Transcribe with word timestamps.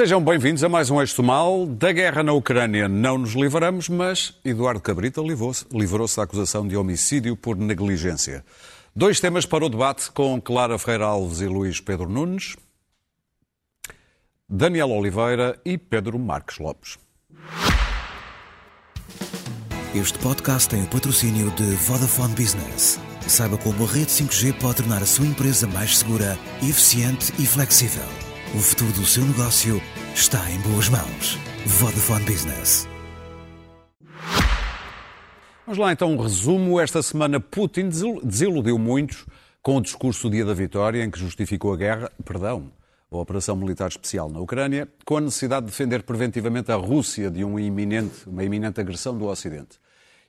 Sejam 0.00 0.24
bem-vindos 0.24 0.64
a 0.64 0.68
mais 0.70 0.88
um 0.88 0.98
Eixo 0.98 1.22
Mal. 1.22 1.66
Da 1.66 1.92
guerra 1.92 2.22
na 2.22 2.32
Ucrânia 2.32 2.88
não 2.88 3.18
nos 3.18 3.34
livramos, 3.34 3.86
mas 3.86 4.34
Eduardo 4.42 4.80
Cabrita 4.80 5.20
livrou-se 5.20 6.16
da 6.16 6.22
acusação 6.22 6.66
de 6.66 6.74
homicídio 6.74 7.36
por 7.36 7.54
negligência. 7.54 8.42
Dois 8.96 9.20
temas 9.20 9.44
para 9.44 9.62
o 9.62 9.68
debate 9.68 10.10
com 10.10 10.40
Clara 10.40 10.78
Ferreira 10.78 11.04
Alves 11.04 11.42
e 11.42 11.46
Luís 11.46 11.80
Pedro 11.80 12.08
Nunes, 12.08 12.56
Daniel 14.52 14.90
Oliveira 14.90 15.56
e 15.64 15.78
Pedro 15.78 16.18
Marques 16.18 16.58
Lopes. 16.58 16.98
Este 19.94 20.18
podcast 20.18 20.68
tem 20.68 20.82
o 20.82 20.88
patrocínio 20.88 21.52
de 21.52 21.62
Vodafone 21.62 22.34
Business. 22.34 22.98
Saiba 23.28 23.56
como 23.56 23.84
a 23.84 23.86
rede 23.86 24.10
5G 24.10 24.58
pode 24.60 24.78
tornar 24.78 25.02
a 25.02 25.06
sua 25.06 25.24
empresa 25.24 25.68
mais 25.68 25.98
segura, 25.98 26.36
eficiente 26.60 27.32
e 27.38 27.46
flexível. 27.46 28.02
O 28.52 28.58
futuro 28.58 28.92
do 28.94 29.06
seu 29.06 29.24
negócio 29.24 29.80
está 30.16 30.40
em 30.50 30.58
boas 30.62 30.88
mãos. 30.88 31.38
Vodafone 31.64 32.24
Business. 32.24 32.88
Vamos 35.64 35.78
lá 35.78 35.92
então 35.92 36.12
um 36.12 36.20
resumo. 36.20 36.80
Esta 36.80 37.04
semana 37.04 37.38
Putin 37.38 37.88
desiludiu 37.88 38.80
muitos 38.80 39.26
com 39.62 39.76
o 39.76 39.80
discurso 39.80 40.28
do 40.28 40.34
dia 40.34 40.44
da 40.44 40.54
vitória 40.54 41.04
em 41.04 41.10
que 41.10 41.20
justificou 41.20 41.72
a 41.72 41.76
guerra, 41.76 42.10
perdão, 42.24 42.72
a 43.10 43.16
operação 43.16 43.56
militar 43.56 43.88
especial 43.88 44.30
na 44.30 44.38
Ucrânia, 44.40 44.88
com 45.04 45.16
a 45.16 45.20
necessidade 45.20 45.66
de 45.66 45.72
defender 45.72 46.02
preventivamente 46.02 46.70
a 46.70 46.76
Rússia 46.76 47.30
de 47.30 47.44
um 47.44 47.58
iminente, 47.58 48.28
uma 48.28 48.44
iminente 48.44 48.80
agressão 48.80 49.16
do 49.16 49.26
Ocidente. 49.26 49.78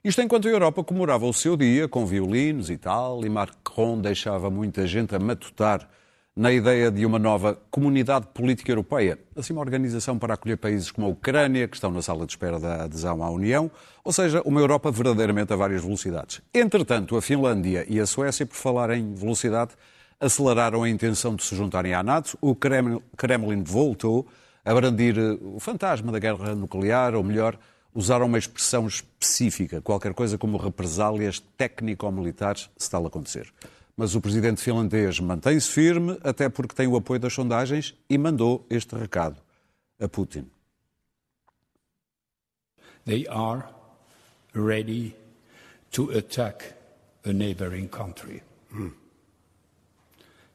Isto 0.04 0.22
enquanto 0.22 0.48
a 0.48 0.52
Europa 0.52 0.84
comemorava 0.84 1.28
o 1.28 1.34
seu 1.34 1.56
dia 1.56 1.88
com 1.88 2.06
violinos 2.06 2.72
e 2.72 2.78
tal, 2.78 3.24
e 3.24 3.30
Macron 3.30 4.02
deixava 4.02 4.50
muita 4.50 4.88
gente 4.88 5.16
a 5.16 5.20
matutar 5.20 5.88
na 6.36 6.52
ideia 6.52 6.90
de 6.90 7.06
uma 7.06 7.20
nova 7.20 7.60
comunidade 7.70 8.26
política 8.34 8.72
europeia, 8.72 9.20
assim 9.36 9.54
uma 9.54 9.62
organização 9.62 10.18
para 10.18 10.34
acolher 10.34 10.58
países 10.58 10.90
como 10.90 11.06
a 11.06 11.10
Ucrânia, 11.10 11.68
que 11.68 11.76
estão 11.76 11.92
na 11.92 12.02
sala 12.02 12.26
de 12.26 12.32
espera 12.32 12.60
da 12.60 12.86
adesão 12.86 13.22
à 13.22 13.30
União, 13.30 13.70
ou 14.04 14.14
seja, 14.14 14.42
uma 14.44 14.60
Europa 14.60 14.90
verdadeiramente 14.90 15.52
a 15.52 15.56
várias 15.56 15.84
velocidades. 15.84 16.42
Entretanto, 16.54 17.16
a 17.18 17.22
Finlândia 17.22 17.86
e 17.88 18.00
a 18.00 18.06
Suécia, 18.08 18.46
por 18.46 18.56
falar 18.56 18.92
em 18.92 19.14
velocidade, 19.14 19.74
aceleraram 20.22 20.84
a 20.84 20.90
intenção 20.90 21.36
de 21.36 21.44
se 21.44 21.56
juntarem 21.56 21.96
à 21.96 22.04
NATO. 22.04 22.38
O 22.40 22.56
Kremlin 22.56 23.64
voltou 23.64 24.28
a 24.64 24.74
brandir 24.74 25.18
o 25.42 25.60
fantasma 25.60 26.12
da 26.12 26.20
guerra 26.20 26.54
nuclear, 26.54 27.16
ou 27.16 27.24
melhor, 27.24 27.58
usaram 27.94 28.28
uma 28.28 28.38
expressão 28.38 28.88
específica, 28.88 29.82
qualquer 29.82 30.14
coisa 30.14 30.38
como 30.38 30.58
represálias 30.58 31.40
técnico-militares, 31.58 32.70
se 32.78 32.90
tal 32.90 33.06
acontecer. 33.08 33.52
Mas 33.98 34.16
o 34.16 34.22
presidente 34.22 34.62
finlandês 34.62 35.20
mantém-se 35.20 35.70
firme, 35.70 36.18
até 36.24 36.48
porque 36.48 36.76
tem 36.76 36.88
o 36.88 36.96
apoio 36.96 37.20
das 37.20 37.34
sondagens 37.34 37.96
e 38.08 38.18
mandou 38.18 38.66
este 38.70 38.96
recado 38.96 39.42
a 40.00 40.08
Putin. 40.08 40.46
They 43.06 43.28
are 43.28 43.64
ready 44.54 45.16
to 45.92 46.12
attack 46.12 46.76
a 47.26 47.34
neighboring 47.34 47.88
country. 47.88 48.44
Mm. 48.72 49.01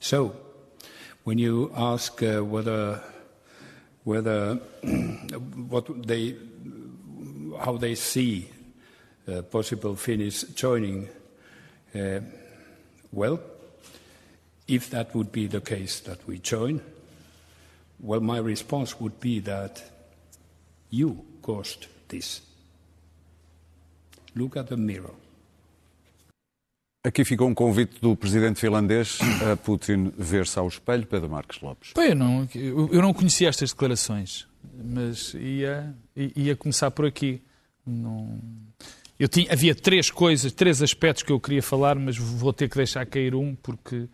So, 0.06 0.36
when 1.24 1.36
you 1.38 1.72
ask 1.74 2.22
uh, 2.22 2.38
whether 2.38 3.02
whether 4.04 4.54
what 5.68 6.06
they 6.06 6.36
how 7.58 7.76
they 7.76 7.96
see 7.96 8.48
uh, 9.26 9.42
possible 9.42 9.96
Finnish 9.96 10.44
joining. 10.54 11.08
Uh, 11.92 12.20
well, 13.10 13.40
if 14.68 14.90
that 14.90 15.12
would 15.12 15.32
be 15.32 15.48
the 15.48 15.60
case 15.60 15.98
that 15.98 16.24
we 16.28 16.38
join, 16.38 16.80
well, 17.98 18.20
my 18.20 18.38
response 18.38 19.00
would 19.00 19.18
be 19.18 19.40
that 19.40 19.82
you 20.88 21.24
caused 21.42 21.88
this. 22.06 22.42
Look 24.36 24.56
at 24.56 24.68
the 24.68 24.76
mirror. 24.76 25.25
Aqui 27.06 27.24
ficou 27.24 27.48
um 27.48 27.54
convite 27.54 28.00
do 28.00 28.16
presidente 28.16 28.58
finlandês 28.58 29.20
a 29.48 29.56
Putin 29.56 30.12
ver-se 30.18 30.58
ao 30.58 30.66
espelho, 30.66 31.06
Pedro 31.06 31.30
Marques 31.30 31.60
Lopes. 31.60 31.92
Bem, 31.94 32.08
eu 32.08 32.16
não, 32.16 32.48
eu 32.52 33.00
não 33.00 33.14
conhecia 33.14 33.48
estas 33.48 33.70
declarações, 33.70 34.44
mas 34.84 35.32
ia, 35.34 35.94
ia 36.16 36.56
começar 36.56 36.90
por 36.90 37.06
aqui. 37.06 37.40
Não, 37.86 38.40
eu 39.20 39.28
tinha, 39.28 39.52
havia 39.52 39.72
três 39.72 40.10
coisas, 40.10 40.50
três 40.50 40.82
aspectos 40.82 41.22
que 41.22 41.30
eu 41.30 41.38
queria 41.38 41.62
falar, 41.62 41.94
mas 41.94 42.18
vou 42.18 42.52
ter 42.52 42.68
que 42.68 42.76
deixar 42.76 43.06
cair 43.06 43.36
um, 43.36 43.54
porque, 43.54 44.08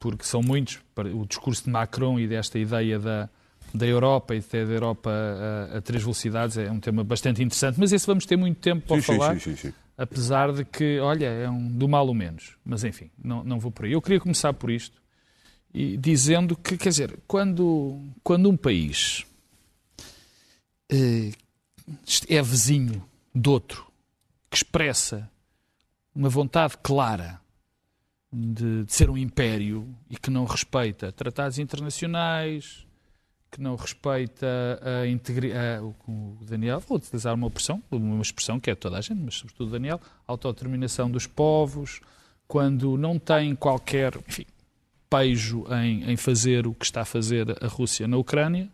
porque 0.00 0.24
são 0.24 0.42
muitos. 0.42 0.80
O 1.14 1.24
discurso 1.24 1.62
de 1.62 1.70
Macron 1.70 2.18
e 2.18 2.26
desta 2.26 2.58
ideia 2.58 2.98
da, 2.98 3.28
da 3.72 3.86
Europa 3.86 4.34
e 4.34 4.40
da 4.40 4.58
Europa 4.58 5.12
a, 5.12 5.78
a, 5.78 5.80
três 5.80 6.02
velocidades 6.02 6.58
é 6.58 6.68
um 6.68 6.80
tema 6.80 7.04
bastante 7.04 7.40
interessante, 7.40 7.78
mas 7.78 7.92
esse 7.92 8.04
vamos 8.04 8.26
ter 8.26 8.36
muito 8.36 8.58
tempo 8.58 8.84
para 8.84 8.96
sim, 8.96 9.02
falar. 9.02 9.38
Sim, 9.38 9.54
sim, 9.54 9.72
apesar 10.02 10.52
de 10.52 10.64
que, 10.64 10.98
olha, 10.98 11.26
é 11.26 11.48
um 11.48 11.68
do 11.68 11.88
mal 11.88 12.06
ou 12.06 12.14
menos. 12.14 12.56
Mas 12.64 12.84
enfim, 12.84 13.10
não, 13.22 13.44
não 13.44 13.58
vou 13.58 13.70
por 13.70 13.84
aí. 13.84 13.92
Eu 13.92 14.02
queria 14.02 14.20
começar 14.20 14.52
por 14.52 14.70
isto, 14.70 15.00
e 15.72 15.96
dizendo 15.96 16.56
que, 16.56 16.76
quer 16.76 16.90
dizer, 16.90 17.18
quando, 17.26 18.00
quando 18.22 18.50
um 18.50 18.56
país 18.56 19.24
eh, 20.90 21.32
é 22.28 22.42
vizinho 22.42 23.02
de 23.34 23.48
outro 23.48 23.86
que 24.50 24.56
expressa 24.56 25.30
uma 26.14 26.28
vontade 26.28 26.76
clara 26.82 27.40
de, 28.30 28.84
de, 28.84 28.92
ser 28.92 29.08
um 29.08 29.16
império 29.16 29.88
e 30.10 30.16
que 30.16 30.30
não 30.30 30.44
respeita 30.44 31.10
tratados 31.10 31.58
internacionais, 31.58 32.86
que 33.52 33.60
não 33.60 33.76
respeita 33.76 34.46
a 34.82 35.06
integridade. 35.06 35.84
O 36.08 36.38
Daniel, 36.40 36.80
vou 36.80 36.96
utilizar 36.96 37.34
uma 37.34 37.48
expressão, 37.48 37.82
uma 37.90 38.22
expressão 38.22 38.58
que 38.58 38.70
é 38.70 38.74
toda 38.74 38.96
a 38.96 39.00
gente, 39.02 39.20
mas 39.20 39.34
sobretudo 39.34 39.70
Daniel, 39.70 40.00
a 40.26 40.32
autodeterminação 40.32 41.10
dos 41.10 41.26
povos, 41.26 42.00
quando 42.48 42.96
não 42.96 43.18
tem 43.18 43.54
qualquer 43.54 44.16
enfim, 44.26 44.46
pejo 45.08 45.66
em, 45.70 46.10
em 46.10 46.16
fazer 46.16 46.66
o 46.66 46.72
que 46.72 46.86
está 46.86 47.02
a 47.02 47.04
fazer 47.04 47.46
a 47.62 47.66
Rússia 47.66 48.08
na 48.08 48.16
Ucrânia, 48.16 48.70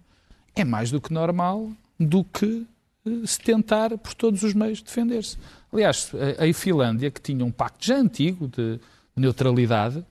é 0.54 0.64
mais 0.64 0.92
do 0.92 1.00
que 1.00 1.12
normal 1.12 1.70
do 1.98 2.22
que 2.22 2.64
eh, 3.04 3.26
se 3.26 3.40
tentar 3.40 3.98
por 3.98 4.14
todos 4.14 4.44
os 4.44 4.54
meios 4.54 4.80
defender-se. 4.80 5.36
Aliás, 5.72 6.12
a 6.14 6.54
Finlândia, 6.54 7.10
que 7.10 7.20
tinha 7.20 7.44
um 7.44 7.50
pacto 7.50 7.84
já 7.84 7.96
antigo 7.96 8.46
de 8.46 8.78
neutralidade, 9.16 10.04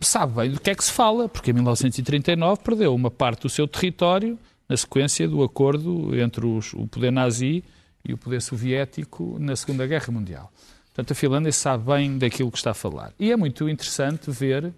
sabe 0.00 0.34
bem 0.34 0.50
do 0.50 0.60
que 0.60 0.70
é 0.70 0.74
que 0.74 0.84
se 0.84 0.92
fala, 0.92 1.28
porque 1.28 1.50
em 1.50 1.54
1939 1.54 2.62
perdeu 2.62 2.94
uma 2.94 3.10
parte 3.10 3.42
do 3.42 3.48
seu 3.48 3.68
território 3.68 4.38
na 4.68 4.76
sequência 4.76 5.28
do 5.28 5.42
acordo 5.42 6.16
entre 6.18 6.46
os, 6.46 6.72
o 6.74 6.86
poder 6.86 7.10
nazi 7.10 7.64
e 8.04 8.12
o 8.12 8.18
poder 8.18 8.40
soviético 8.40 9.36
na 9.38 9.56
Segunda 9.56 9.86
Guerra 9.86 10.12
Mundial. 10.12 10.50
Portanto, 10.86 11.12
a 11.12 11.14
Finlândia 11.14 11.52
sabe 11.52 11.84
bem 11.84 12.18
daquilo 12.18 12.50
que 12.50 12.58
está 12.58 12.72
a 12.72 12.74
falar. 12.74 13.12
E 13.18 13.30
é 13.30 13.36
muito 13.36 13.68
interessante 13.68 14.30
ver 14.30 14.72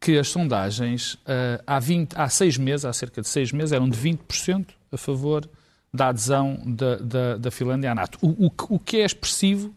que 0.00 0.18
as 0.18 0.28
sondagens 0.28 1.14
uh, 1.14 1.62
há, 1.66 1.78
20, 1.78 2.14
há 2.14 2.28
seis 2.28 2.56
meses, 2.56 2.84
há 2.84 2.92
cerca 2.92 3.20
de 3.20 3.28
seis 3.28 3.52
meses, 3.52 3.72
eram 3.72 3.88
de 3.88 3.98
20% 3.98 4.66
a 4.92 4.96
favor 4.96 5.48
da 5.92 6.08
adesão 6.08 6.60
da, 6.64 6.96
da, 6.96 7.36
da 7.36 7.50
Finlândia 7.50 7.90
à 7.90 7.94
NATO. 7.94 8.18
O, 8.22 8.46
o, 8.46 8.50
o, 8.70 8.78
que 8.78 8.98
é 8.98 9.04
expressivo 9.04 9.74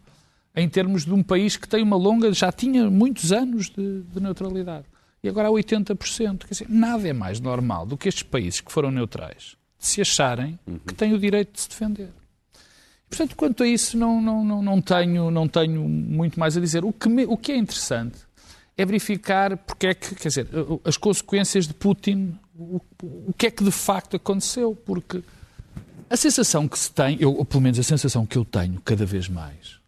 em 0.54 0.68
termos 0.68 1.04
de 1.04 1.12
um 1.12 1.22
país 1.22 1.56
que 1.56 1.68
tem 1.68 1.82
uma 1.82 1.96
longa, 1.96 2.32
já 2.32 2.52
tinha 2.52 2.90
muitos 2.90 3.32
anos 3.32 3.70
de, 3.70 4.02
de 4.02 4.20
neutralidade. 4.20 4.84
E 5.22 5.28
agora 5.28 5.48
há 5.48 5.50
80%. 5.50 6.38
Quer 6.38 6.48
dizer, 6.48 6.66
nada 6.68 7.08
é 7.08 7.12
mais 7.12 7.40
normal 7.40 7.86
do 7.86 7.96
que 7.96 8.08
estes 8.08 8.22
países 8.22 8.60
que 8.60 8.72
foram 8.72 8.90
neutrais 8.90 9.56
se 9.78 10.00
acharem 10.00 10.58
uhum. 10.66 10.78
que 10.78 10.94
têm 10.94 11.12
o 11.12 11.18
direito 11.18 11.54
de 11.54 11.60
se 11.60 11.68
defender. 11.68 12.08
Portanto, 13.08 13.36
quanto 13.36 13.62
a 13.62 13.66
isso, 13.66 13.98
não, 13.98 14.22
não, 14.22 14.44
não, 14.44 14.62
não, 14.62 14.80
tenho, 14.80 15.30
não 15.30 15.46
tenho 15.46 15.82
muito 15.86 16.38
mais 16.38 16.56
a 16.56 16.60
dizer. 16.60 16.84
O 16.84 16.92
que, 16.92 17.08
me, 17.08 17.26
o 17.26 17.36
que 17.36 17.52
é 17.52 17.56
interessante 17.56 18.16
é 18.76 18.86
verificar 18.86 19.56
porque 19.56 19.88
é 19.88 19.94
que, 19.94 20.14
quer 20.14 20.28
dizer, 20.28 20.48
as 20.84 20.96
consequências 20.96 21.66
de 21.66 21.74
Putin, 21.74 22.38
o, 22.56 22.80
o 23.02 23.32
que 23.36 23.48
é 23.48 23.50
que 23.50 23.62
de 23.62 23.70
facto 23.70 24.16
aconteceu, 24.16 24.74
porque 24.74 25.22
a 26.08 26.16
sensação 26.16 26.66
que 26.66 26.78
se 26.78 26.90
tem, 26.90 27.16
eu, 27.20 27.34
ou 27.34 27.44
pelo 27.44 27.62
menos 27.62 27.78
a 27.78 27.82
sensação 27.82 28.24
que 28.24 28.38
eu 28.38 28.44
tenho 28.44 28.80
cada 28.80 29.04
vez 29.04 29.28
mais, 29.28 29.81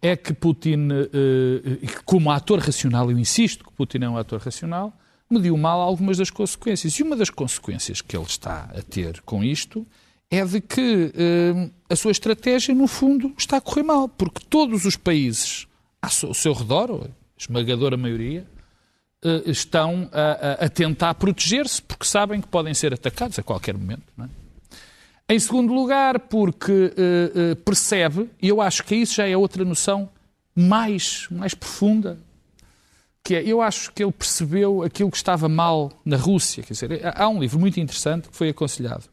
é 0.00 0.16
que 0.16 0.32
Putin, 0.32 0.88
eh, 0.92 1.86
como 2.04 2.30
ator 2.30 2.60
racional, 2.60 3.10
eu 3.10 3.18
insisto 3.18 3.64
que 3.64 3.72
Putin 3.72 3.98
é 4.02 4.08
um 4.08 4.16
ator 4.16 4.40
racional, 4.40 4.92
mediu 5.28 5.56
mal 5.56 5.80
algumas 5.80 6.18
das 6.18 6.30
consequências. 6.30 6.94
E 6.94 7.02
uma 7.02 7.16
das 7.16 7.30
consequências 7.30 8.00
que 8.00 8.16
ele 8.16 8.26
está 8.26 8.70
a 8.76 8.82
ter 8.82 9.20
com 9.22 9.42
isto 9.42 9.86
é 10.30 10.44
de 10.44 10.60
que 10.60 11.12
eh, 11.14 11.70
a 11.90 11.96
sua 11.96 12.12
estratégia, 12.12 12.74
no 12.74 12.86
fundo, 12.86 13.32
está 13.36 13.56
a 13.56 13.60
correr 13.60 13.82
mal, 13.82 14.08
porque 14.08 14.44
todos 14.48 14.84
os 14.84 14.96
países 14.96 15.66
ao 16.00 16.32
seu 16.32 16.52
redor, 16.52 16.92
a 16.92 17.08
esmagadora 17.36 17.96
maioria, 17.96 18.46
eh, 19.24 19.42
estão 19.46 20.08
a 20.12 20.68
tentar 20.68 21.14
proteger-se 21.14 21.82
porque 21.82 22.06
sabem 22.06 22.40
que 22.40 22.46
podem 22.46 22.72
ser 22.72 22.94
atacados 22.94 23.38
a 23.38 23.42
qualquer 23.42 23.76
momento. 23.76 24.04
não 24.16 24.26
é? 24.26 24.47
Em 25.28 25.38
segundo 25.38 25.74
lugar, 25.74 26.18
porque 26.20 26.92
eh, 26.96 27.32
eh, 27.34 27.54
percebe, 27.56 28.30
e 28.40 28.48
eu 28.48 28.62
acho 28.62 28.82
que 28.84 28.94
isso 28.94 29.14
já 29.16 29.28
é 29.28 29.36
outra 29.36 29.62
noção 29.64 30.08
mais, 30.56 31.26
mais 31.30 31.52
profunda, 31.54 32.18
que 33.22 33.34
é, 33.34 33.42
eu 33.46 33.60
acho 33.60 33.92
que 33.92 34.02
ele 34.02 34.10
percebeu 34.12 34.82
aquilo 34.82 35.10
que 35.10 35.18
estava 35.18 35.46
mal 35.48 35.92
na 36.02 36.16
Rússia. 36.16 36.62
Quer 36.62 36.72
dizer, 36.72 37.00
há 37.14 37.28
um 37.28 37.38
livro 37.40 37.58
muito 37.60 37.78
interessante 37.78 38.28
que 38.30 38.34
foi 38.36 38.48
aconselhado 38.48 39.04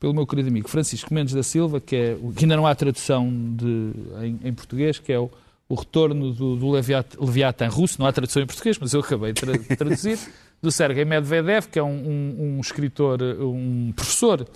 pelo 0.00 0.12
meu 0.12 0.26
querido 0.26 0.48
amigo 0.48 0.68
Francisco 0.68 1.14
Mendes 1.14 1.32
da 1.34 1.42
Silva, 1.44 1.80
que, 1.80 1.94
é, 1.94 2.16
que 2.36 2.44
ainda 2.44 2.56
não 2.56 2.66
há 2.66 2.74
tradução 2.74 3.30
de- 3.54 3.92
em, 4.26 4.48
em 4.48 4.52
português, 4.52 4.98
que 4.98 5.12
é 5.12 5.18
o, 5.20 5.30
o 5.68 5.74
retorno 5.76 6.32
do, 6.32 6.56
do 6.56 6.70
Leviat- 6.70 7.16
Leviatã 7.18 7.68
russo. 7.68 7.96
Não 8.00 8.06
há 8.06 8.12
tradução 8.12 8.42
em 8.42 8.46
português, 8.46 8.76
mas 8.78 8.92
eu 8.92 9.00
acabei 9.00 9.32
de 9.32 9.40
traduzir. 9.76 10.18
Do 10.64 10.72
Sergei 10.72 11.04
Medvedev, 11.04 11.66
que 11.70 11.78
é 11.78 11.82
um, 11.82 11.88
um- 11.90 12.56
um 12.56 12.60
escritor, 12.60 13.20
um 13.22 13.92
professor 13.94 14.48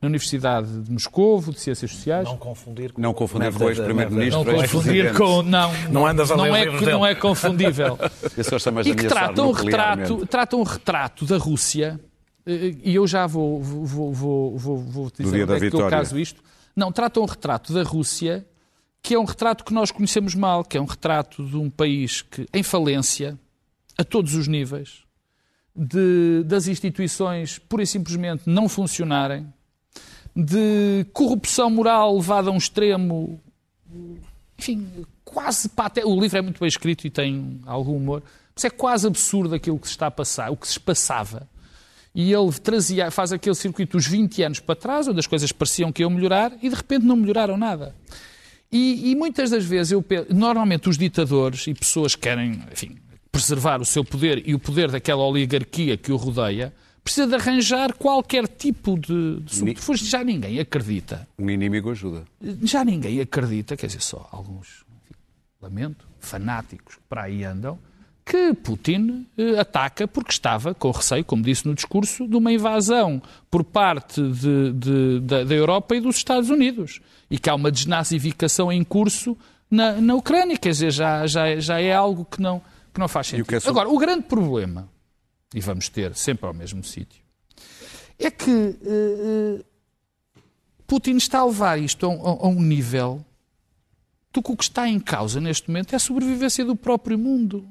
na 0.00 0.06
Universidade 0.06 0.80
de 0.82 0.92
Moscovo, 0.92 1.52
de 1.52 1.58
Ciências 1.58 1.90
Sociais. 1.90 2.24
Não 2.28 2.36
confundir 2.36 2.92
com 2.92 3.00
Não 3.02 3.12
confundir 3.12 3.52
com 3.52 3.64
o 3.64 3.68
ex-primeiro-ministro, 3.68 4.44
Não 4.44 4.60
confundir 4.60 5.12
com. 5.14 5.42
Não, 5.42 5.72
Não 5.90 6.06
andas 6.06 6.30
a 6.30 6.36
não 6.36 6.54
é, 6.54 6.66
que 6.78 6.86
não 6.86 7.04
é 7.04 7.16
confundível. 7.16 7.98
E 8.84 8.94
que 8.94 9.08
trata 9.08 9.42
um, 9.42 9.50
retrato, 9.50 10.26
trata 10.26 10.56
um 10.56 10.62
retrato 10.62 11.24
da 11.24 11.36
Rússia, 11.36 11.98
eh, 12.46 12.76
e 12.84 12.94
eu 12.94 13.04
já 13.04 13.26
vou, 13.26 13.60
vou, 13.60 14.12
vou, 14.12 14.56
vou, 14.56 14.78
vou 14.78 15.10
dizer 15.18 15.42
onde 15.42 15.66
é 15.66 15.70
que 15.70 15.74
eu 15.76 15.88
caso 15.90 16.16
isto. 16.16 16.40
Não, 16.76 16.92
trata 16.92 17.18
um 17.18 17.24
retrato 17.24 17.72
da 17.72 17.82
Rússia 17.82 18.46
que 19.02 19.14
é 19.14 19.18
um 19.18 19.24
retrato 19.24 19.64
que 19.64 19.74
nós 19.74 19.90
conhecemos 19.90 20.32
mal, 20.36 20.62
que 20.64 20.78
é 20.78 20.80
um 20.80 20.84
retrato 20.84 21.44
de 21.44 21.56
um 21.56 21.68
país 21.68 22.22
que, 22.22 22.46
em 22.54 22.62
falência, 22.62 23.36
a 23.98 24.04
todos 24.04 24.34
os 24.36 24.46
níveis, 24.46 25.05
de, 25.76 26.42
das 26.44 26.66
instituições 26.66 27.58
pura 27.58 27.82
e 27.82 27.86
simplesmente 27.86 28.42
não 28.46 28.68
funcionarem, 28.68 29.46
de 30.34 31.06
corrupção 31.12 31.70
moral 31.70 32.16
levada 32.16 32.50
a 32.50 32.52
um 32.52 32.56
extremo 32.56 33.40
enfim, 34.58 34.86
quase 35.24 35.68
pate... 35.68 36.02
O 36.04 36.18
livro 36.20 36.38
é 36.38 36.42
muito 36.42 36.58
bem 36.58 36.68
escrito 36.68 37.06
e 37.06 37.10
tem 37.10 37.60
algum 37.66 37.96
humor, 37.96 38.22
mas 38.54 38.64
é 38.64 38.70
quase 38.70 39.06
absurdo 39.06 39.54
aquilo 39.54 39.78
que 39.78 39.86
se 39.86 39.92
está 39.92 40.06
a 40.06 40.10
passar, 40.10 40.50
o 40.50 40.56
que 40.56 40.66
se 40.66 40.80
passava. 40.80 41.48
E 42.14 42.32
ele 42.32 42.52
trazia, 42.52 43.10
faz 43.10 43.32
aquele 43.32 43.54
circuito 43.54 43.96
dos 43.98 44.06
20 44.06 44.42
anos 44.42 44.60
para 44.60 44.74
trás, 44.74 45.06
onde 45.06 45.20
as 45.20 45.26
coisas 45.26 45.52
pareciam 45.52 45.92
que 45.92 46.02
iam 46.02 46.10
melhorar 46.10 46.52
e 46.62 46.68
de 46.70 46.74
repente 46.74 47.04
não 47.04 47.16
melhoraram 47.16 47.56
nada. 47.58 47.94
E, 48.72 49.10
e 49.10 49.14
muitas 49.14 49.50
das 49.50 49.64
vezes, 49.64 49.92
eu 49.92 50.02
penso, 50.02 50.26
normalmente 50.34 50.88
os 50.88 50.96
ditadores 50.96 51.66
e 51.66 51.74
pessoas 51.74 52.14
que 52.14 52.22
querem, 52.22 52.62
enfim, 52.72 52.96
preservar 53.36 53.80
o 53.80 53.84
seu 53.84 54.04
poder 54.04 54.42
e 54.46 54.54
o 54.54 54.58
poder 54.58 54.90
daquela 54.90 55.22
oligarquia 55.24 55.96
que 55.96 56.10
o 56.12 56.16
rodeia, 56.16 56.72
precisa 57.04 57.26
de 57.26 57.34
arranjar 57.34 57.92
qualquer 57.94 58.48
tipo 58.48 58.98
de, 58.98 59.40
de 59.40 59.54
subterfúgio. 59.54 60.06
Já 60.06 60.24
ninguém 60.24 60.58
acredita 60.58 61.26
Um 61.38 61.48
inimigo 61.50 61.90
ajuda. 61.90 62.24
já 62.62 62.84
ninguém 62.84 63.20
acredita, 63.20 63.76
quer 63.76 63.86
dizer, 63.86 64.02
só 64.02 64.28
alguns, 64.32 64.84
lamento, 65.60 66.06
fanáticos 66.18 66.96
que 66.96 67.00
para 67.08 67.24
aí 67.24 67.44
andam, 67.44 67.78
que 68.24 68.52
Putin 68.54 69.24
eh, 69.38 69.56
ataca 69.60 70.08
porque 70.08 70.32
estava 70.32 70.74
com 70.74 70.90
receio, 70.90 71.24
como 71.24 71.44
disse 71.44 71.64
no 71.68 71.74
discurso, 71.74 72.26
de 72.26 72.34
uma 72.36 72.50
invasão 72.52 73.22
por 73.48 73.62
parte 73.62 74.20
de- 74.20 74.72
de- 74.72 75.20
da, 75.20 75.44
da 75.44 75.54
Europa 75.54 75.94
e 75.94 76.00
dos 76.00 76.16
Estados 76.16 76.50
Unidos. 76.50 77.00
E 77.30 77.38
que 77.38 77.48
há 77.48 77.54
uma 77.54 77.70
desnazificação 77.70 78.72
em 78.72 78.82
curso 78.82 79.36
na, 79.70 79.92
na 80.00 80.14
Ucrânia, 80.16 80.56
quer 80.56 80.70
dizer, 80.70 80.90
já, 80.90 81.24
já, 81.28 81.54
já 81.60 81.80
é 81.80 81.92
algo 81.94 82.24
que 82.24 82.42
não, 82.42 82.60
que 82.96 83.00
não 83.00 83.08
faz 83.08 83.26
o 83.26 83.30
sentido. 83.30 83.54
é 83.54 83.60
sobre- 83.60 83.70
Agora, 83.80 83.94
o 83.94 83.98
grande 83.98 84.22
problema, 84.24 84.88
e 85.54 85.60
vamos 85.60 85.88
ter 85.90 86.14
sempre 86.14 86.46
ao 86.46 86.54
mesmo 86.54 86.82
sítio, 86.82 87.22
é 88.18 88.30
que 88.30 88.50
eh, 88.82 89.62
Putin 90.86 91.16
está 91.16 91.40
a 91.40 91.44
levar 91.44 91.78
isto 91.78 92.06
a 92.06 92.08
um, 92.08 92.26
a 92.26 92.48
um 92.48 92.60
nível 92.62 93.22
do 94.32 94.42
que 94.42 94.50
o 94.52 94.56
que 94.56 94.64
está 94.64 94.88
em 94.88 94.98
causa 94.98 95.40
neste 95.40 95.68
momento 95.68 95.92
é 95.92 95.96
a 95.96 95.98
sobrevivência 95.98 96.64
do 96.64 96.74
próprio 96.74 97.18
mundo. 97.18 97.68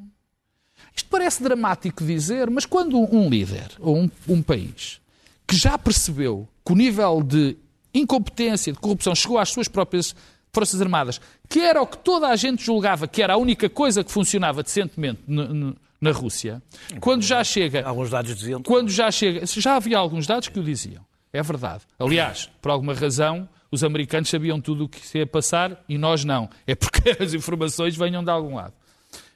Isto 0.96 1.10
parece 1.10 1.42
dramático 1.42 2.04
dizer, 2.06 2.50
mas 2.52 2.66
quando 2.66 2.98
um 3.00 3.28
líder 3.30 3.72
ou 3.80 3.98
um, 3.98 4.10
um 4.28 4.42
país 4.44 5.02
que 5.48 5.56
já 5.56 5.76
percebeu 5.78 6.48
que 6.66 6.72
o 6.72 6.76
nível 6.76 7.24
de 7.24 7.58
incompetência, 7.94 8.72
de 8.74 8.80
corrupção 8.80 9.16
chegou 9.16 9.38
às 9.40 9.50
suas 9.50 9.68
próprias 9.68 10.16
Forças 10.56 10.82
Armadas, 10.82 11.22
que 11.48 11.60
era 11.60 11.82
o 11.82 11.86
que 11.86 11.98
toda 12.00 12.28
a 12.30 12.36
gente 12.36 12.64
julgava 12.66 13.08
que 13.08 13.22
era 13.22 13.34
a 13.34 13.38
única 13.38 13.70
coisa 13.70 14.04
que 14.04 14.12
funcionava 14.12 14.64
decentemente 14.64 15.22
na 15.28 16.12
Rússia, 16.12 16.62
quando 17.00 17.22
já 17.24 17.44
chega 17.44 17.86
Alguns 17.88 18.10
dados 18.10 18.36
diziam 18.36 18.62
quando 18.64 18.90
já 18.90 19.12
chega, 19.12 19.46
já 19.46 19.76
havia 19.76 19.98
alguns 19.98 20.26
dados 20.26 20.48
que 20.48 20.60
o 20.60 20.64
diziam. 20.64 21.06
É 21.34 21.44
verdade. 21.44 21.84
Aliás, 22.00 22.50
por 22.62 22.72
alguma 22.72 22.94
razão, 22.94 23.48
os 23.70 23.84
americanos 23.84 24.30
sabiam 24.30 24.62
tudo 24.62 24.86
o 24.86 24.90
que 24.90 25.06
se 25.06 25.18
ia 25.18 25.28
passar 25.28 25.84
e 25.90 25.98
nós 25.98 26.24
não. 26.24 26.50
É 26.66 26.74
porque 26.74 27.10
as 27.22 27.34
informações 27.34 27.96
venham 27.96 28.24
de 28.24 28.32
algum 28.32 28.56
lado. 28.56 28.74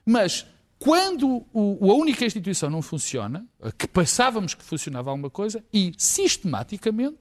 Mas 0.05 0.45
quando 0.79 1.45
o- 1.53 1.91
a 1.91 1.93
única 1.93 2.25
instituição 2.25 2.69
não 2.69 2.81
funciona, 2.81 3.45
que 3.77 3.85
pensávamos 3.87 4.53
que 4.53 4.63
funcionava 4.63 5.09
alguma 5.09 5.29
coisa, 5.29 5.61
e 5.73 5.91
sistematicamente, 5.97 7.17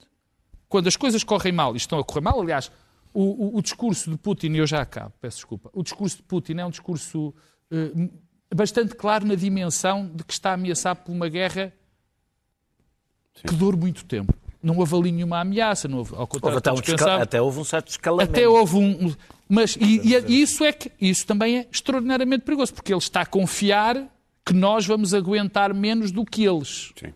quando 0.69 0.87
as 0.87 0.95
coisas 0.95 1.23
correm 1.23 1.51
mal 1.51 1.73
e 1.73 1.77
estão 1.77 1.99
a 1.99 2.03
correr 2.03 2.21
mal, 2.21 2.39
aliás, 2.41 2.71
o, 3.13 3.23
o- 3.55 3.57
o 3.57 3.61
discurso 3.61 4.09
de 4.11 4.17
Putin, 4.17 4.51
e 4.53 4.57
eu 4.59 4.67
já 4.67 4.81
acabo, 4.81 5.13
peço 5.19 5.37
desculpa, 5.37 5.69
o 5.73 5.83
discurso 5.83 6.17
de 6.17 6.23
Putin 6.23 6.53
é 6.59 6.65
um 6.65 6.69
discurso 6.69 7.33
eh, 7.71 7.91
bastante 8.53 8.95
claro 8.95 9.25
na 9.25 9.35
dimensão 9.35 10.07
de 10.13 10.23
que 10.23 10.33
está 10.33 10.53
ameaçado 10.53 10.97
por 11.03 11.11
uma 11.11 11.27
guerra 11.29 11.73
que 13.45 13.53
dure 13.55 13.77
muito 13.77 14.05
tempo. 14.05 14.33
Não 14.61 14.77
houve 14.77 14.93
ali 14.95 15.11
nenhuma 15.11 15.39
ameaça, 15.39 15.87
não 15.87 15.99
houve, 15.99 16.13
ao 16.13 16.19
Houve 16.21 16.31
contrário, 16.33 16.57
até, 16.57 16.71
um 16.71 16.75
pensavam- 16.81 17.21
até 17.21 17.41
houve 17.41 17.59
um 17.59 17.63
certo 17.63 17.87
escalamento. 17.89 18.31
até 18.31 18.47
houve 18.47 18.75
um. 18.75 19.15
Mas 19.47 19.75
e, 19.77 19.99
e- 20.13 20.25
e 20.27 20.41
isso 20.41 20.63
é 20.65 20.73
que 20.73 20.91
isso 20.99 21.25
também 21.25 21.59
é 21.59 21.67
extraordinariamente 21.71 22.43
perigoso, 22.43 22.73
porque 22.73 22.91
ele 22.91 22.99
está 22.99 23.21
a 23.21 23.25
confiar 23.25 23.95
que 24.45 24.53
nós 24.53 24.85
vamos 24.85 25.13
aguentar 25.13 25.73
menos 25.73 26.11
do 26.11 26.25
que 26.25 26.43
eles. 26.43 26.91
Sim. 26.99 27.13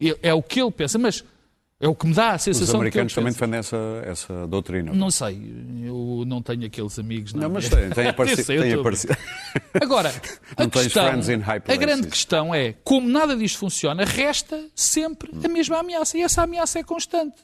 É, 0.00 0.30
é 0.30 0.34
o 0.34 0.42
que 0.42 0.60
ele 0.60 0.70
pensa, 0.72 0.98
mas 0.98 1.22
é 1.80 1.88
o 1.88 1.94
que 1.94 2.06
me 2.06 2.12
dá 2.12 2.32
a 2.32 2.36
Os 2.36 2.42
sensação 2.42 2.76
americanos 2.78 3.10
de 3.10 3.14
que 3.14 3.20
ele 3.20 3.32
também 3.32 3.50
pensa. 3.50 3.76
defendem 3.76 4.04
essa, 4.04 4.32
essa 4.34 4.46
doutrina. 4.46 4.92
Não 4.92 5.10
sei, 5.10 5.40
eu 5.82 6.24
não 6.26 6.42
tenho 6.42 6.66
aqueles 6.66 6.98
amigos. 6.98 7.32
Não, 7.32 7.48
mas 7.48 7.72
é? 7.72 7.88
tem, 7.88 7.90
tem 7.90 8.06
aparecido. 8.08 8.44
Tem. 8.44 9.82
Agora, 9.82 10.10
a, 10.58 10.62
Não 10.62 10.68
questão, 10.68 11.06
a 11.66 11.76
grande 11.76 12.08
questão 12.08 12.54
é, 12.54 12.74
como 12.84 13.08
nada 13.08 13.34
disto 13.34 13.58
funciona, 13.58 14.04
resta 14.04 14.62
sempre 14.74 15.30
a 15.42 15.48
mesma 15.48 15.78
ameaça. 15.78 16.18
E 16.18 16.22
essa 16.22 16.42
ameaça 16.42 16.78
é 16.78 16.82
constante. 16.82 17.36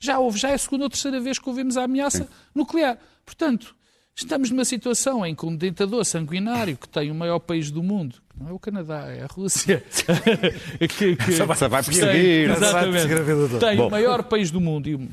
Já 0.00 0.18
houve, 0.18 0.38
já 0.38 0.50
é 0.50 0.54
a 0.54 0.58
segunda 0.58 0.84
ou 0.84 0.90
terceira 0.90 1.20
vez 1.20 1.38
que 1.38 1.48
ouvimos 1.48 1.76
a 1.76 1.84
ameaça 1.84 2.28
nuclear. 2.52 2.98
Portanto, 3.24 3.76
estamos 4.14 4.50
numa 4.50 4.64
situação 4.64 5.24
em 5.24 5.36
que 5.36 5.46
um 5.46 5.56
ditador 5.56 6.04
sanguinário 6.04 6.76
que 6.76 6.88
tem 6.88 7.10
o 7.12 7.14
maior 7.14 7.38
país 7.38 7.70
do 7.70 7.82
mundo, 7.82 8.16
não 8.38 8.48
é 8.48 8.52
o 8.52 8.58
Canadá, 8.58 9.06
é 9.08 9.22
a 9.22 9.26
Rússia, 9.26 9.82
que, 10.78 11.16
que, 11.16 11.32
Você 11.32 11.44
vai 11.44 11.56
tem- 11.82 11.92
perseguir. 11.92 12.50
exatamente, 12.50 12.92
perseguir 12.92 13.16
a 13.18 13.22
vida 13.22 13.48
toda. 13.48 13.66
tem 13.66 13.76
Bom. 13.76 13.88
o 13.88 13.90
maior 13.90 14.22
país 14.24 14.50
do 14.50 14.60
mundo 14.60 14.88
e 14.88 14.94
uma 14.94 15.08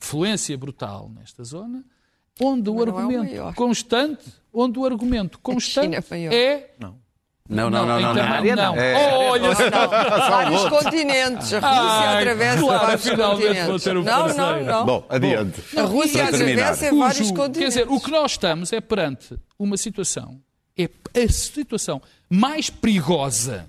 influência 0.00 0.56
brutal 0.56 1.10
nesta 1.18 1.42
zona, 1.44 1.84
onde 2.40 2.70
o 2.70 2.74
não 2.74 2.80
é 2.80 2.84
o 2.84 2.96
argumento 2.98 3.54
constante, 3.54 4.24
onde 4.52 4.78
o 4.78 4.84
argumento 4.86 5.38
constante 5.40 5.84
China 5.86 5.96
é 5.96 6.04
maior. 6.10 6.32
é 6.32 6.70
Não, 7.50 7.70
não, 7.70 7.86
não, 7.86 7.98
em 7.98 8.02
não. 8.02 8.14
tamanho 8.14 8.56
não. 8.56 8.74
não. 8.74 8.80
É- 8.82 9.14
Olha 9.30 9.54
só. 9.54 9.86
Vários 9.88 10.68
continentes. 10.68 11.54
A 11.54 11.58
Rússia 11.60 12.08
Ai, 12.08 12.16
atravessa 12.18 12.62
claro, 12.62 12.86
vários 12.86 13.10
continentes. 13.10 13.66
vou 13.66 13.78
ter 13.80 13.96
um 13.96 14.02
não, 14.04 14.28
não, 14.34 14.62
não. 14.64 14.84
Bom, 14.86 15.06
adiante. 15.08 15.62
a 15.78 15.82
Rússia 15.82 16.24
atravessa 16.28 16.94
vários 16.94 17.30
continentes. 17.30 17.58
Quer 17.58 17.68
dizer, 17.68 17.88
o 17.88 17.98
que 18.00 18.10
nós 18.10 18.32
estamos 18.32 18.70
é 18.72 18.80
perante 18.82 19.38
uma 19.58 19.76
situação, 19.78 20.38
é 20.78 21.22
a 21.24 21.28
situação 21.28 22.00
mais 22.30 22.70
perigosa, 22.70 23.68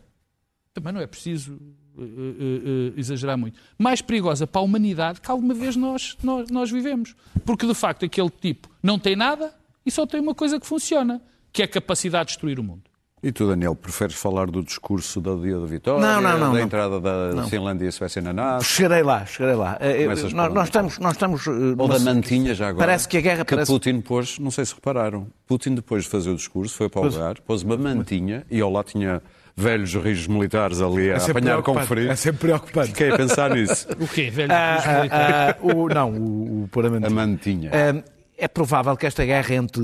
também 0.73 0.93
não 0.93 1.01
é 1.01 1.07
preciso 1.07 1.59
eh, 1.97 2.03
eh, 2.03 2.93
eh, 2.95 2.99
exagerar 2.99 3.37
muito, 3.37 3.59
mais 3.77 4.01
perigosa 4.01 4.45
para 4.45 4.61
a 4.61 4.63
humanidade 4.63 5.19
que 5.19 5.29
alguma 5.29 5.53
vez 5.53 5.75
nós, 5.75 6.15
nós, 6.23 6.49
nós 6.49 6.71
vivemos. 6.71 7.15
Porque, 7.45 7.65
de 7.65 7.73
facto, 7.73 8.05
aquele 8.05 8.29
tipo 8.29 8.69
não 8.81 8.99
tem 8.99 9.15
nada 9.15 9.53
e 9.85 9.91
só 9.91 10.05
tem 10.05 10.19
uma 10.21 10.35
coisa 10.35 10.59
que 10.59 10.67
funciona, 10.67 11.21
que 11.51 11.61
é 11.61 11.65
a 11.65 11.67
capacidade 11.67 12.27
de 12.27 12.33
destruir 12.33 12.59
o 12.59 12.63
mundo. 12.63 12.88
E 13.21 13.33
tu, 13.33 13.47
Daniel, 13.47 13.75
preferes 13.75 14.15
falar 14.15 14.49
do 14.49 14.63
discurso 14.63 15.19
do 15.19 15.41
dia 15.41 15.59
da 15.59 15.65
vitória? 15.65 15.99
Não, 16.01 16.21
não, 16.21 16.37
não, 16.39 16.53
Da 16.53 16.57
não. 16.57 16.59
entrada 16.59 16.99
da 17.01 17.43
Finlândia 17.47 17.85
e 17.87 17.91
Suécia 17.91 18.21
na 18.21 18.31
NATO? 18.31 18.63
Chegarei 18.63 19.03
lá, 19.03 19.25
chegarei 19.25 19.55
lá. 19.57 19.77
Eh, 19.81 20.03
eh, 20.03 20.07
nós, 20.07 20.53
nós 20.53 20.63
estamos, 20.67 20.99
nós 20.99 21.11
estamos 21.13 21.45
eh, 21.45 21.51
Ou 21.77 21.87
da 21.89 21.99
mantinha 21.99 22.55
já 22.55 22.69
agora. 22.69 22.85
Parece 22.87 23.09
que 23.09 23.17
a 23.17 23.21
guerra 23.21 23.43
Que 23.43 23.55
parece- 23.55 23.69
Putin 23.71 23.99
pôs, 23.99 24.39
não 24.39 24.49
sei 24.49 24.63
se 24.65 24.73
repararam, 24.73 25.27
Putin 25.45 25.75
depois 25.75 26.05
de 26.05 26.09
fazer 26.09 26.29
o 26.29 26.35
discurso 26.35 26.75
foi 26.77 26.87
para 26.87 27.01
o 27.01 27.05
lugar, 27.05 27.41
pôs 27.41 27.61
uma 27.61 27.75
mantinha 27.75 28.45
e 28.49 28.61
ao 28.61 28.71
lado 28.71 28.85
tinha 28.85 29.21
velhos 29.53 29.93
rijos 29.95 30.25
militares 30.27 30.79
ali 30.79 31.11
a 31.11 31.15
É 31.15 31.29
apanhar 31.29 31.61
com 31.61 31.77
frio. 31.85 32.09
É 32.09 32.15
sempre 32.15 32.39
preocupante. 32.47 32.87
Fiquei 32.89 33.11
a 33.11 33.17
pensar 33.17 33.53
nisso. 33.53 33.85
O 33.99 34.07
quê, 34.07 34.29
velho? 34.29 34.53
Ah, 34.53 34.77
ah, 35.11 35.49
ah, 35.51 35.55
o, 35.61 35.89
não, 35.89 36.11
o, 36.13 36.63
o 36.63 36.67
puramente. 36.69 37.05
A 37.05 37.09
mantinha. 37.09 37.69
Ah, 37.73 38.01
é 38.37 38.47
provável 38.47 38.95
que 38.95 39.05
esta 39.05 39.25
guerra 39.25 39.55
entre, 39.55 39.81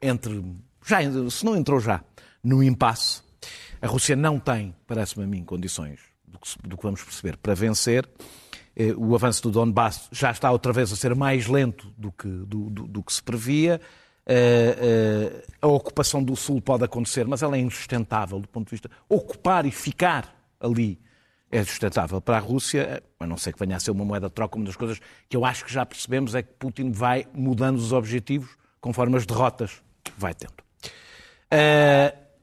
entre 0.00 0.42
já, 0.86 0.98
se 1.28 1.44
não 1.44 1.54
entrou 1.54 1.78
já, 1.78 2.00
no 2.42 2.62
impasse, 2.62 3.22
A 3.80 3.86
Rússia 3.86 4.16
não 4.16 4.38
tem, 4.40 4.74
parece-me 4.86 5.24
a 5.24 5.26
mim, 5.26 5.44
condições, 5.44 6.00
do 6.26 6.38
que, 6.38 6.68
do 6.68 6.76
que 6.76 6.82
vamos 6.82 7.02
perceber, 7.02 7.36
para 7.36 7.54
vencer. 7.54 8.08
Eh, 8.76 8.92
O 8.96 9.14
avanço 9.14 9.42
do 9.42 9.50
Donbass 9.50 10.08
já 10.10 10.30
está 10.30 10.50
outra 10.50 10.72
vez 10.72 10.92
a 10.92 10.96
ser 10.96 11.14
mais 11.14 11.46
lento 11.46 11.92
do 11.96 12.10
que, 12.10 12.26
do, 12.28 12.68
do- 12.70 12.86
do 12.88 13.02
que 13.02 13.12
se 13.12 13.22
previa. 13.22 13.80
Eh, 14.26 14.76
eh, 14.78 15.46
a 15.62 15.66
ocupação 15.68 16.22
do 16.22 16.34
Sul 16.36 16.60
pode 16.60 16.84
acontecer, 16.84 17.26
mas 17.26 17.42
ela 17.42 17.56
é 17.56 17.60
insustentável 17.60 18.40
do 18.40 18.48
ponto 18.48 18.66
de 18.66 18.72
vista. 18.72 18.90
Ocupar 19.08 19.64
e 19.64 19.70
ficar 19.70 20.34
ali 20.60 21.00
é 21.50 21.64
sustentável 21.64 22.20
para 22.20 22.36
a 22.36 22.40
Rússia, 22.40 23.02
a 23.18 23.26
não 23.26 23.38
ser 23.38 23.52
que 23.54 23.58
venha 23.58 23.76
a 23.76 23.80
ser 23.80 23.90
uma 23.92 24.04
moeda 24.04 24.26
de 24.28 24.34
troca. 24.34 24.56
Uma 24.56 24.66
das 24.66 24.76
coisas 24.76 25.00
que 25.28 25.36
eu 25.36 25.44
acho 25.46 25.64
que 25.64 25.72
já 25.72 25.86
percebemos 25.86 26.34
é 26.34 26.42
que 26.42 26.52
Putin 26.58 26.90
vai 26.92 27.26
mudando 27.32 27.76
os 27.78 27.92
objetivos 27.92 28.50
conforme 28.80 29.16
as 29.16 29.24
derrotas 29.24 29.80
vai 30.18 30.34
tendo. 30.34 30.52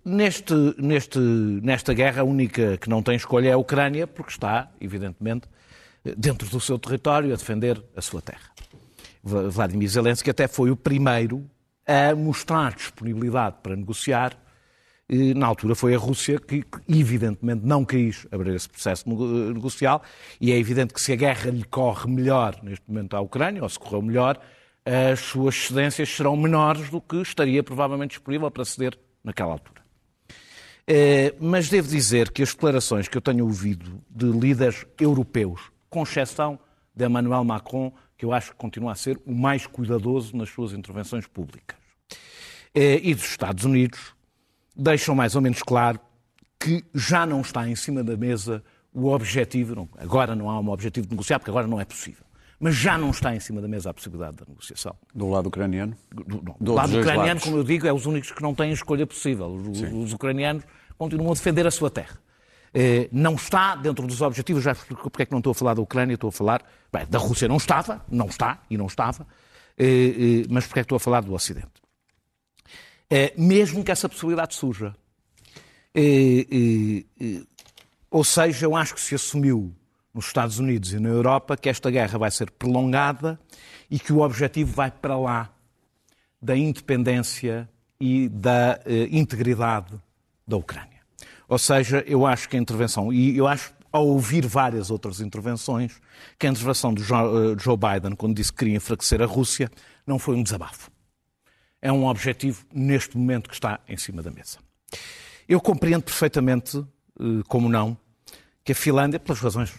Neste, 0.05 0.53
neste, 0.77 1.19
nesta 1.19 1.93
guerra, 1.93 2.21
a 2.21 2.23
única 2.23 2.77
que 2.77 2.89
não 2.89 3.01
tem 3.01 3.15
escolha 3.15 3.49
é 3.49 3.51
a 3.53 3.57
Ucrânia, 3.57 4.05
porque 4.05 4.31
está, 4.31 4.69
evidentemente, 4.79 5.47
dentro 6.15 6.47
do 6.47 6.59
seu 6.59 6.77
território 6.77 7.33
a 7.33 7.35
defender 7.35 7.83
a 7.95 8.01
sua 8.01 8.21
terra. 8.21 8.51
Vladimir 9.23 9.89
Zelensky 9.89 10.29
até 10.29 10.47
foi 10.47 10.69
o 10.69 10.75
primeiro 10.75 11.49
a 11.87 12.15
mostrar 12.15 12.75
disponibilidade 12.75 13.57
para 13.63 13.75
negociar. 13.75 14.37
Na 15.35 15.47
altura 15.47 15.75
foi 15.75 15.93
a 15.93 15.97
Rússia 15.97 16.39
que, 16.39 16.63
evidentemente, 16.87 17.63
não 17.63 17.85
quis 17.85 18.27
abrir 18.31 18.55
esse 18.55 18.69
processo 18.69 19.07
nego- 19.07 19.53
negocial 19.53 20.01
e 20.41 20.51
é 20.51 20.57
evidente 20.57 20.93
que 20.93 21.01
se 21.01 21.11
a 21.11 21.15
guerra 21.15 21.51
lhe 21.51 21.63
corre 21.63 22.09
melhor 22.09 22.59
neste 22.63 22.83
momento 22.87 23.15
à 23.15 23.21
Ucrânia, 23.21 23.61
ou 23.61 23.69
se 23.69 23.77
correu 23.79 24.01
melhor, 24.01 24.39
as 24.83 25.19
suas 25.19 25.55
cedências 25.55 26.09
serão 26.09 26.35
menores 26.35 26.89
do 26.89 27.01
que 27.01 27.17
estaria 27.17 27.63
provavelmente 27.63 28.11
disponível 28.11 28.49
para 28.49 28.65
ceder 28.65 28.97
naquela 29.23 29.53
altura. 29.53 29.84
Eh, 30.87 31.33
Mas 31.39 31.67
devo 31.69 31.87
dizer 31.87 32.31
que 32.31 32.43
as 32.43 32.53
declarações 32.53 33.07
que 33.07 33.17
eu 33.17 33.21
tenho 33.21 33.45
ouvido 33.45 34.01
de 34.09 34.25
líderes 34.25 34.85
europeus, 34.99 35.71
com 35.89 36.03
exceção 36.03 36.59
de 36.95 37.05
Emmanuel 37.05 37.43
Macron, 37.43 37.91
que 38.17 38.23
eu 38.25 38.31
acho 38.31 38.51
que 38.51 38.57
continua 38.57 38.91
a 38.91 38.95
ser 38.95 39.19
o 39.25 39.33
mais 39.33 39.65
cuidadoso 39.65 40.35
nas 40.37 40.49
suas 40.49 40.73
intervenções 40.73 41.25
públicas, 41.27 41.77
eh, 42.73 42.99
e 43.03 43.13
dos 43.15 43.25
Estados 43.25 43.63
Unidos, 43.65 43.99
deixam 44.75 45.15
mais 45.15 45.35
ou 45.35 45.41
menos 45.41 45.61
claro 45.63 45.99
que 46.59 46.83
já 46.93 47.25
não 47.25 47.41
está 47.41 47.67
em 47.67 47.75
cima 47.75 48.03
da 48.03 48.15
mesa 48.15 48.63
o 48.93 49.07
objetivo, 49.07 49.89
agora 49.97 50.35
não 50.35 50.49
há 50.49 50.59
um 50.59 50.69
objetivo 50.69 51.07
de 51.07 51.13
negociar, 51.13 51.39
porque 51.39 51.51
agora 51.51 51.67
não 51.67 51.81
é 51.81 51.85
possível, 51.85 52.24
mas 52.59 52.75
já 52.75 52.97
não 52.97 53.09
está 53.11 53.35
em 53.35 53.39
cima 53.39 53.61
da 53.61 53.67
mesa 53.67 53.89
a 53.89 53.93
possibilidade 53.93 54.37
da 54.37 54.45
negociação. 54.47 54.95
Do 55.13 55.29
lado 55.29 55.47
ucraniano? 55.47 55.95
Do, 56.11 56.41
não, 56.43 56.55
Do- 56.59 56.73
lado 56.73 56.97
ucraniano, 56.97 57.27
lados. 57.27 57.43
como 57.43 57.57
eu 57.57 57.63
digo, 57.63 57.85
é 57.87 57.93
os 57.93 58.05
únicos 58.05 58.31
que 58.31 58.41
não 58.41 58.53
têm 58.55 58.71
escolha 58.71 59.05
possível. 59.05 59.47
Os, 59.47 59.81
os 59.81 60.13
ucranianos 60.13 60.63
continuam 60.97 61.31
a 61.31 61.33
defender 61.33 61.67
a 61.67 61.71
sua 61.71 61.89
terra. 61.89 62.17
Eh, 62.73 63.07
não 63.11 63.35
está 63.35 63.75
dentro 63.75 64.05
dos 64.05 64.21
objetivos, 64.21 64.63
já 64.63 64.73
explico 64.73 65.09
porque 65.09 65.23
é 65.23 65.25
que 65.25 65.31
não 65.31 65.39
estou 65.39 65.51
a 65.51 65.55
falar 65.55 65.73
da 65.75 65.81
Ucrânia, 65.81 66.15
estou 66.15 66.27
a 66.27 66.31
falar. 66.31 66.61
Bem, 66.91 67.05
da 67.09 67.17
Rússia 67.19 67.47
não 67.47 67.57
estava, 67.57 68.03
não 68.09 68.25
está 68.27 68.61
e 68.69 68.77
não 68.77 68.87
estava, 68.87 69.25
eh, 69.77 69.85
eh, 69.85 70.45
mas 70.49 70.65
porque 70.67 70.79
é 70.79 70.83
que 70.83 70.85
estou 70.85 70.97
a 70.97 70.99
falar 70.99 71.21
do 71.21 71.33
Ocidente? 71.33 71.67
Eh, 73.09 73.33
mesmo 73.37 73.83
que 73.83 73.91
essa 73.91 74.09
possibilidade 74.09 74.55
surja. 74.55 74.93
Eh, 75.93 77.05
eh, 77.21 77.43
ou 78.11 78.23
seja, 78.23 78.65
eu 78.65 78.75
acho 78.75 78.93
que 78.93 78.99
se 79.01 79.15
assumiu 79.15 79.73
nos 80.15 80.27
Estados 80.27 80.57
Unidos 80.57 80.93
e 80.93 80.99
na 80.99 81.09
Europa 81.09 81.57
que 81.57 81.67
esta 81.69 81.91
guerra 81.91 82.17
vai 82.17 82.31
ser 82.31 82.49
prolongada 82.49 83.37
e 83.91 83.99
que 83.99 84.13
o 84.13 84.21
objetivo 84.21 84.73
vai 84.73 84.89
para 84.89 85.17
lá 85.17 85.51
da 86.41 86.55
independência 86.55 87.69
e 87.99 88.29
da 88.29 88.79
eh, 88.85 89.07
integridade 89.11 89.93
da 90.47 90.55
Ucrânia. 90.57 91.01
Ou 91.47 91.59
seja, 91.59 92.03
eu 92.07 92.25
acho 92.25 92.47
que 92.49 92.55
a 92.55 92.59
intervenção, 92.59 93.11
e 93.11 93.37
eu 93.37 93.45
acho, 93.47 93.73
ao 93.91 94.07
ouvir 94.07 94.45
várias 94.45 94.89
outras 94.89 95.19
intervenções, 95.19 95.99
que 96.39 96.47
a 96.47 96.49
intervenção 96.49 96.93
de 96.93 97.03
Jo- 97.03 97.53
eh, 97.53 97.55
Joe 97.59 97.77
Biden, 97.77 98.15
quando 98.15 98.35
disse 98.35 98.51
que 98.51 98.59
queria 98.59 98.75
enfraquecer 98.77 99.21
a 99.21 99.25
Rússia, 99.25 99.69
não 100.07 100.17
foi 100.17 100.35
um 100.35 100.43
desabafo. 100.43 100.89
É 101.81 101.91
um 101.91 102.05
objetivo, 102.05 102.65
neste 102.73 103.17
momento, 103.17 103.49
que 103.49 103.55
está 103.55 103.79
em 103.87 103.97
cima 103.97 104.21
da 104.23 104.31
mesa. 104.31 104.57
Eu 105.47 105.59
compreendo 105.61 106.03
perfeitamente, 106.03 106.77
eh, 107.19 107.43
como 107.47 107.69
não, 107.69 107.97
que 108.63 108.71
a 108.71 108.75
Finlândia, 108.75 109.19
pelas 109.19 109.39
razões 109.39 109.71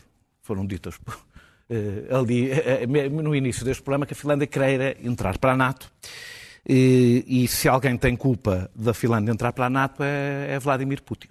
foram 0.47 0.67
ditas 0.67 0.99
eh, 1.69 2.07
ali 2.11 2.51
eh, 2.51 2.83
eh, 2.83 3.09
no 3.09 3.35
início 3.35 3.65
deste 3.65 3.83
programa, 3.83 4.07
que 4.07 4.13
a 4.13 4.17
Finlândia 4.17 4.47
queira 4.47 4.97
entrar 5.03 5.39
para 5.39 5.53
a 5.53 5.57
NATO. 5.57 5.93
E, 6.69 7.25
e 7.27 7.49
se 7.49 7.69
alguém 7.69 7.97
tem 7.97 8.17
culpa 8.17 8.71
da 8.75 8.93
Finlândia 8.93 9.31
entrar 9.31 9.53
para 9.53 9.67
a 9.67 9.71
NATO 9.71 10.03
é, 10.03 10.55
é 10.55 10.59
Vladimir 10.59 11.03
Putin. 11.03 11.29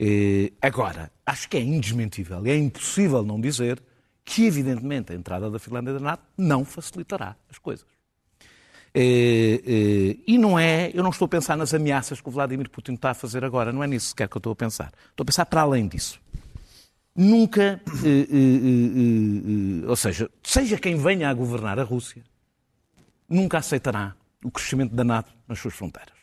Eh, 0.00 0.52
agora, 0.62 1.10
acho 1.26 1.48
que 1.48 1.56
é 1.56 1.60
indesmentível 1.60 2.46
e 2.46 2.50
é 2.50 2.56
impossível 2.56 3.24
não 3.24 3.40
dizer 3.40 3.82
que, 4.24 4.46
evidentemente, 4.46 5.12
a 5.12 5.14
entrada 5.14 5.50
da 5.50 5.58
Finlândia 5.58 5.94
na 5.94 6.00
NATO 6.00 6.22
não 6.36 6.64
facilitará 6.64 7.36
as 7.50 7.58
coisas. 7.58 7.86
Eh, 8.94 10.16
e 10.26 10.38
não 10.38 10.58
é, 10.58 10.90
eu 10.94 11.02
não 11.02 11.10
estou 11.10 11.26
a 11.26 11.28
pensar 11.28 11.56
nas 11.56 11.74
ameaças 11.74 12.20
que 12.20 12.28
o 12.28 12.32
Vladimir 12.32 12.70
Putin 12.70 12.94
está 12.94 13.10
a 13.10 13.14
fazer 13.14 13.44
agora, 13.44 13.72
não 13.72 13.82
é 13.82 13.86
nisso 13.86 14.10
sequer 14.10 14.28
que 14.28 14.36
eu 14.36 14.40
estou 14.40 14.52
a 14.52 14.56
pensar. 14.56 14.92
Estou 15.10 15.24
a 15.24 15.26
pensar 15.26 15.46
para 15.46 15.62
além 15.62 15.88
disso. 15.88 16.20
Nunca, 17.20 17.80
eh, 18.04 18.06
eh, 18.06 18.26
eh, 18.30 19.82
eh, 19.82 19.88
ou 19.88 19.96
seja, 19.96 20.30
seja 20.40 20.78
quem 20.78 20.94
venha 20.94 21.28
a 21.28 21.34
governar 21.34 21.76
a 21.76 21.82
Rússia, 21.82 22.22
nunca 23.28 23.58
aceitará 23.58 24.14
o 24.44 24.52
crescimento 24.52 24.94
da 24.94 25.02
NATO 25.02 25.32
nas 25.48 25.58
suas 25.58 25.74
fronteiras. 25.74 26.14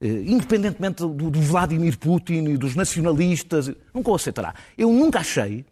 Eh, 0.00 0.22
Independentemente 0.26 1.02
do, 1.02 1.28
do 1.28 1.40
Vladimir 1.40 1.98
Putin 1.98 2.50
e 2.50 2.56
dos 2.56 2.76
nacionalistas, 2.76 3.68
nunca 3.92 4.12
o 4.12 4.14
aceitará. 4.14 4.54
Eu 4.78 4.92
nunca 4.92 5.18
achei 5.18 5.66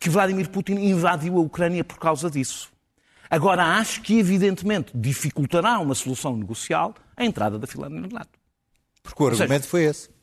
que 0.00 0.10
Vladimir 0.10 0.50
Putin 0.50 0.72
invadiu 0.72 1.36
a 1.36 1.40
Ucrânia 1.40 1.84
por 1.84 1.98
causa 1.98 2.28
disso. 2.28 2.72
Agora, 3.30 3.64
acho 3.78 4.02
que, 4.02 4.18
evidentemente, 4.18 4.90
dificultará 4.92 5.78
uma 5.78 5.94
solução 5.94 6.36
negocial 6.36 6.96
a 7.16 7.24
entrada 7.24 7.60
da 7.60 7.66
Finlândia 7.68 8.00
na 8.00 8.08
NATO. 8.08 8.38
Porque 9.04 9.22
o 9.22 9.30
seja, 9.30 9.44
argumento 9.44 9.68
foi 9.68 9.84
esse. 9.84 10.15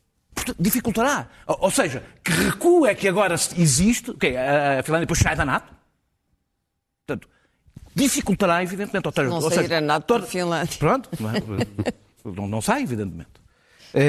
Dificultará. 0.60 1.28
Ou, 1.48 1.72
seja, 1.72 2.04
que 2.24 2.32
recuo 2.32 2.86
é 2.86 2.94
que 2.96 3.08
agora 3.08 3.36
existe? 3.58 4.12
O 4.12 4.18
quê? 4.18 4.36
A 4.38 4.84
Finlândia 4.84 5.06
depois 5.06 5.20
sai 5.20 5.36
da 5.36 5.46
NATO? 5.46 5.74
Portanto, 7.06 7.28
dificultará, 7.96 8.64
evidentemente. 8.64 9.08
Ou 9.08 9.14
seja, 9.14 9.28
Não 9.30 9.36
ou 9.36 9.42
sair 9.50 9.64
seja, 9.64 9.78
a 9.78 9.82
NATO 9.82 10.06
toda- 10.06 10.22
da 10.22 10.28
Finlândia. 10.28 10.78
Pronto, 10.80 11.10
não, 11.20 11.30
é? 11.30 11.34
não, 12.26 12.48
não 12.48 12.62
sai, 12.62 12.84
evidentemente. 12.84 13.44
É, 13.96 14.02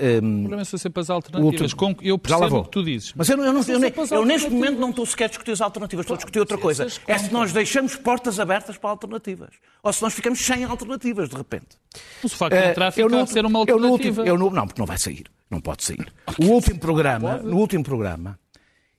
é, 0.00 0.14
é, 0.14 0.16
O 0.16 0.20
problema 0.22 0.64
são 0.64 0.78
sempre 0.78 1.02
as 1.02 1.10
alternativas. 1.10 1.74
Com- 1.74 1.94
Eu 2.00 2.16
percebo 2.18 2.60
o 2.60 2.64
que 2.64 2.70
tu 2.70 2.82
dizes. 2.82 3.12
Mas 3.14 3.28
eu, 3.28 3.36
não- 3.36 3.44
eu 3.44 3.52
não- 3.52 3.60
eu 3.62 4.06
eu 4.10 4.24
neste 4.24 4.48
momento 4.48 4.78
não 4.78 4.88
estou 4.88 5.04
sequer 5.04 5.24
a 5.24 5.28
discutir 5.28 5.50
as 5.50 5.60
alternativas, 5.60 6.04
estou 6.04 6.14
a 6.14 6.16
discutir 6.16 6.38
outra 6.38 6.56
coisa. 6.56 6.86
É 7.06 7.18
se 7.18 7.30
nós 7.30 7.52
deixamos 7.52 7.94
portas 7.94 8.40
abertas 8.40 8.78
para 8.78 8.88
alternativas. 8.88 9.50
Ou 9.82 9.92
se 9.92 10.00
nós 10.00 10.14
ficamos 10.14 10.38
sem 10.38 10.64
alternativas, 10.64 11.28
de 11.28 11.36
repente. 11.36 11.76
O 12.22 12.28
facto 12.30 12.56
de 12.56 12.70
entrar 12.70 12.90
fica 12.90 13.02
eu 13.02 13.10
no 13.10 13.18
a 13.20 13.26
ser 13.26 13.44
uma 13.44 13.64
eu 13.68 13.78
no 13.78 13.86
alternativa. 13.88 14.26
eu 14.26 14.38
no- 14.38 14.48
não, 14.50 14.66
porque 14.66 14.80
não 14.80 14.86
vai 14.86 14.96
sair. 14.96 15.26
Não 15.50 15.60
pode 15.60 15.84
sair. 15.84 16.12
O 16.40 16.46
último 16.46 16.78
programa, 16.78 17.38
no 17.38 17.56
último 17.56 17.84
programa, 17.84 18.38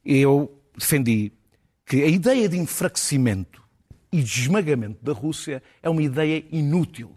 eu 0.06 0.62
defendi 0.78 1.34
que 1.86 2.04
a 2.04 2.08
ideia 2.08 2.48
de 2.48 2.58
enfraquecimento 2.58 3.62
e 4.12 4.22
de 4.22 4.42
esmagamento 4.42 5.04
da 5.04 5.12
Rússia 5.14 5.62
é 5.82 5.90
uma 5.90 6.02
ideia 6.02 6.44
inútil, 6.52 7.12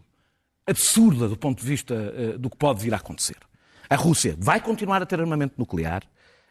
absurda 0.67 1.29
do 1.29 1.37
ponto 1.37 1.61
de 1.61 1.67
vista 1.67 1.95
eh, 1.95 2.39
do 2.39 2.51
que 2.51 2.57
pode 2.57 2.83
vir 2.83 2.93
a 2.93 2.97
acontecer. 2.97 3.37
A 3.89 3.97
Rússia 3.97 4.37
vai 4.39 4.61
continuar 4.61 5.03
a 5.03 5.07
ter 5.07 5.21
armamento 5.21 5.55
nuclear. 5.59 6.03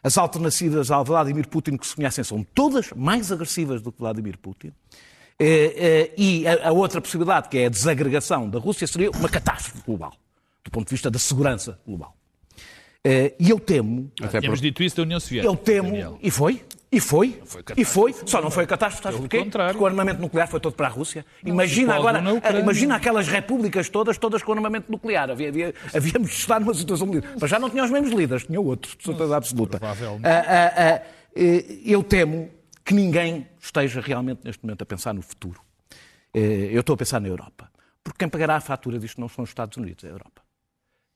As 0.02 0.16
alternativas 0.16 0.90
ao 0.90 1.04
Vladimir 1.04 1.48
Putin 1.48 1.76
que 1.76 1.86
se 1.86 1.94
conhecem 1.94 2.24
são 2.24 2.42
todas 2.42 2.90
mais 2.92 3.30
agressivas 3.30 3.82
do 3.82 3.92
que 3.92 3.98
Vladimir 3.98 4.38
Putin. 4.38 4.72
Eh, 5.38 5.74
eh, 5.76 6.14
E 6.16 6.46
a 6.46 6.68
a 6.68 6.72
outra 6.72 7.00
possibilidade, 7.00 7.48
que 7.48 7.58
é 7.58 7.66
a 7.66 7.70
desagregação 7.70 8.48
da 8.48 8.58
Rússia, 8.58 8.86
seria 8.86 9.10
uma 9.10 9.28
catástrofe 9.28 9.82
global, 9.86 10.14
do 10.64 10.70
ponto 10.70 10.88
de 10.88 10.94
vista 10.94 11.10
da 11.10 11.18
segurança 11.18 11.78
global. 11.86 12.14
Eh, 13.04 13.34
E 13.38 13.50
eu 13.50 13.58
temo 13.58 14.10
Até 14.22 14.40
Tínhamos 14.40 14.60
por... 14.60 14.64
dito 14.66 14.82
isso 14.82 14.96
da 14.96 15.02
União 15.02 15.18
Soviética. 15.20 15.50
eu 15.52 15.56
temo, 15.56 15.88
Daniel. 15.90 16.18
e 16.22 16.30
foi, 16.30 16.62
e 16.92 17.00
foi, 17.00 17.30
catástrofe. 17.32 17.80
e 17.80 17.84
foi, 17.84 18.14
só 18.26 18.42
não 18.42 18.50
foi 18.50 18.64
a 18.64 18.66
catástrofe, 18.66 19.02
sabes 19.04 19.20
porquê? 19.20 19.38
contrário. 19.38 19.72
Porque 19.72 19.84
o 19.84 19.86
armamento 19.86 20.20
nuclear 20.20 20.48
foi 20.48 20.60
todo 20.60 20.74
para 20.74 20.86
a 20.88 20.90
Rússia. 20.90 21.24
imagina 21.44 21.94
ficou 21.94 22.08
agora, 22.08 22.32
Ucrânia. 22.34 22.60
imagina 22.60 22.96
aquelas 22.96 23.26
repúblicas 23.28 23.88
todas, 23.88 24.18
todas 24.18 24.42
com 24.42 24.52
armamento 24.52 24.90
nuclear. 24.92 25.30
Havia, 25.30 25.48
havia, 25.48 25.74
havíamos 25.94 26.30
de 26.30 26.36
estar 26.36 26.60
numa 26.60 26.74
situação 26.74 27.08
de. 27.10 27.22
Mas 27.40 27.48
já 27.48 27.58
não 27.58 27.70
tinha 27.70 27.84
os 27.84 27.90
mesmos 27.90 28.10
líderes, 28.12 28.44
tinha 28.44 28.60
outros, 28.60 28.96
de 28.96 29.04
certeza 29.04 29.36
absoluta. 29.36 29.78
provavelmente. 29.78 30.26
Ah, 30.26 30.44
ah, 30.46 30.72
ah, 30.76 31.02
eh, 31.36 31.64
eu 31.86 32.02
temo 32.02 32.50
que 32.84 32.92
ninguém 32.92 33.46
esteja 33.60 34.00
realmente 34.00 34.40
neste 34.44 34.62
momento 34.62 34.82
a 34.82 34.86
pensar 34.86 35.14
no 35.14 35.22
futuro. 35.22 35.60
Eh, 36.34 36.70
Eu 36.72 36.80
estou 36.80 36.94
a 36.94 36.96
pensar 36.96 37.20
na 37.20 37.28
Europa. 37.28 37.70
Porque 38.02 38.18
quem 38.18 38.28
pagará 38.28 38.56
a 38.56 38.60
fatura 38.60 38.98
disto 38.98 39.20
não 39.20 39.28
são 39.28 39.44
os 39.44 39.50
Estados 39.50 39.76
Unidos, 39.76 40.02
é 40.04 40.08
a 40.08 40.10
Europa. 40.10 40.42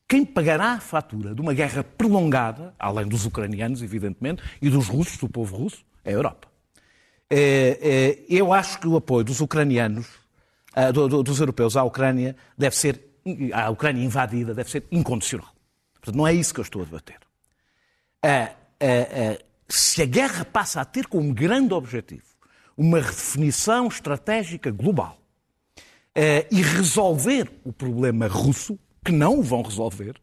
Quem 0.06 0.24
pagará 0.24 0.72
a 0.72 0.80
fatura 0.80 1.34
de 1.34 1.40
uma 1.40 1.54
guerra 1.54 1.82
prolongada, 1.82 2.74
além 2.78 3.06
dos 3.06 3.24
ucranianos, 3.24 3.82
evidentemente, 3.82 4.42
e 4.60 4.68
dos 4.68 4.86
russos, 4.86 5.16
do 5.16 5.28
povo 5.28 5.56
russo, 5.56 5.84
é 6.04 6.10
a 6.10 6.12
Europa. 6.12 6.48
É, 7.30 7.78
é, 7.80 8.24
eu 8.28 8.52
acho 8.52 8.78
que 8.78 8.86
o 8.86 8.96
apoio 8.96 9.24
dos 9.24 9.40
ucranianos, 9.40 10.06
ah, 10.74 10.90
do- 10.90 11.08
do- 11.08 11.22
dos 11.22 11.40
europeus 11.40 11.76
à 11.76 11.82
Ucrânia, 11.82 12.36
deve 12.56 12.76
ser, 12.76 13.00
à 13.52 13.70
Ucrânia 13.70 14.04
invadida, 14.04 14.54
deve 14.54 14.70
ser 14.70 14.84
incondicional. 14.92 15.48
Portanto, 15.94 16.16
não 16.16 16.26
é 16.26 16.34
isso 16.34 16.52
que 16.52 16.60
eu 16.60 16.64
estou 16.64 16.82
a 16.82 16.84
debater. 16.84 17.16
Ah, 18.22 18.50
ah, 18.80 19.38
se 19.68 20.02
a 20.02 20.06
guerra 20.06 20.44
passa 20.44 20.82
a 20.82 20.84
ter 20.84 21.06
como 21.06 21.32
grande 21.32 21.72
objetivo 21.72 22.22
uma 22.76 23.00
redefinição 23.00 23.86
estratégica 23.88 24.70
global 24.70 25.18
e 26.50 26.60
resolver 26.62 27.50
o 27.64 27.72
problema 27.72 28.26
russo, 28.28 28.78
que 29.04 29.12
não 29.12 29.38
o 29.38 29.42
vão 29.42 29.62
resolver, 29.62 30.14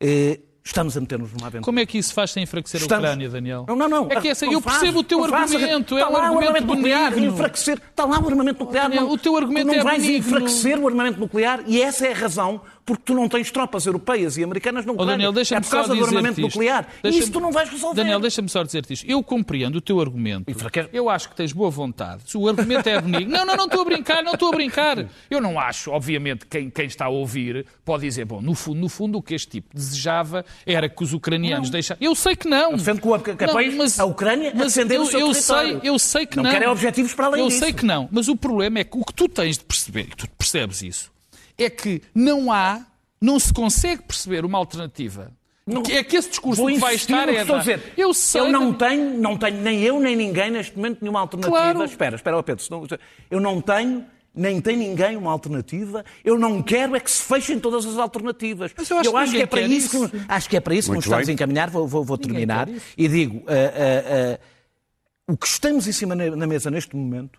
eh, 0.00 0.40
estamos 0.64 0.96
a 0.96 1.00
meter-nos 1.00 1.32
numa 1.32 1.46
aventura. 1.48 1.64
Como 1.64 1.78
é 1.80 1.84
que 1.86 1.98
isso 1.98 2.14
faz 2.14 2.30
sem 2.30 2.42
enfraquecer 2.44 2.80
Estamos- 2.80 3.04
a 3.04 3.08
Ucrânia, 3.08 3.28
Daniel? 3.28 3.64
Não, 3.68 3.76
não, 3.76 3.88
não. 3.88 4.06
É 4.10 4.20
que 4.20 4.28
essa, 4.28 4.46
Não 4.46 4.52
eu 4.54 4.60
faz, 4.60 4.78
percebo 4.78 5.00
o 5.00 5.04
teu 5.04 5.18
não 5.18 5.24
argumento, 5.34 5.94
é 5.96 6.00
Está 6.00 6.08
um 6.08 6.12
lá 6.12 6.18
o 6.18 6.22
argumento 6.22 6.48
armamento 6.48 6.74
nuclear, 6.74 7.10
benigno. 7.10 7.34
enfraquecer. 7.34 7.78
Está 7.90 8.04
lá 8.04 8.18
o 8.20 8.28
armamento 8.28 8.64
nuclear. 8.64 8.84
Daniel, 8.88 9.02
não- 9.04 9.10
o 9.12 9.18
teu 9.18 9.36
argumento 9.36 9.66
não 9.66 9.74
é 9.74 9.82
vais 9.82 10.02
benigno. 10.02 10.26
enfraquecer 10.26 10.78
o 10.78 10.88
armamento 10.88 11.20
nuclear 11.20 11.62
e 11.66 11.82
essa 11.82 12.06
é 12.06 12.12
a 12.12 12.16
razão 12.16 12.60
porque 12.86 13.02
tu 13.06 13.14
não 13.14 13.28
tens 13.28 13.50
tropas 13.50 13.86
europeias 13.86 14.36
e 14.36 14.44
americanas 14.44 14.84
na 14.84 14.92
Oh, 14.92 14.94
Ucrânia. 14.96 15.12
Daniel, 15.14 15.30
é 15.30 15.34
deixa-me 15.34 15.60
por 15.62 15.70
causa 15.70 15.94
do 15.94 16.04
armamento 16.04 16.40
nuclear. 16.40 16.86
E 17.02 17.08
isso 17.08 17.32
tu 17.32 17.40
não 17.40 17.50
vais 17.50 17.68
resolver. 17.68 17.96
Daniel, 17.96 18.20
deixa-me 18.20 18.48
só 18.48 18.62
dizer-te 18.62 18.92
isto. 18.92 19.06
Eu 19.10 19.22
compreendo 19.22 19.76
o 19.76 19.80
teu 19.80 20.00
argumento. 20.00 20.44
Eu 20.92 21.08
acho 21.08 21.28
que 21.30 21.34
tens 21.36 21.52
boa 21.52 21.70
vontade. 21.70 22.22
Se 22.26 22.36
o 22.36 22.48
argumento 22.48 22.86
é 22.88 23.00
benigno. 23.00 23.32
Não, 23.32 23.46
não, 23.46 23.56
não 23.56 23.64
estou 23.66 23.80
a 23.80 23.84
brincar, 23.84 24.22
não 24.22 24.34
estou 24.34 24.48
a 24.48 24.52
brincar. 24.52 25.06
Eu 25.30 25.40
não 25.40 25.58
acho, 25.58 25.90
obviamente, 25.90 26.46
quem, 26.46 26.68
quem 26.70 26.86
está 26.86 27.06
a 27.06 27.08
ouvir 27.08 27.64
pode 27.84 28.02
dizer, 28.04 28.24
bom, 28.24 28.40
no 28.42 28.54
fundo, 28.54 28.80
no 28.80 28.88
fundo, 28.88 29.18
o 29.18 29.22
que 29.22 29.34
este 29.34 29.48
tipo 29.48 29.68
desejava 29.74 30.44
era 30.66 30.88
que 30.88 31.02
os 31.02 31.12
ucranianos 31.12 31.70
deixassem. 31.70 32.06
Eu 32.06 32.14
sei 32.14 32.36
que 32.36 32.48
não. 32.48 32.72
Defende 32.76 33.00
que 33.00 33.08
o- 33.08 33.10
Não, 33.16 33.16
apoies 33.48 33.98
a 33.98 34.04
Ucrânia 34.04 34.52
mas 34.54 34.74
defender 34.74 34.96
eu, 34.96 35.02
o 35.02 35.06
seu 35.06 35.20
eu 35.20 35.32
território. 35.32 35.80
sei, 35.80 35.90
eu 35.90 35.98
sei 35.98 36.26
que 36.26 36.36
Não 36.36 36.44
não. 36.44 36.50
querem 36.50 36.68
objetivos 36.68 37.14
para 37.14 37.26
além 37.26 37.40
eu 37.40 37.48
disso. 37.48 37.60
sei 37.60 37.72
que 37.72 37.84
não. 37.86 38.08
Mas 38.12 38.28
o 38.28 38.36
problema 38.36 38.78
é 38.80 38.84
que 38.84 38.96
o 38.98 39.04
que 39.04 39.14
tu 39.14 39.28
tens 39.28 39.56
de 39.58 39.64
perceber, 39.64 40.08
e 40.12 40.16
tu 40.16 40.28
percebes 40.36 40.82
isso, 40.82 41.13
é 41.58 41.70
que 41.70 42.02
não 42.14 42.52
há, 42.52 42.84
não 43.20 43.38
se 43.38 43.52
consegue 43.52 44.02
perceber 44.02 44.44
uma 44.44 44.58
alternativa. 44.58 45.30
Não- 45.66 45.82
Que 45.82 45.92
é 45.92 46.04
que 46.04 46.14
esse 46.16 46.28
discurso 46.28 46.60
Vou 46.60 46.70
que 46.70 46.78
vai 46.78 46.94
estar 46.94 47.26
que 47.26 47.36
é. 47.36 47.40
estou 47.40 47.56
a 47.56 47.58
dizer. 47.60 47.92
Eu 47.96 48.12
sei. 48.12 48.40
Eu 48.42 48.52
não 48.52 48.72
Daniel. 48.72 49.06
tenho, 49.06 49.20
não 49.22 49.36
tenho, 49.38 49.62
nem 49.62 49.80
eu 49.82 49.98
nem 49.98 50.14
ninguém 50.14 50.50
neste 50.50 50.76
momento, 50.76 50.98
nenhuma 51.00 51.20
alternativa. 51.20 51.56
Claro. 51.56 51.84
Espera, 51.84 52.16
espera, 52.16 52.42
Pedro. 52.42 52.62
senão- 52.62 52.86
eu 53.30 53.40
não 53.40 53.62
tenho, 53.62 54.04
nem 54.34 54.60
tem 54.60 54.76
ninguém 54.76 55.16
uma 55.16 55.30
alternativa. 55.32 56.04
Eu 56.22 56.38
não 56.38 56.62
quero 56.62 56.94
é 56.94 57.00
que 57.00 57.10
se 57.10 57.22
fechem 57.22 57.58
todas 57.58 57.86
as 57.86 57.96
alternativas. 57.96 58.72
Mas 58.76 58.90
eu 58.90 58.98
acho 58.98 59.10
que 59.10 59.16
que, 59.16 59.24
ninguém 59.26 59.40
é 59.42 59.46
para 59.46 59.60
isso 59.62 60.08
que, 60.10 60.20
acho 60.28 60.48
que 60.50 60.56
é 60.58 60.60
para 60.60 60.74
isso 60.74 60.88
que 60.88 60.92
Muito 60.92 61.04
nos 61.04 61.06
estamos 61.06 61.28
a 61.30 61.32
encaminhar. 61.32 61.70
Vou, 61.70 61.88
vou- 61.88 62.04
vou 62.04 62.18
terminar. 62.18 62.68
E 62.98 63.08
digo, 63.08 63.42
ah, 63.46 63.52
ah, 63.54 64.34
ah, 64.34 65.32
o 65.32 65.34
que 65.38 65.46
estamos 65.46 65.88
em 65.88 65.92
cima 65.92 66.14
na 66.14 66.36
na 66.36 66.46
mesa 66.46 66.70
neste 66.70 66.94
momento 66.94 67.38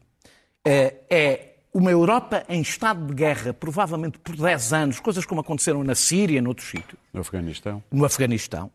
é 0.64 1.52
uma 1.76 1.92
Europa 1.92 2.46
em 2.48 2.62
estado 2.62 3.06
de 3.06 3.14
guerra, 3.14 3.54
provavelmente 3.54 4.18
por 4.18 4.34
10 4.34 4.72
anos, 4.72 5.00
coisas 5.02 5.26
como 5.26 5.42
aconteceram 5.42 5.84
na 5.84 5.94
Síria 5.94 6.38
e 6.38 6.42
noutros 6.42 6.70
sítios 6.70 6.98
No 7.14 7.20
Afeganistão. 7.20 7.84
no 7.92 8.06
Afeganistão, 8.06 8.72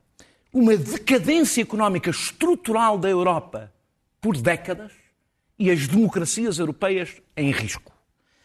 uma 0.52 0.76
decadência 0.76 1.62
económica 1.62 2.10
estrutural 2.10 2.98
da 2.98 3.08
Europa 3.08 3.72
por 4.20 4.36
décadas 4.36 4.92
e 5.58 5.70
as 5.70 5.88
democracias 5.88 6.58
europeias 6.58 7.22
em 7.34 7.50
risco. 7.50 7.90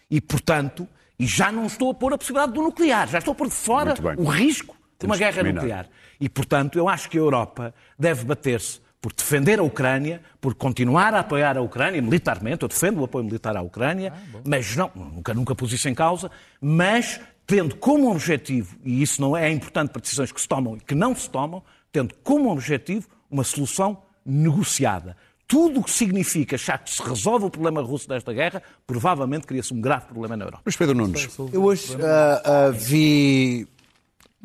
E, 0.10 0.22
portanto, 0.22 0.88
e 1.20 1.28
já 1.28 1.52
não 1.52 1.66
estou 1.66 1.92
a 1.92 1.94
pôr 1.94 2.14
a 2.14 2.18
possibilidade 2.18 2.54
do 2.54 2.62
nuclear, 2.62 3.10
já 3.10 3.18
estou 3.18 3.34
a 3.34 3.36
pôr 3.36 3.50
de 3.50 3.56
fora 3.56 3.94
o 4.18 4.24
risco 4.24 4.74
de 4.74 5.00
Temos 5.00 5.18
uma 5.18 5.18
guerra 5.18 5.44
nuclear. 5.44 5.90
E, 6.18 6.30
portanto, 6.30 6.78
eu 6.78 6.88
acho 6.88 7.10
que 7.10 7.18
a 7.18 7.22
Europa 7.22 7.76
deve 8.00 8.24
bater-se 8.24 8.80
por 9.06 9.14
defender 9.14 9.60
a 9.60 9.62
Ucrânia, 9.62 10.20
por 10.42 10.56
continuar 10.56 11.14
a 11.14 11.20
apoiar 11.20 11.56
a 11.56 11.62
Ucrânia 11.62 12.02
militarmente. 12.02 12.64
Eu 12.64 12.68
defendo 12.68 13.02
o 13.02 13.04
apoio 13.04 13.24
militar 13.24 13.56
à 13.56 13.62
Ucrânia, 13.62 14.12
mas 14.44 14.76
não, 14.76 14.90
nunca, 14.96 15.32
nunca 15.32 15.54
pus 15.54 15.72
isso 15.72 15.88
em 15.88 15.94
causa, 15.94 16.32
mas 16.60 17.22
tendo 17.46 17.76
como 17.76 18.10
objetivo, 18.10 18.76
e 18.84 19.04
isso 19.04 19.22
não 19.22 19.38
é 19.38 19.48
importante 19.52 19.92
para 19.92 20.02
decisões 20.02 20.32
que 20.32 20.42
se 20.42 20.48
tomam 20.48 20.78
e 20.78 20.80
que 20.80 20.96
não 20.96 21.16
se 21.16 21.30
tomam, 21.30 21.62
tendo 21.92 22.16
como 22.24 22.52
objetivo 22.52 23.08
uma 23.30 23.44
solução 23.44 24.02
negociada. 24.26 25.16
Tudo 25.48 25.82
o 25.82 25.84
que 25.84 25.92
significa 25.92 26.56
achar 26.56 26.80
que 26.80 26.90
se 26.90 27.04
resolve 27.04 27.46
o 27.46 27.52
problema 27.52 27.84
russo 27.84 28.10
desta 28.10 28.34
guerra, 28.34 28.64
provavelmente 28.88 29.46
cria-se 29.46 29.72
um 29.72 29.80
grave 29.80 30.08
problema 30.08 30.36
na 30.36 30.46
Europa. 30.46 30.64
Luís 30.66 30.76
Pedro 30.76 30.96
Nunes. 30.96 31.38
Eu 31.54 31.64
hoje 31.64 31.96
ah, 32.02 32.42
ah, 32.44 32.72
vi 32.72 33.68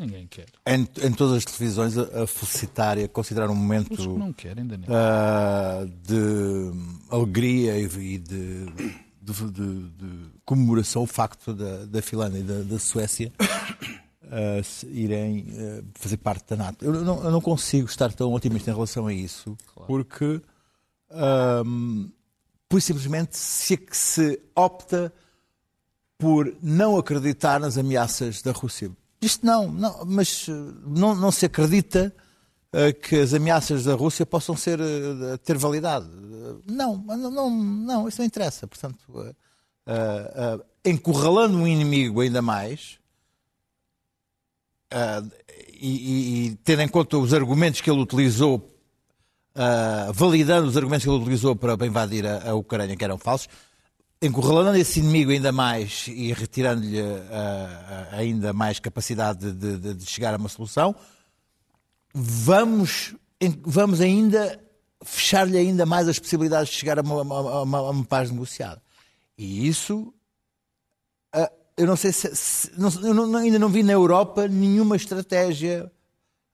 Ninguém 0.01 0.27
quer. 0.27 0.47
em, 0.67 0.89
em 1.07 1.13
todas 1.13 1.37
as 1.37 1.45
televisões 1.45 1.97
a, 1.99 2.23
a 2.23 2.27
felicitar 2.27 2.97
e 2.99 3.05
a 3.05 3.09
considerar 3.09 3.51
um 3.51 3.55
momento 3.55 3.91
querem, 4.33 4.67
ah, 4.89 5.87
de 6.03 6.73
alegria 7.11 7.79
e 7.79 7.87
de, 7.87 8.19
de- 8.19 8.95
de- 9.23 9.51
de- 9.53 9.91
de 9.91 10.31
comemoração 10.45 11.03
o 11.03 11.07
facto 11.07 11.53
da, 11.55 11.85
da 11.85 12.01
Finlândia 12.03 12.39
e 12.39 12.43
da, 12.43 12.63
da 12.63 12.79
Suécia 12.79 13.31
se 14.65 14.87
irem 14.87 15.47
ah, 15.59 15.83
fazer 15.95 16.17
parte 16.17 16.49
da 16.49 16.57
NATO. 16.57 16.85
Eu 16.85 17.05
não, 17.05 17.23
eu 17.25 17.31
não 17.31 17.41
consigo 17.41 17.87
estar 17.87 18.13
tão 18.13 18.33
otimista 18.33 18.71
em 18.71 18.75
relação 18.75 19.07
a 19.07 19.13
isso, 19.13 19.57
porque 19.87 20.41
ahm, 21.11 22.09
por 22.69 22.81
simplesmente 22.81 23.37
se, 23.37 23.79
se 23.91 24.41
opta 24.55 25.13
por 26.17 26.55
não 26.63 26.97
acreditar 26.97 27.59
nas 27.61 27.77
ameaças 27.77 28.41
da 28.43 28.53
Rússia. 28.53 28.91
Isto 29.21 29.45
não, 29.45 29.71
não 29.71 30.05
mas 30.07 30.47
eh, 30.49 30.53
não, 30.87 31.15
não 31.15 31.31
se 31.31 31.47
acredita 31.47 32.15
eh, 32.73 32.93
que 32.93 33.17
as 33.17 33.35
ameaças 33.35 33.85
da 33.85 33.95
Rússia 33.95 34.25
possam 34.25 34.57
ser, 34.57 34.81
eh, 34.81 35.37
ter 35.45 35.59
validade. 35.59 36.07
Não, 36.67 36.97
não, 36.97 37.51
não, 37.51 38.09
isso 38.09 38.19
não 38.21 38.27
interessa. 38.27 38.67
Portanto, 38.67 38.99
eh, 39.19 39.35
eh, 40.87 40.91
encurralando 40.91 41.57
um 41.59 41.67
inimigo 41.69 42.21
ainda 42.21 42.41
mais 42.41 42.99
eh, 44.91 45.23
e, 45.81 46.47
e- 46.49 46.57
tendo 46.65 46.83
em 46.83 46.89
conta 46.89 47.19
os 47.19 47.33
argumentos 47.35 47.81
que 47.81 47.91
ele 47.91 48.01
utilizou 48.01 48.67
Uh, 49.53 50.13
validando 50.13 50.69
os 50.69 50.77
argumentos 50.77 51.05
que 51.05 51.11
ele 51.11 51.19
utilizou 51.19 51.57
para, 51.57 51.77
para 51.77 51.85
invadir 51.87 52.25
a, 52.25 52.51
a 52.51 52.55
Ucrânia, 52.55 52.97
que 52.97 53.03
eram 53.03 53.19
falsos, 53.19 53.49
encurralando 54.23 54.77
esse 54.77 55.01
inimigo 55.01 55.31
ainda 55.31 55.51
mais 55.51 56.07
e 56.09 56.33
retirando-lhe 56.33 57.01
uh, 57.01 57.05
uh, 57.05 58.15
ainda 58.15 58.53
mais 58.53 58.79
capacidade 58.79 59.51
de, 59.53 59.77
de- 59.79 59.95
de 59.95 60.07
chegar 60.07 60.35
a 60.35 60.37
uma 60.37 60.49
solução, 60.49 60.95
vamos, 62.15 63.15
vamos 63.63 64.01
ainda 64.01 64.61
fechar-lhe 65.03 65.57
ainda 65.57 65.87
mais 65.87 66.07
as 66.09 66.19
possibilidades 66.19 66.71
de 66.71 66.79
chegar 66.79 66.99
a 66.99 67.03
uma, 67.03 67.15
a 67.15 67.63
uma- 67.63 67.79
a 67.79 67.91
uma- 67.91 68.05
paz 68.05 68.31
negociada. 68.31 68.83
E 69.39 69.67
isso 69.67 70.13
ah, 71.33 71.51
eu 71.77 71.87
não 71.87 71.97
sei 71.97 72.13
se, 72.13 72.35
se- 72.37 72.71
não- 72.77 72.91
não- 73.27 73.39
ainda 73.39 73.59
não 73.59 73.71
vi 73.71 73.83
na 73.83 73.93
Europa 73.93 74.47
nenhuma 74.47 74.97
estratégia 74.97 75.91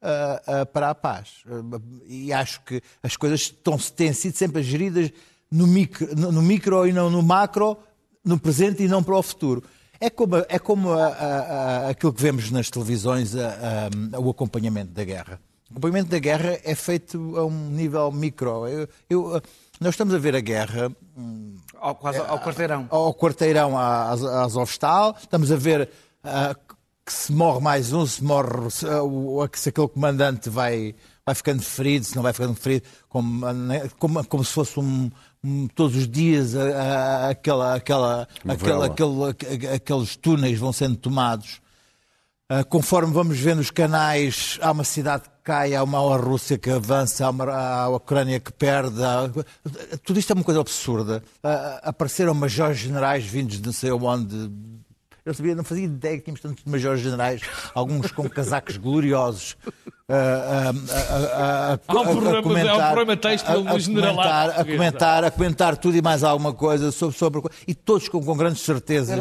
ah, 0.00 0.64
para 0.72 0.90
a 0.90 0.94
paz. 0.94 1.42
E 2.06 2.32
acho 2.32 2.60
que 2.60 2.80
as 3.02 3.16
coisas 3.16 3.40
estão, 3.40 3.76
têm 3.76 4.12
sido 4.12 4.36
sempre 4.36 4.62
geridas 4.62 5.10
no 5.56 5.66
micro, 5.66 6.08
no, 6.16 6.42
micro 6.42 6.86
e 6.86 6.92
não 6.92 7.08
no 7.10 7.22
macro, 7.22 7.76
no 8.24 8.38
presente 8.38 8.82
e 8.82 8.88
não 8.88 9.02
para 9.02 9.16
o 9.16 9.22
futuro. 9.22 9.62
É 9.98 10.10
como, 10.10 10.36
é 10.48 10.58
como 10.58 10.92
ah, 10.92 11.06
ah, 11.06 11.46
ah, 11.86 11.88
aquilo 11.90 12.12
que 12.12 12.20
vemos 12.22 12.50
nas 12.50 12.68
televisões, 12.68 13.32
o 14.22 14.30
acompanhamento 14.30 14.92
da 14.92 15.04
guerra. 15.04 15.40
O 15.68 15.72
acompanhamento 15.72 16.10
da 16.10 16.18
guerra 16.18 16.58
é 16.64 16.74
feito 16.74 17.36
a 17.36 17.44
um 17.46 17.70
nível 17.70 18.12
micro. 18.12 18.66
Eu- 18.68 18.88
eu, 19.08 19.42
nós 19.80 19.90
estamos 19.94 20.12
a 20.14 20.18
ver 20.18 20.36
a 20.36 20.40
guerra 20.40 20.92
Ao, 21.80 21.94
quase 21.94 22.18
ao 22.18 22.38
quarteirão. 22.40 22.86
ao 22.90 23.14
quarteirão 23.14 23.78
à 23.78 24.10
à 24.10 24.44
Azovstal, 24.44 25.16
estamos 25.20 25.50
a 25.50 25.56
ver 25.56 25.88
ah, 26.22 26.54
que 27.04 27.12
se 27.12 27.32
morre 27.32 27.60
mais 27.60 27.92
um, 27.92 28.04
se 28.04 28.22
morre, 28.22 28.70
se, 28.70 28.84
o- 28.86 29.48
se 29.54 29.68
aquele 29.70 29.88
comandante 29.88 30.50
vai, 30.50 30.94
vai 31.24 31.34
ficando 31.34 31.62
ferido, 31.62 32.04
se 32.04 32.14
não 32.16 32.22
vai 32.22 32.32
ficando 32.32 32.54
ferido, 32.54 32.84
como, 33.08 33.52
né, 33.52 33.88
como, 33.98 34.24
como 34.26 34.44
se 34.44 34.52
fosse 34.52 34.78
um- 34.80 35.10
todos 35.74 35.96
os 35.96 36.08
dias 36.08 36.54
ah, 36.56 36.60
ah, 37.26 37.28
aquela, 37.30 37.74
aquela, 37.74 38.28
aquela, 38.48 38.86
aquele- 39.30 39.68
aqueles 39.74 40.16
túneis 40.16 40.58
vão 40.58 40.72
sendo 40.72 40.96
tomados. 40.96 41.60
Uh, 42.48 42.64
conforme 42.68 43.12
vamos 43.12 43.38
vendo 43.40 43.58
os 43.58 43.72
canais, 43.72 44.56
há 44.62 44.70
uma 44.70 44.84
cidade 44.84 45.24
que 45.24 45.30
cai, 45.42 45.74
há 45.74 45.82
uma 45.82 45.98
a 45.98 46.16
Rússia 46.16 46.56
que 46.56 46.70
avança, 46.70 47.26
há, 47.26 47.30
uma, 47.30 47.44
há 47.46 47.82
a 47.82 47.88
Ucrânia 47.88 48.38
que 48.38 48.52
perde. 48.52 49.02
há- 49.02 49.28
Tudo 50.04 50.20
isto 50.20 50.30
é 50.30 50.34
uma 50.34 50.44
coisa 50.44 50.60
absurda. 50.60 51.24
Uh, 51.42 51.48
apareceram 51.82 52.32
majores 52.34 52.78
generais 52.78 53.24
vindos 53.24 53.56
de 53.60 53.66
não 53.66 53.72
sei 53.72 53.90
onde. 53.90 54.48
Eu 55.24 55.34
sabia, 55.34 55.56
não 55.56 55.64
fazia 55.64 55.86
ideia 55.86 56.18
que 56.18 56.22
tínhamos 56.22 56.40
tantos 56.40 56.62
majores 56.64 57.00
generais, 57.00 57.40
alguns 57.74 58.12
com 58.12 58.28
casacos 58.30 58.76
gloriosos. 58.76 59.56
A- 63.66 63.72
comentar- 64.02 64.50
a- 64.50 64.64
comentar- 64.76 65.24
a 65.24 65.30
comentar, 65.30 65.76
tudo 65.76 65.96
e 65.96 66.02
mais 66.02 66.22
alguma 66.22 66.52
coisa 66.52 66.92
sobre, 66.92 67.16
sobre 67.16 67.42
e 67.66 67.74
todos 67.74 68.08
com, 68.08 68.22
com 68.22 68.36
grandes 68.36 68.62
certezas 68.62 69.16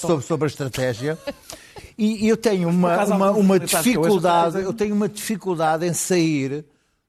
sobre, 0.00 0.24
sobre 0.26 0.44
a 0.46 0.48
estratégia. 0.48 1.18
E 1.98 2.24
e 2.26 2.28
eu 2.28 2.36
tenho 2.36 2.68
uma, 2.68 2.88
uma, 3.14 3.30
uma 3.38 3.58
dificuldade, 4.08 4.56
eu 4.64 4.72
tenho 4.72 4.94
uma 4.94 5.08
dificuldade 5.08 5.86
em 5.86 5.92
sair 5.92 6.64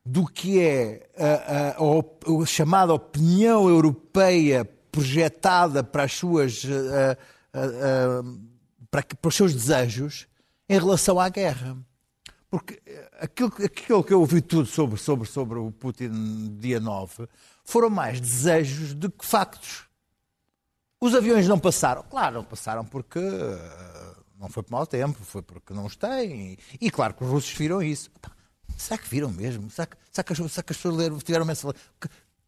do 0.06 0.26
que 0.26 0.62
é 0.62 1.08
a, 1.18 1.26
a- 1.26 1.76
a 1.78 2.44
a 2.44 2.46
chamada 2.46 2.94
opinião 2.94 3.68
europeia 3.68 4.64
projetada 4.92 5.84
para 5.84 6.04
as 6.04 6.14
suas 6.14 6.64
eh, 6.66 7.18
eh, 7.54 7.60
eh, 7.60 8.24
para, 8.90 9.04
para 9.04 9.30
os 9.30 9.36
seus 9.36 9.54
desejos 9.54 10.28
em 10.70 10.78
relação 10.80 11.20
à 11.20 11.28
guerra. 11.30 11.76
Porque 12.50 12.82
eh, 12.86 13.10
aquilo, 13.20 13.54
aquilo 13.64 14.04
que 14.04 14.14
eu 14.14 14.20
ouvi 14.20 14.42
tudo 14.42 14.66
sobre, 14.66 14.98
sobre, 14.98 15.28
sobre 15.28 15.60
o 15.60 15.72
Putin 15.72 16.58
dia 16.60 16.80
9 16.80 17.28
foram 17.64 17.90
mais 17.90 18.22
desejos 18.22 18.94
do 18.94 19.12
que 19.12 19.26
factos. 19.26 19.86
Os 21.00 21.14
aviões 21.14 21.48
não 21.48 21.60
passaram. 21.60 22.04
Claro, 22.04 22.36
não 22.36 22.44
passaram 22.44 22.86
porque 22.86 23.20
eh, 23.20 24.16
não 24.40 24.48
foi 24.50 24.64
por 24.64 24.72
mau 24.72 24.88
tempo, 24.88 25.24
foi 25.24 25.42
porque 25.42 25.74
não 25.74 25.86
os 25.86 25.96
têm. 25.96 26.58
E, 26.80 26.90
claro 26.90 27.14
que 27.14 27.24
os 27.24 27.30
russos 27.30 27.52
viram 27.52 27.82
isso. 27.82 28.10
Será 28.78 28.98
que 28.98 29.10
viram 29.10 29.32
mesmo? 29.32 29.70
Será 29.70 29.88
que, 29.88 29.98
será 30.12 30.24
que, 30.24 30.34
as, 30.34 30.52
será 30.52 30.64
que 30.64 30.72
as 30.72 30.78
pessoas 30.78 31.24
tiveram 31.24 31.50
essa 31.50 31.74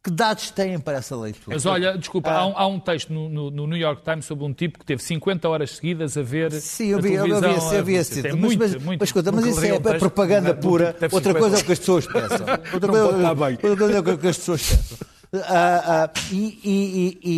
que, 0.04 0.10
dados 0.10 0.50
têm 0.52 0.80
para 0.80 0.98
essa 0.98 1.16
leitura? 1.16 1.56
Mas 1.56 1.66
olha, 1.66 1.98
desculpa, 1.98 2.32
há, 2.32 2.46
um, 2.48 2.54
há 2.58 2.68
um 2.68 2.80
texto 2.80 3.12
no, 3.12 3.28
no- 3.30 3.52
no 3.52 3.68
New 3.68 3.78
York 3.78 4.02
Times 4.04 4.26
sobre 4.26 4.46
um 4.46 4.54
tipo 4.54 4.80
que 4.80 4.86
teve 4.86 5.04
50 5.04 5.48
horas 5.50 5.72
seguidas 5.72 6.16
a 6.18 6.22
ver 6.22 6.52
Sim, 6.54 6.88
eu 6.88 6.98
a 7.00 7.02
vi, 7.02 7.14
eu 7.14 7.24
vi, 7.26 7.32
esse- 7.50 7.76
eu 7.76 7.84
vi 7.86 7.94
esse 7.96 8.22
Tem 8.22 8.32
título. 8.32 8.42
Mas, 8.42 8.56
muito, 8.56 8.60
mas, 8.60 8.84
muito. 8.84 9.00
mas, 9.02 9.10
escuta, 9.10 9.32
mas 9.32 9.46
isso 9.46 9.66
é 9.66 9.74
um 9.74 10.00
propaganda 10.00 10.54
pura. 10.54 10.94
deve 11.00 11.14
Outra 11.16 11.34
50. 11.34 11.40
coisa 11.40 11.58
é 11.58 11.60
o 11.60 11.66
que 11.66 11.72
as 11.74 11.80
pessoas 11.80 12.08
pensam. 12.12 12.46
Outra 12.74 12.90
coisa, 12.92 13.36
bem. 13.36 13.54
outra 13.54 13.78
coisa 13.78 13.94
é 13.94 14.00
o 14.00 14.18
que 14.18 14.28
as 14.28 14.38
pessoas 14.38 14.62
pensam. 14.70 14.98
Ah, 15.34 16.04
ah, 16.06 16.12
e, 16.32 16.60
e- 16.64 17.20
e- 17.24 17.30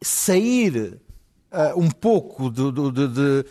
e 0.00 0.04
sair 0.04 0.98
ah, 1.52 1.74
um 1.76 1.88
pouco 1.90 2.50
do, 2.50 2.72
do, 2.72 2.90
do, 2.90 3.08
do 3.08 3.44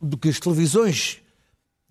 do 0.00 0.16
que 0.16 0.28
as 0.28 0.40
televisões 0.40 1.18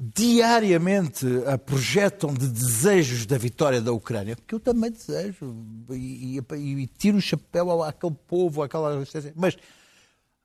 diariamente 0.01 1.27
ah, 1.45 1.57
projetam 1.59 2.33
de 2.33 2.47
desejos 2.47 3.25
da 3.27 3.37
vitória 3.37 3.79
da 3.79 3.91
Ucrânia, 3.91 4.35
porque 4.35 4.55
eu 4.55 4.59
também 4.59 4.89
desejo 4.91 5.55
e, 5.91 6.39
e- 6.39 6.81
e 6.81 6.87
tiro 6.87 7.17
o 7.17 7.21
chapéu 7.21 7.83
àquele 7.83 8.15
povo, 8.27 8.63
àquela 8.63 9.03
mas 9.35 9.55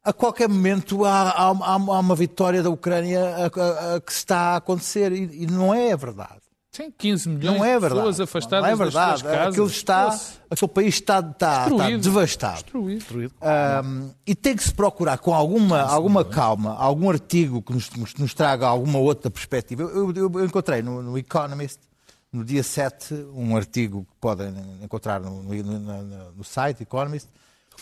a 0.05 0.13
qualquer 0.13 0.49
momento 0.49 1.05
há, 1.07 1.31
há- 1.31 1.49
há- 1.49 1.77
uma 1.77 2.15
vitória 2.15 2.63
da 2.63 2.69
Ucrânia 2.71 3.21
a- 3.25 3.47
a- 3.47 3.95
a 3.97 4.01
que 4.01 4.13
está 4.13 4.39
a 4.39 4.57
acontecer 4.57 5.11
e, 5.13 5.45
e 5.45 5.47
não 5.47 5.73
é 5.75 5.97
verdade. 5.97 6.43
Sim, 6.77 6.93
15 6.97 7.29
milhões 7.29 7.57
Não 7.59 7.65
é 7.65 7.75
de 7.75 7.81
verdade. 7.81 7.95
pessoas 8.01 8.21
afastadas 8.21 8.63
não 8.63 8.69
é 8.69 8.71
das 8.71 8.79
verdade. 8.79 9.21
suas 9.21 9.33
casas. 9.33 9.49
Aquilo 9.49 9.67
está, 9.67 10.21
aquele 10.51 10.71
país 10.73 10.95
está, 10.95 11.19
está, 11.21 11.31
está 11.31 11.69
destruído. 11.69 12.03
devastado. 12.03 12.57
Destruído. 12.57 13.35
Um, 13.43 14.11
e 14.27 14.35
tem 14.35 14.55
que 14.57 14.63
se 14.65 14.75
procurar 14.75 15.19
com 15.19 15.33
alguma, 15.33 15.81
alguma 15.81 16.25
calma, 16.25 16.75
algum 16.77 17.09
artigo 17.11 17.63
que 17.63 17.73
nos, 17.73 17.89
nos- 17.91 18.15
nos 18.15 18.35
traga 18.35 18.67
alguma 18.67 18.99
outra 18.99 19.31
perspectiva. 19.31 19.83
Eu, 19.85 20.13
eu- 20.13 20.31
eu 20.35 20.45
encontrei 20.45 20.83
no, 20.83 21.03
no 21.03 21.17
Economist, 21.19 21.79
no 22.33 22.45
dia 22.45 22.63
7, 22.63 23.15
um 23.35 23.57
artigo 23.57 24.03
que 24.03 24.17
podem 24.21 24.53
encontrar 24.83 25.21
no, 25.21 25.43
no- 25.43 25.55
no- 25.63 26.33
no 26.37 26.45
site 26.45 26.83
Economist, 26.83 27.29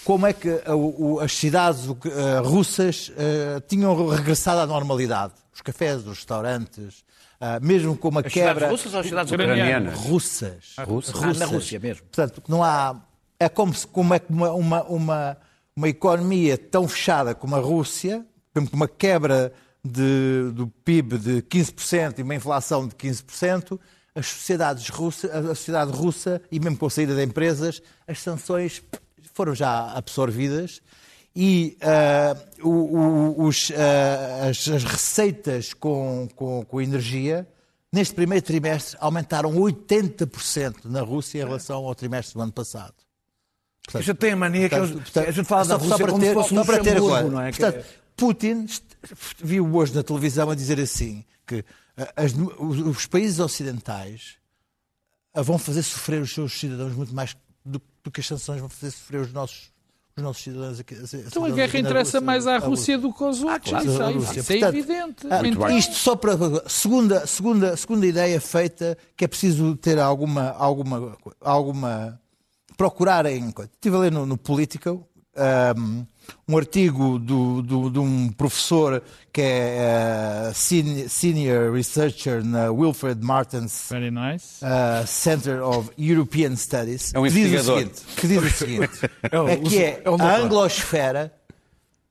como 0.04 0.26
é 0.26 0.32
que 0.32 0.48
uh, 0.48 0.74
o- 0.74 1.20
as 1.20 1.32
cidades 1.36 1.86
uh, 1.86 1.96
russas 2.44 3.10
uh, 3.10 3.60
tinham 3.66 4.08
regressado 4.08 4.60
à 4.60 4.66
normalidade. 4.66 5.32
Os 5.52 5.60
cafés, 5.60 5.98
os 6.06 6.18
restaurantes, 6.18 7.04
uh, 7.44 7.64
mesmo 7.64 7.96
com 7.96 8.08
uma 8.08 8.20
As 8.20 8.32
cidades 8.32 8.52
quebra... 8.52 8.70
russas 8.70 8.94
ou 8.94 9.00
as 9.00 9.06
cidades 9.06 9.32
Ucranianas. 9.32 9.66
ucranianas? 9.66 9.98
Russas. 9.98 10.76
Russas. 10.78 11.22
Ah, 11.22 11.34
na 11.34 11.46
Rússia 11.46 11.78
mesmo. 11.78 12.02
Portanto, 12.04 12.42
não 12.48 12.62
há. 12.62 13.00
É 13.38 13.48
como, 13.48 13.74
se, 13.74 13.86
como 13.86 14.14
é 14.14 14.18
que 14.18 14.32
uma, 14.32 14.52
uma, 14.52 14.82
uma, 14.84 15.36
uma 15.76 15.88
economia 15.88 16.56
tão 16.56 16.88
fechada 16.88 17.34
como 17.34 17.54
a 17.56 17.58
Rússia, 17.58 18.24
mesmo 18.54 18.70
com 18.70 18.76
uma 18.76 18.88
quebra 18.88 19.52
de, 19.84 20.50
do 20.54 20.68
PIB 20.84 21.18
de 21.18 21.42
15% 21.42 22.18
e 22.18 22.22
uma 22.22 22.34
inflação 22.34 22.88
de 22.88 22.94
15%, 22.94 23.78
as 24.14 24.26
sociedades 24.26 24.88
russas, 24.88 25.30
a 25.30 25.54
sociedade 25.54 25.90
russa, 25.90 26.40
e 26.50 26.60
mesmo 26.60 26.78
com 26.78 26.86
a 26.86 26.90
saída 26.90 27.14
de 27.14 27.22
empresas, 27.22 27.82
as 28.06 28.20
sanções 28.20 28.80
foram 29.34 29.54
já 29.54 29.92
absorvidas 29.92 30.80
e 31.36 31.76
ah, 31.80 32.36
o- 32.62 33.44
os, 33.44 33.70
ah, 33.72 34.48
as, 34.48 34.68
as 34.68 34.84
receitas 34.84 35.74
com, 35.74 36.28
com, 36.36 36.64
com 36.64 36.80
energia 36.80 37.46
neste 37.92 38.14
primeiro 38.14 38.44
trimestre 38.44 38.96
aumentaram 39.00 39.52
80% 39.54 40.84
na 40.84 41.00
Rússia 41.02 41.38
em 41.40 41.44
relação 41.44 41.84
ao 41.86 41.94
trimestre 41.94 42.34
do 42.34 42.40
ano 42.42 42.52
passado. 42.52 42.94
A 43.92 44.00
gente 44.00 44.16
tem 44.16 44.32
a 44.32 44.36
mania 44.36 44.68
que 44.68 44.76
Portanto, 44.76 44.92
eles- 44.94 45.02
portanto, 45.04 45.28
a 45.28 45.32
gente 45.32 45.46
fala 45.46 45.64
da 45.64 45.78
só- 45.78 45.78
só 45.78 45.84
Rússia 45.84 45.98
para 46.04 46.12
como 46.12 46.22
ter- 46.22 46.28
se 46.28 46.34
fosse 46.34 46.54
um 46.58 46.64
para 46.64 46.82
ter 46.82 46.96
agora. 46.96 47.28
não 47.28 47.40
é? 47.40 47.52
Que 47.52 47.58
Portanto, 47.60 47.86
Putin 48.16 48.64
est- 48.64 48.84
viu 49.42 49.74
hoje 49.76 49.94
na 49.94 50.02
televisão 50.02 50.48
a 50.50 50.54
dizer 50.54 50.80
assim 50.80 51.24
que 51.46 51.64
ah, 51.96 52.12
as- 52.16 52.32
os, 52.34 53.06
países 53.06 53.38
ocidentais 53.40 54.36
vão 55.34 55.58
fazer 55.58 55.82
sofrer 55.82 56.22
os 56.22 56.32
seus 56.32 56.58
cidadãos 56.58 56.94
muito 56.94 57.14
mais 57.14 57.36
do, 57.64 57.80
do 58.02 58.10
que 58.10 58.20
as 58.20 58.26
sanções 58.26 58.60
vão 58.60 58.68
fazer 58.68 58.90
sofrer 58.92 59.20
os 59.20 59.32
nossos, 59.32 59.70
os 60.16 60.22
nossos 60.22 60.42
cidadãos 60.42 60.80
aqui. 60.80 60.94
Então 61.26 61.44
a 61.44 61.50
guerra 61.50 61.78
interessa 61.78 62.20
mais 62.20 62.46
à 62.46 62.58
Rússia 62.58 62.96
do 62.96 63.12
que 63.12 63.22
aos 63.22 63.42
outros. 63.42 63.70
claro, 63.70 63.86
isso, 63.86 64.02
aí, 64.02 64.16
isso 64.16 64.40
é 64.40 64.42
Portanto, 64.42 64.76
evidente. 64.76 65.26
Ah, 65.28 65.46
Então, 65.46 65.76
Isto 65.76 65.94
só 65.94 66.14
para. 66.14 66.36
Segunda, 66.68 67.26
segunda, 67.26 67.76
segunda 67.76 68.06
ideia 68.06 68.40
feita, 68.40 68.96
que 69.16 69.24
é 69.24 69.28
preciso 69.28 69.76
ter 69.76 69.98
alguma. 69.98 70.50
alguma, 70.50 71.16
alguma 71.40 72.20
procurar 72.76 73.26
em. 73.26 73.48
Estive 73.48 73.96
a 73.96 73.98
ler 73.98 74.12
no, 74.12 74.24
no 74.24 74.36
Political 74.36 75.06
um, 75.76 76.06
um 76.48 76.56
artigo 76.58 77.18
do, 77.18 77.62
do- 77.62 77.90
de 77.90 77.98
um 77.98 78.28
professor 78.30 79.02
que 79.32 79.40
é 79.42 80.48
uh, 80.50 80.54
senior, 80.54 81.08
senior 81.08 81.72
researcher 81.74 82.44
na 82.44 82.70
Wilfred 82.70 83.20
Martens 83.24 83.86
Very 83.90 84.10
nice. 84.10 84.64
uh, 84.64 85.06
Center 85.06 85.62
of 85.62 85.90
European 85.98 86.54
Studies, 86.56 87.12
É 87.14 87.18
um 87.18 87.24
que 87.24 87.30
diz 87.30 87.60
o 87.68 87.74
seguinte, 87.78 88.02
que 88.16 88.26
diz 88.28 88.42
o 88.42 88.50
seguinte 88.50 88.90
o- 89.32 89.48
é 89.48 89.56
que 89.56 89.78
é 89.82 90.02
é 90.04 90.22
a 90.22 90.36
anglosfera 90.36 91.32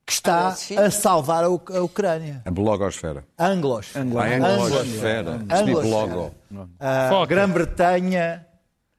que 0.06 0.12
está 0.12 0.48
Anglosfera? 0.48 0.86
a 0.88 0.92
salvar 0.92 1.44
a, 1.46 1.50
U- 1.50 1.62
a 1.74 1.82
Ucrânia. 1.82 2.42
A 2.46 2.52
blogosfera. 2.52 3.24
Anglosfera. 3.40 4.06
Ah, 4.20 4.28
é 4.28 4.36
anglosfera. 4.36 5.40
Percebi 5.48 5.70
Anglosfera. 5.72 5.90
logo. 6.16 6.36
A. 6.80 7.26
Grã-Bretanha 7.26 8.46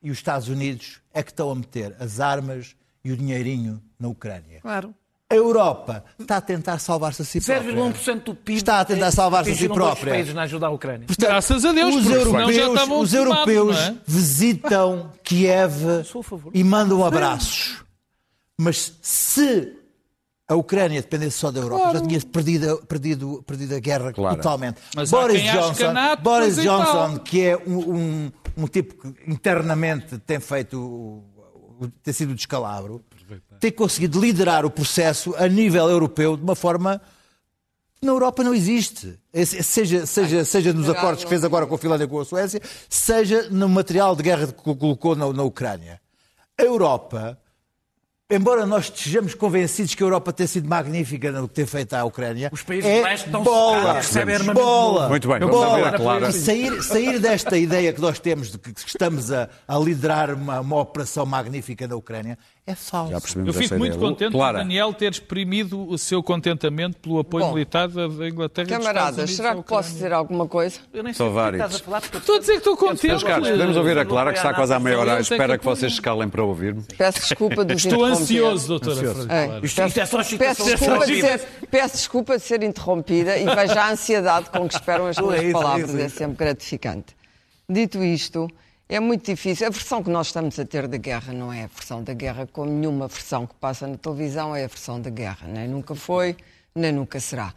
e 0.03 0.11
os 0.11 0.17
Estados 0.17 0.49
Unidos 0.49 1.01
é 1.13 1.23
que 1.23 1.31
estão 1.31 1.51
a 1.51 1.55
meter 1.55 1.95
as 2.01 2.21
armas 2.21 2.75
e 3.05 3.13
o 3.13 3.17
dinheirinho 3.19 3.83
na 4.01 4.09
Ucrânia. 4.09 4.61
Claro. 4.63 4.95
A 5.35 5.37
Europa 5.37 6.05
está 6.19 6.37
a 6.37 6.41
tentar 6.41 6.79
salvar-se 6.79 7.23
a 7.23 7.25
si 7.25 7.41
própria. 7.41 7.73
0,1% 7.75 8.23
do 8.23 8.35
PIB 8.35 8.57
Está 8.59 8.81
a 8.81 8.85
tentar 8.85 9.11
salvar-se 9.11 9.51
a 9.51 9.55
si 9.55 9.69
própria. 9.69 10.13
países 10.15 10.33
na 10.33 10.43
ajuda 10.43 10.67
à 10.67 10.71
Ucrânia. 10.71 11.07
Portanto, 11.07 11.29
Graças 11.29 11.65
a 11.65 11.73
Deus, 11.73 11.95
os 11.97 12.07
europeus, 12.11 12.57
os 12.57 12.81
tomados, 12.81 13.15
europeus 13.15 13.77
é? 13.77 13.95
visitam 14.07 15.11
Kiev 15.25 15.75
e 16.53 16.63
mandam 16.63 17.05
abraços. 17.05 17.83
Mas 18.57 18.93
se 19.03 19.77
a 20.47 20.55
Ucrânia 20.55 21.01
dependesse 21.01 21.39
só 21.39 21.51
da 21.51 21.61
Europa, 21.61 21.99
já 21.99 22.01
tinha 22.07 22.21
perdido, 22.21 22.77
perdido, 22.87 23.43
perdido 23.47 23.75
a 23.75 23.81
guerra 23.81 24.13
Claro. 24.13 24.37
totalmente. 24.37 24.81
Mas 24.95 25.11
Boris 25.11 25.43
Johnson, 25.43 25.75
canato, 25.75 26.23
Boris 26.23 26.57
Johnson 26.57 27.19
que 27.19 27.45
é 27.45 27.57
um, 27.67 27.79
um, 27.95 28.33
um 28.59 28.67
tipo 28.69 28.95
que 29.13 29.31
internamente 29.31 30.17
tem 30.19 30.39
feito 30.39 31.23
tem 32.05 32.15
sido 32.15 32.31
o 32.31 32.35
descalabro, 32.37 33.03
tem 33.65 33.73
conseguido 33.73 34.21
liderar 34.21 34.67
o 34.67 34.71
processo 34.71 35.35
a 35.39 35.49
nível 35.49 35.89
europeu 35.89 36.37
de 36.37 36.43
uma 36.43 36.55
forma 36.55 37.01
que 37.99 38.05
na 38.05 38.13
Europa 38.13 38.45
não 38.45 38.53
existe. 38.53 39.19
Seja, 39.63 40.05
seja, 40.05 40.45
seja 40.45 40.71
nos 40.75 40.87
acordos 40.91 41.25
que 41.25 41.31
fez 41.31 41.43
agora 41.43 41.67
com 41.67 41.75
a 41.75 41.79
Finlândia 41.79 42.05
e 42.05 42.07
com 42.07 42.21
a 42.21 42.27
Suécia, 42.27 42.61
seja 42.91 43.49
no 43.51 43.67
material 43.67 44.15
de 44.15 44.23
guerra 44.23 44.49
que 44.49 44.53
colocou 44.53 45.17
na, 45.17 45.33
na 45.33 45.43
Ucrânia. 45.43 45.99
A 46.61 46.63
Europa, 46.63 47.39
embora 48.31 48.67
nós 48.67 48.85
estejamos 48.85 49.33
convencidos 49.35 49.95
que 49.95 50.03
a 50.03 50.07
Europa 50.07 50.31
tem 50.31 50.47
sido 50.47 50.69
magnífica 50.69 51.33
no 51.33 51.49
que 51.49 51.55
tem 51.55 51.65
feito 51.65 51.95
à 51.95 52.05
Ucrânia, 52.05 52.51
Os 52.53 52.63
países 52.63 52.85
é 52.85 53.01
leste 53.01 53.25
estão 53.25 53.43
bola, 53.43 54.03
bola, 54.53 54.53
novo. 54.53 55.09
Muito 55.09 55.27
bem, 55.27 55.39
vamos 55.39 55.57
bola. 55.57 55.69
ouvir 55.71 55.87
a 55.87 55.93
Clara. 55.93 56.29
E 56.29 56.33
sair, 56.35 56.83
sair 56.83 57.19
desta 57.19 57.57
ideia 57.57 57.95
que 57.95 58.01
nós 58.03 58.19
temos 58.19 58.53
de 58.53 58.59
que 58.59 58.75
estamos 58.87 59.33
a, 59.33 59.49
a 59.67 59.79
liderar 59.79 60.35
uma, 60.35 60.61
uma 60.61 60.77
operação 60.81 61.25
magnífica 61.25 61.89
na 61.89 61.97
Ucrânia 61.97 62.37
é 62.67 62.75
falso. 62.75 63.13
Já 63.13 63.21
percebemos 63.21 63.55
Eu 63.55 63.63
fico 63.63 63.75
muito 63.77 63.95
ideia. 63.97 64.09
contente 64.11 64.33
Clara. 64.33 64.59
por 64.59 64.63
Daniel 64.65 64.93
ter 64.95 65.13
exprimido 65.13 65.87
o 65.87 65.99
seu 65.99 66.23
contentamento 66.23 66.97
pelo 66.99 67.19
apoio 67.19 67.45
Bom, 67.45 67.53
militar 67.53 67.89
da 67.89 68.07
Inglaterra 68.27 68.67
e 68.67 68.71
Camaradas, 68.71 69.31
será 69.33 69.55
que 69.55 69.63
posso 69.65 69.91
dizer 69.93 70.15
alguma 70.15 70.49
coisa? 70.49 70.81
Eu 70.93 71.03
nem 71.03 71.13
Só 71.13 71.25
sei 71.25 71.29
que 71.29 71.35
vários. 71.35 71.63
estás 71.63 71.81
a 71.81 71.85
falar, 71.85 72.01
porque 72.01 72.17
Estou 72.17 72.37
a 72.37 72.39
dizer 72.39 72.53
que 72.53 72.59
estou 72.59 72.77
contente. 72.77 73.07
Meus 73.09 73.23
caros, 73.23 73.51
podemos 73.51 73.77
ouvir 73.77 73.99
a 73.99 74.05
Clara 74.07 74.33
que 74.33 74.39
está 74.39 74.55
quase 74.55 74.73
à 74.73 74.81
meia 74.81 74.99
hora 74.99 75.21
espera 75.21 75.59
que 75.59 75.65
vocês 75.65 75.95
se 75.95 76.01
calem 76.01 76.29
para 76.29 76.43
ouvir-me. 76.43 76.83
Peço 76.97 77.21
desculpa 77.21 77.65
dos 77.65 77.85
Estou 77.85 78.05
ansioso, 78.05 78.67
doutora. 78.69 79.01
É. 79.29 79.61
Isto, 79.63 79.83
isto 79.83 80.01
é 80.01 80.07
só 80.07 80.17
Peço 80.19 80.21
excitação. 80.35 80.67
desculpa, 80.67 81.07
de 81.07 81.21
ser, 81.21 81.41
peço 81.71 81.97
desculpa 81.97 82.37
de 82.39 82.43
ser 82.45 82.63
interrompida 82.63 83.37
e 83.37 83.45
veja 83.45 83.83
a 83.83 83.91
ansiedade 83.91 84.49
com 84.49 84.67
que 84.67 84.75
esperam 84.75 85.07
as 85.07 85.19
É 85.19 85.23
minhas 85.23 85.45
é 85.45 85.53
palavras, 85.53 85.95
é 85.97 86.03
é 86.05 86.09
sempre 86.09 86.37
gratificante. 86.45 87.15
Dito 87.69 88.03
isto, 88.03 88.49
é 88.89 89.01
muito 89.01 89.27
difícil. 89.27 89.67
A 89.67 89.71
versão 89.71 90.03
que 90.03 90.11
nós 90.11 90.29
estamos 90.29 90.59
a 90.59 90.65
ter 90.65 90.87
da 90.87 90.97
guerra 90.97 91.33
não 91.33 91.53
é 91.53 91.65
a 91.65 91.67
versão 91.67 92.03
da 92.03 92.13
guerra, 92.13 92.49
como 92.53 92.71
nenhuma 92.71 93.09
versão 93.09 93.47
que 93.47 93.55
passa 93.55 93.87
na 93.87 93.97
televisão 93.97 94.55
é 94.55 94.65
a 94.65 94.69
versão 94.69 95.01
da 95.01 95.11
guerra. 95.11 95.47
Nem 95.49 95.69
nunca 95.69 95.95
foi, 95.95 96.37
nem 96.75 96.93
nunca 96.93 97.19
será. 97.19 97.55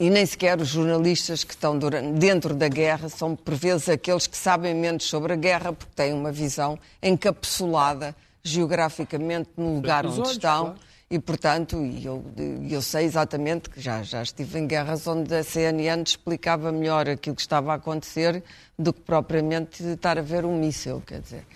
E 0.00 0.10
nem 0.10 0.24
sequer 0.24 0.60
os 0.60 0.68
jornalistas 0.68 1.42
que 1.42 1.52
estão 1.52 1.76
dentro 2.16 2.54
da 2.54 2.68
guerra 2.68 3.08
são, 3.08 3.34
por 3.34 3.54
vezes, 3.54 3.88
aqueles 3.88 4.28
que 4.28 4.36
sabem 4.36 4.72
menos 4.74 5.04
sobre 5.04 5.32
a 5.32 5.36
guerra, 5.36 5.72
porque 5.72 5.92
têm 5.94 6.12
uma 6.12 6.30
visão 6.30 6.78
encapsulada 7.02 8.14
geograficamente 8.42 9.50
no 9.56 9.74
lugar 9.74 10.06
onde 10.06 10.20
olhos, 10.20 10.32
estão 10.32 10.66
claro. 10.66 10.87
E, 11.10 11.18
portanto, 11.18 11.76
eu, 11.76 12.22
eu 12.68 12.82
sei 12.82 13.06
exatamente 13.06 13.70
que 13.70 13.80
já, 13.80 14.02
já 14.02 14.22
estive 14.22 14.58
em 14.58 14.66
guerras 14.66 15.06
onde 15.06 15.34
a 15.34 15.42
CNN 15.42 16.02
explicava 16.02 16.70
melhor 16.70 17.08
aquilo 17.08 17.34
que 17.34 17.40
estava 17.40 17.72
a 17.72 17.76
acontecer 17.76 18.44
do 18.78 18.92
que 18.92 19.00
propriamente 19.00 19.82
estar 19.82 20.18
a 20.18 20.22
ver 20.22 20.44
um 20.44 20.58
míssil. 20.58 21.02
Quer 21.06 21.22
dizer, 21.22 21.46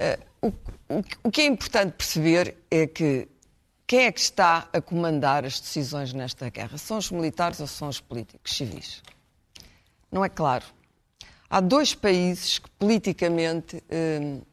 uh, 0.00 0.46
o, 0.46 0.94
o, 0.94 1.04
o 1.24 1.30
que 1.30 1.42
é 1.42 1.46
importante 1.46 1.92
perceber 1.92 2.56
é 2.70 2.86
que 2.86 3.28
quem 3.86 4.06
é 4.06 4.12
que 4.12 4.20
está 4.20 4.66
a 4.72 4.80
comandar 4.80 5.44
as 5.44 5.60
decisões 5.60 6.14
nesta 6.14 6.48
guerra? 6.48 6.78
São 6.78 6.96
os 6.96 7.10
militares 7.10 7.60
ou 7.60 7.66
são 7.66 7.88
os 7.88 8.00
políticos 8.00 8.56
civis? 8.56 9.02
Não 10.10 10.24
é 10.24 10.28
claro. 10.30 10.64
Há 11.50 11.60
dois 11.60 11.94
países 11.94 12.58
que 12.58 12.70
politicamente, 12.78 13.76
uh, 13.76 14.46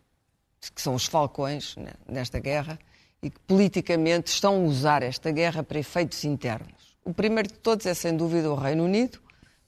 que 0.76 0.82
são 0.82 0.96
os 0.96 1.06
falcões 1.06 1.78
né, 1.78 1.94
nesta 2.06 2.40
guerra, 2.40 2.78
e 3.22 3.30
que 3.30 3.40
politicamente 3.42 4.32
estão 4.32 4.56
a 4.56 4.60
usar 4.60 5.04
esta 5.04 5.32
guerra 5.32 5.64
para 5.64 5.80
efeitos 5.80 6.24
internos. 6.24 6.96
O 7.04 7.14
primeiro 7.14 7.50
de 7.50 7.56
todos 7.56 7.86
é, 7.86 7.94
sem 7.94 8.16
dúvida, 8.16 8.52
o 8.52 8.56
Reino 8.56 8.84
Unido, 8.84 9.20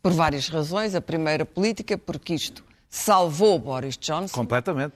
por 0.02 0.12
várias 0.12 0.50
razões. 0.50 0.94
A 0.96 1.02
primeira 1.02 1.46
política, 1.46 1.98
porque 1.98 2.34
isto 2.34 2.64
salvou 2.90 3.58
Boris 3.60 3.98
Johnson. 3.98 4.34
Completamente. 4.34 4.96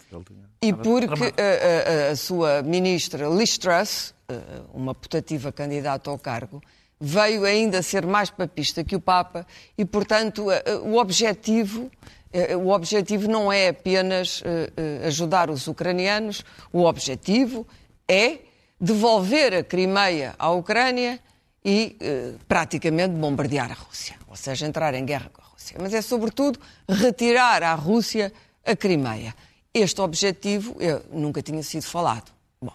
E 0.61 0.73
porque 0.73 1.33
a, 1.37 2.09
a, 2.09 2.11
a, 2.11 2.15
sua 2.15 2.61
ministra 2.61 3.27
Liz 3.27 3.57
Truss, 3.57 4.13
eh, 4.29 4.39
uma 4.73 4.95
putativa 4.95 5.51
candidata 5.51 6.09
ao 6.09 6.17
cargo, 6.17 6.61
veio 6.99 7.43
ainda 7.43 7.81
ser 7.81 8.05
mais 8.05 8.29
papista 8.29 8.83
que 8.83 8.95
o 8.95 9.01
Papa 9.01 9.45
e, 9.77 9.83
portanto, 9.83 10.45
o 10.85 10.97
objetivo 10.97 11.91
eh, 12.33 12.55
o 12.55 12.69
objetivo 12.69 13.29
não 13.29 13.51
é 13.51 13.67
apenas 13.67 14.41
eh, 14.43 15.05
ajudar 15.05 15.51
os 15.51 15.67
ucranianos, 15.67 16.43
o 16.71 16.83
objetivo 16.83 17.67
é 18.07 18.39
devolver 18.79 19.53
a 19.53 19.63
Crimeia 19.63 20.35
à 20.37 20.51
Ucrânia 20.51 21.19
e 21.63 21.95
eh, 21.99 22.33
praticamente 22.47 23.15
bombardear 23.15 23.71
a 23.71 23.75
Rússia, 23.75 24.17
ou 24.27 24.35
seja, 24.35 24.65
entrar 24.67 24.93
em 24.93 25.05
guerra 25.05 25.29
com 25.31 25.41
a 25.41 25.45
Rússia. 25.45 25.77
Mas 25.79 25.93
é 25.93 26.01
sobretudo 26.01 26.59
retirar 26.89 27.63
à 27.63 27.73
Rússia 27.73 28.33
a 28.65 28.75
Crimeia. 28.75 29.33
Este 29.73 30.01
objetivo 30.01 30.75
eu, 30.79 31.01
nunca 31.11 31.41
tinha 31.41 31.63
sido 31.63 31.83
falado. 31.83 32.31
Bom, 32.61 32.73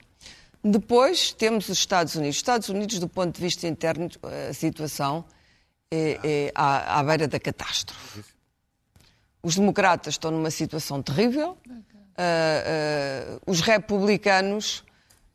depois 0.65 1.33
temos 1.33 1.69
os 1.69 1.79
Estados 1.79 2.15
Unidos. 2.15 2.37
Os 2.37 2.41
Estados 2.41 2.69
Unidos, 2.71 2.99
do 2.99 3.09
ponto 3.09 3.35
de 3.35 3.41
vista 3.41 3.69
interno, 3.69 4.09
a 4.49 4.55
situação 4.55 5.25
é, 5.91 6.19
é 6.25 6.53
à, 6.55 6.99
à 6.99 7.05
beira 7.05 7.29
da 7.29 7.39
catástrofe. 7.39 8.25
Os 9.43 9.57
democratas 9.57 10.15
estão 10.15 10.31
numa 10.31 10.51
situação 10.51 11.03
terrível. 11.03 11.59
Uh, 11.69 13.37
uh, 13.37 13.41
os 13.47 13.61
republicanos 13.61 14.83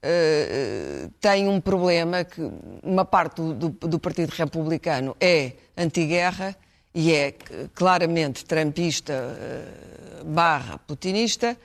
uh, 0.04 1.12
tem 1.20 1.48
um 1.48 1.60
problema 1.62 2.24
que 2.24 2.42
uma 2.84 3.06
parte 3.06 3.38
do, 3.38 3.54
do, 3.54 3.70
do 3.70 4.00
Partido 4.00 4.32
Republicano 4.32 5.16
é 5.20 5.54
antiguerra 5.78 6.56
e 6.94 7.14
é 7.14 7.34
claramente 7.74 8.46
trampista 8.46 9.14
uh, 9.14 10.26
barra 10.26 10.78
putinista 10.78 11.58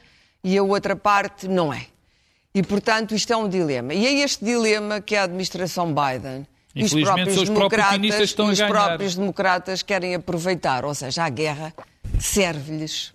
e 0.43 0.57
a 0.57 0.63
outra 0.63 0.95
parte 0.95 1.49
não 1.49 1.73
é. 1.73 1.87
E, 2.55 2.63
portanto, 2.63 3.15
isto 3.15 3.33
é 3.33 3.37
um 3.37 3.49
dilema. 3.49 3.93
E 3.93 4.07
é 4.07 4.25
este 4.25 4.45
dilema 4.45 5.01
que 5.01 5.15
a 5.15 5.25
administração 5.25 5.95
Biden 5.95 6.47
e 6.75 6.85
os 6.85 6.95
próprios 6.95 7.37
os 7.37 7.49
democratas, 7.49 8.21
estão 8.21 8.49
os 8.49 8.61
próprios 8.61 9.17
democratas 9.17 9.83
querem 9.83 10.15
aproveitar. 10.15 10.85
Ou 10.85 10.95
seja, 10.95 11.25
a 11.25 11.29
guerra 11.29 11.75
serve-lhes. 12.19 13.13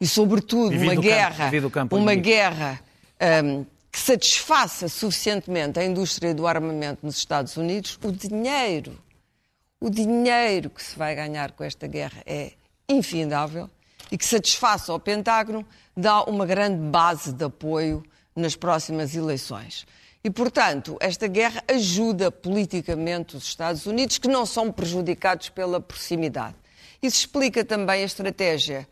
E, 0.00 0.06
sobretudo, 0.06 0.76
uma 0.76 0.94
guerra, 0.94 1.50
campo, 1.70 1.96
uma 1.96 2.14
guerra 2.14 2.80
um, 3.44 3.64
que 3.96 4.02
satisfaça 4.02 4.90
suficientemente 4.90 5.78
a 5.78 5.84
indústria 5.84 6.34
do 6.34 6.46
armamento 6.46 6.98
nos 7.02 7.16
Estados 7.16 7.56
Unidos, 7.56 7.98
o 8.04 8.12
dinheiro, 8.12 9.02
o 9.80 9.88
dinheiro 9.88 10.68
que 10.68 10.82
se 10.82 10.98
vai 10.98 11.14
ganhar 11.14 11.52
com 11.52 11.64
esta 11.64 11.86
guerra 11.86 12.22
é 12.26 12.52
infindável 12.86 13.70
e 14.12 14.18
que 14.18 14.26
satisfaça 14.26 14.92
ao 14.92 15.00
Pentágono 15.00 15.66
dá 15.96 16.22
uma 16.24 16.44
grande 16.44 16.76
base 16.90 17.32
de 17.32 17.42
apoio 17.42 18.04
nas 18.36 18.54
próximas 18.54 19.16
eleições. 19.16 19.86
E, 20.22 20.28
portanto, 20.28 20.98
esta 21.00 21.26
guerra 21.26 21.64
ajuda 21.66 22.30
politicamente 22.30 23.34
os 23.34 23.44
Estados 23.44 23.86
Unidos, 23.86 24.18
que 24.18 24.28
não 24.28 24.44
são 24.44 24.70
prejudicados 24.70 25.48
pela 25.48 25.80
proximidade. 25.80 26.56
Isso 27.02 27.20
explica 27.20 27.64
também 27.64 28.02
a 28.02 28.06
estratégia 28.06 28.86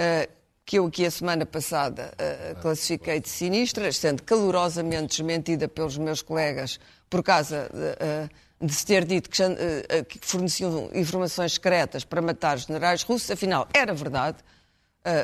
uh, 0.00 0.35
que 0.66 0.80
eu 0.80 0.86
aqui 0.86 1.06
a 1.06 1.10
semana 1.12 1.46
passada 1.46 2.12
uh, 2.14 2.60
classifiquei 2.60 3.20
de 3.20 3.28
sinistra, 3.28 3.90
sendo 3.92 4.24
calorosamente 4.24 5.06
desmentida 5.06 5.68
pelos 5.68 5.96
meus 5.96 6.20
colegas 6.20 6.80
por 7.08 7.22
causa 7.22 7.70
de, 7.72 8.64
uh, 8.64 8.66
de 8.66 8.74
se 8.74 8.84
ter 8.84 9.04
dito 9.04 9.30
que, 9.30 9.40
uh, 9.44 10.04
que, 10.08 10.18
forneciam 10.20 10.90
informações 10.92 11.52
secretas 11.52 12.04
para 12.04 12.20
matar 12.20 12.58
generais 12.58 13.04
russos. 13.04 13.30
Afinal, 13.30 13.68
era 13.72 13.94
verdade. 13.94 14.38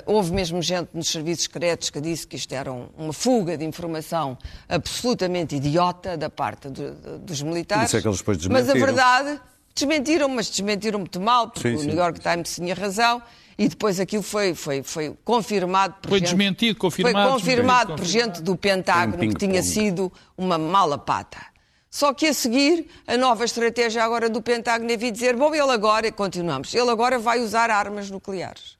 houve 0.06 0.30
mesmo 0.30 0.62
gente 0.62 0.90
nos 0.94 1.08
serviços 1.08 1.46
secretos 1.46 1.90
que 1.90 2.00
disse 2.00 2.24
que 2.24 2.36
isto 2.36 2.52
era 2.54 2.72
um, 2.72 2.88
uma 2.96 3.12
fuga 3.12 3.58
de 3.58 3.64
informação 3.64 4.38
absolutamente 4.68 5.56
idiota 5.56 6.16
da 6.16 6.30
parte 6.30 6.70
de, 6.70 6.88
de, 6.92 7.18
dos 7.18 7.42
militares. 7.42 7.86
Isso 7.86 7.96
é 7.96 8.00
que 8.00 8.06
eles 8.06 8.18
depois 8.18 8.38
desmentiram. 8.38 8.74
Mas 8.74 8.82
a 8.82 8.86
verdade, 8.86 9.40
desmentiram, 9.74 10.28
mas 10.28 10.48
desmentiram 10.48 11.00
muito 11.00 11.20
mal, 11.20 11.50
porque 11.50 11.76
sim, 11.76 11.82
o 11.82 11.84
New 11.84 11.96
York 11.96 12.20
Times 12.20 12.54
tinha 12.54 12.76
razão 12.76 13.20
e 13.58 13.68
depois 13.68 14.00
aquilo 14.00 14.22
foi, 14.22 14.54
foi, 14.54 14.82
foi 14.82 15.16
confirmado 15.24 15.94
por 16.00 16.08
foi 16.08 16.18
gente, 16.18 16.28
desmentido, 16.28 16.78
confirmado. 16.78 17.30
Foi 17.30 17.38
confirmado 17.38 17.96
por 17.96 18.04
gente 18.04 18.42
do 18.42 18.56
Pentágono 18.56 19.18
que 19.28 19.34
tinha 19.34 19.62
sido 19.62 20.12
uma 20.36 20.58
mala 20.58 20.98
pata. 20.98 21.52
Só 21.90 22.14
que 22.14 22.26
a 22.26 22.32
seguir, 22.32 22.88
a 23.06 23.18
nova 23.18 23.44
estratégia 23.44 24.02
agora 24.02 24.30
do 24.30 24.40
Pentágono 24.40 24.90
é 24.90 24.96
vir 24.96 25.12
dizer, 25.12 25.36
bom, 25.36 25.54
ele 25.54 25.70
agora, 25.70 26.10
continuamos, 26.10 26.74
ele 26.74 26.90
agora 26.90 27.18
vai 27.18 27.38
usar 27.40 27.70
armas 27.70 28.10
nucleares. 28.10 28.78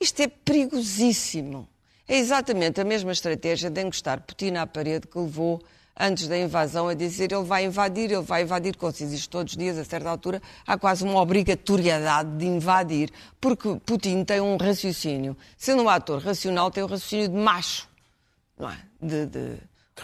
Isto 0.00 0.22
é 0.22 0.28
perigosíssimo. 0.28 1.68
É 2.06 2.16
exatamente 2.16 2.80
a 2.80 2.84
mesma 2.84 3.10
estratégia 3.10 3.70
de 3.70 3.80
encostar 3.80 4.20
Putin 4.20 4.54
à 4.54 4.66
parede 4.66 5.06
que 5.08 5.18
levou 5.18 5.60
antes 5.98 6.26
da 6.26 6.36
invasão, 6.36 6.88
a 6.88 6.94
dizer 6.94 7.32
ele 7.32 7.44
vai 7.44 7.64
invadir, 7.64 8.10
ele 8.10 8.22
vai 8.22 8.42
invadir, 8.42 8.76
como 8.76 8.92
se 8.92 9.04
existe 9.04 9.28
todos 9.28 9.52
os 9.52 9.56
dias, 9.56 9.78
a 9.78 9.84
certa 9.84 10.08
altura, 10.08 10.42
há 10.66 10.76
quase 10.76 11.04
uma 11.04 11.20
obrigatoriedade 11.20 12.36
de 12.36 12.46
invadir, 12.46 13.10
porque 13.40 13.76
Putin 13.86 14.24
tem 14.24 14.40
um 14.40 14.56
raciocínio. 14.56 15.36
Sendo 15.56 15.82
um 15.82 15.88
ator 15.88 16.20
racional, 16.22 16.70
tem 16.70 16.82
um 16.82 16.86
raciocínio 16.86 17.28
de 17.28 17.36
macho, 17.36 17.88
não 18.58 18.70
é? 18.70 18.78
De, 19.00 19.26
de 19.26 19.58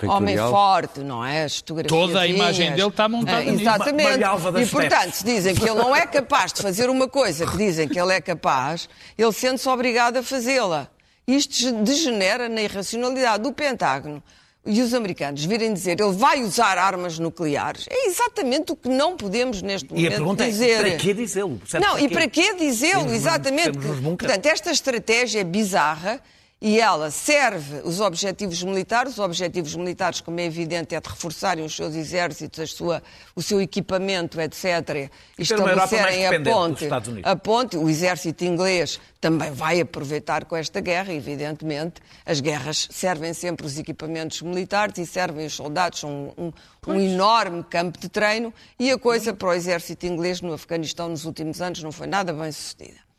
homem 0.07 0.37
forte, 0.37 1.01
não 1.01 1.25
é? 1.25 1.45
As 1.45 1.61
Toda 1.89 2.21
a 2.21 2.27
imagem 2.27 2.71
dele 2.73 2.89
está 2.89 3.09
montada 3.09 3.43
é, 3.43 3.49
Exatamente. 3.49 4.21
E, 4.63 4.67
portanto, 4.67 5.13
se 5.13 5.25
dizem 5.25 5.55
que 5.55 5.69
ele 5.69 5.75
não 5.75 5.95
é 5.95 6.07
capaz 6.07 6.53
de 6.53 6.63
fazer 6.63 6.89
uma 6.89 7.09
coisa 7.09 7.45
que 7.47 7.57
dizem 7.57 7.89
que 7.89 7.99
ele 7.99 8.13
é 8.13 8.21
capaz, 8.21 8.89
ele 9.19 9.33
sente-se 9.33 9.69
obrigado 9.69 10.19
a 10.19 10.23
fazê-la. 10.23 10.89
Isto 11.27 11.73
degenera 11.83 12.49
na 12.49 12.63
irracionalidade 12.63 13.43
do 13.43 13.53
Pentágono 13.53 14.23
e 14.65 14.83
os 14.83 14.93
americanos 14.93 15.45
virem 15.45 15.73
dizer 15.73 16.01
ele 16.01 16.13
vai 16.13 16.43
usar 16.43 16.77
armas 16.77 17.19
nucleares, 17.19 17.87
é 17.89 18.09
exatamente 18.09 18.73
o 18.73 18.77
que 18.77 18.89
não 18.89 19.17
podemos 19.17 19.63
neste 19.63 19.89
momento 19.89 20.03
dizer. 20.03 20.11
E 20.11 20.15
a 20.15 20.17
pergunta 20.17 20.45
dizer. 20.45 20.87
é, 20.87 20.91
para 20.91 20.99
que 20.99 21.15
dizê-lo? 21.15 21.61
Não, 21.81 21.99
e 21.99 22.09
para 22.09 22.29
que 22.29 22.55
dizê-lo? 22.55 23.13
Exatamente. 23.13 23.79
Portanto, 23.79 24.47
esta 24.47 24.71
estratégia 24.71 25.41
é 25.41 25.45
bizarra 25.45 26.21
e 26.63 26.79
ela 26.79 27.11
serve 27.11 27.81
os 27.85 28.01
objetivos 28.01 28.63
militares. 28.63 29.15
Os 29.15 29.19
objetivos 29.19 29.75
militares, 29.75 30.21
como 30.21 30.39
é 30.41 30.45
evidente, 30.45 30.95
é 30.95 31.01
de 31.01 31.09
reforçarem 31.09 31.65
os 31.65 31.75
seus 31.75 31.95
exércitos, 31.95 32.61
a 32.61 32.67
sua, 32.67 33.03
o 33.35 33.43
seu 33.43 33.63
equipamento, 33.63 34.39
etc. 34.39 35.11
E 35.39 35.43
estabelecerem 35.43 36.27
a 36.27 36.41
ponte, 36.43 36.89
a 37.23 37.37
ponte. 37.37 37.77
O 37.79 37.89
exército 37.89 38.45
inglês 38.45 39.01
também 39.19 39.51
vai 39.53 39.81
aproveitar 39.81 40.45
com 40.45 40.55
esta 40.55 40.81
guerra, 40.81 41.15
evidentemente. 41.15 42.03
As 42.27 42.41
guerras 42.41 42.89
servem 42.91 43.33
sempre 43.33 43.65
os 43.65 43.79
equipamentos 43.79 44.43
militares 44.43 44.99
e 44.99 45.07
servem 45.07 45.47
os 45.47 45.55
soldados, 45.55 46.01
são 46.01 46.35
um, 46.37 46.45
um, 46.47 46.53
um 46.89 47.01
enorme 47.01 47.65
campo 47.65 47.99
de 47.99 48.09
treino. 48.11 48.53
E 48.79 48.91
a 48.91 48.99
coisa 48.99 49.33
para 49.33 49.49
o 49.49 49.53
exército 49.55 50.05
inglês 50.05 50.43
no 50.43 50.53
Afeganistão 50.53 51.09
nos 51.09 51.25
últimos 51.25 51.63
anos 51.63 51.83
não 51.83 51.91
foi 51.91 52.07
nada 52.07 52.35
bem 52.35 52.53
sucedida. 52.53 53.10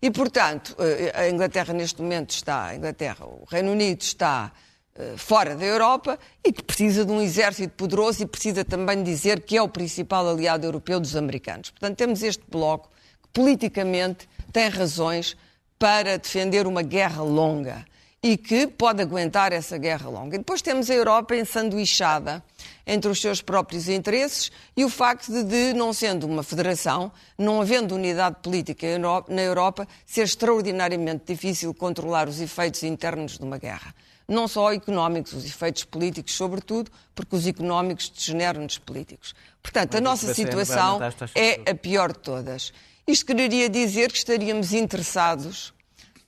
E, 0.00 0.10
portanto, 0.10 0.76
eh, 0.78 1.12
a 1.14 1.28
Inglaterra 1.28 1.74
neste 1.74 2.00
momento 2.00 2.30
está, 2.30 2.66
a 2.66 2.76
Inglaterra, 2.76 3.26
o 3.26 3.44
Reino 3.48 3.72
Unido 3.72 4.00
está 4.00 4.52
eh, 4.94 5.14
fora 5.16 5.56
da 5.56 5.64
Europa 5.64 6.18
e 6.44 6.52
que 6.52 6.62
precisa 6.62 7.04
de 7.04 7.10
um 7.10 7.20
exército 7.20 7.74
poderoso 7.74 8.22
e 8.22 8.26
precisa 8.26 8.64
também 8.64 9.02
dizer 9.02 9.40
que 9.40 9.56
é 9.56 9.62
o 9.62 9.68
principal 9.68 10.28
aliado 10.28 10.64
europeu 10.66 11.00
dos 11.00 11.16
americanos. 11.16 11.70
Portanto, 11.70 11.96
temos 11.96 12.22
este 12.22 12.44
bloco 12.48 12.90
que 13.22 13.28
politicamente 13.32 14.28
tem 14.52 14.68
razões 14.68 15.36
para 15.78 16.16
defender 16.16 16.66
uma 16.66 16.82
guerra 16.82 17.22
longa 17.22 17.84
e 18.22 18.36
que 18.36 18.66
pode 18.66 19.00
aguentar 19.00 19.52
essa 19.52 19.78
guerra 19.78 20.10
longa. 20.10 20.34
E 20.34 20.38
depois 20.38 20.60
temos 20.60 20.90
a 20.90 20.94
Europa 20.94 21.36
ensanduichada 21.36 22.42
entre 22.86 23.10
os 23.10 23.20
seus 23.20 23.40
próprios 23.40 23.88
interesses 23.88 24.50
e 24.76 24.84
o 24.84 24.88
facto 24.88 25.30
de, 25.30 25.44
de, 25.44 25.72
não 25.74 25.92
sendo 25.92 26.26
uma 26.26 26.42
federação, 26.42 27.12
não 27.36 27.60
havendo 27.60 27.94
unidade 27.94 28.36
política 28.42 28.86
na 29.28 29.42
Europa, 29.42 29.86
ser 30.04 30.22
extraordinariamente 30.22 31.32
difícil 31.32 31.72
controlar 31.72 32.28
os 32.28 32.40
efeitos 32.40 32.82
internos 32.82 33.38
de 33.38 33.44
uma 33.44 33.58
guerra. 33.58 33.94
Não 34.26 34.46
só 34.48 34.72
económicos, 34.72 35.32
os 35.32 35.44
efeitos 35.44 35.84
políticos, 35.84 36.34
sobretudo, 36.34 36.90
porque 37.14 37.34
os 37.34 37.46
económicos 37.46 38.10
degeneram 38.10 38.62
nos 38.62 38.76
políticos. 38.76 39.34
Portanto, 39.62 39.96
a 39.96 40.00
nossa 40.00 40.34
situação 40.34 40.98
é 41.34 41.70
a 41.70 41.74
pior 41.74 42.12
de 42.12 42.18
todas. 42.18 42.72
Isto 43.06 43.26
quereria 43.26 43.70
dizer 43.70 44.12
que 44.12 44.18
estaríamos 44.18 44.72
interessados 44.72 45.72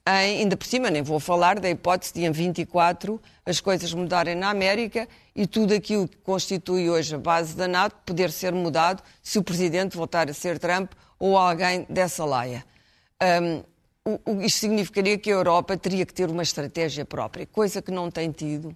em, 0.07 0.41
ainda 0.41 0.57
por 0.57 0.67
cima, 0.67 0.91
nem 0.91 1.03
vou 1.03 1.21
falar 1.21 1.61
da 1.61 1.69
hipótese 1.69 2.15
de 2.15 2.25
em 2.25 2.31
24 2.33 3.21
as 3.45 3.61
coisas 3.61 3.93
mudarem 3.93 4.35
na 4.35 4.51
América 4.51 5.09
e 5.35 5.47
tudo 5.47 5.75
aquilo 5.75 6.09
que 6.09 6.17
constitui 6.19 6.89
hoje 6.89 7.15
a 7.15 7.19
base 7.19 7.55
da 7.55 7.69
NATO 7.69 7.97
poder 8.05 8.31
ser 8.31 8.53
mudado 8.53 9.03
se 9.23 9.39
o 9.39 9.43
Presidente 9.43 9.97
voltar 9.97 10.29
a 10.31 10.35
ser 10.35 10.59
Trump 10.59 10.93
ou 11.19 11.37
alguém 11.37 11.87
dessa 11.89 12.25
laia. 12.25 12.65
Um, 13.23 13.63
o, 14.27 14.41
isto 14.41 14.61
significaria 14.61 15.19
que 15.19 15.31
a 15.31 15.35
Europa 15.35 15.77
teria 15.77 16.07
que 16.07 16.15
ter 16.15 16.31
uma 16.31 16.43
estratégia 16.43 17.05
própria, 17.05 17.47
coisa 17.47 17.83
que 17.83 17.91
não 17.91 18.11
tem 18.11 18.33
tido 18.33 18.75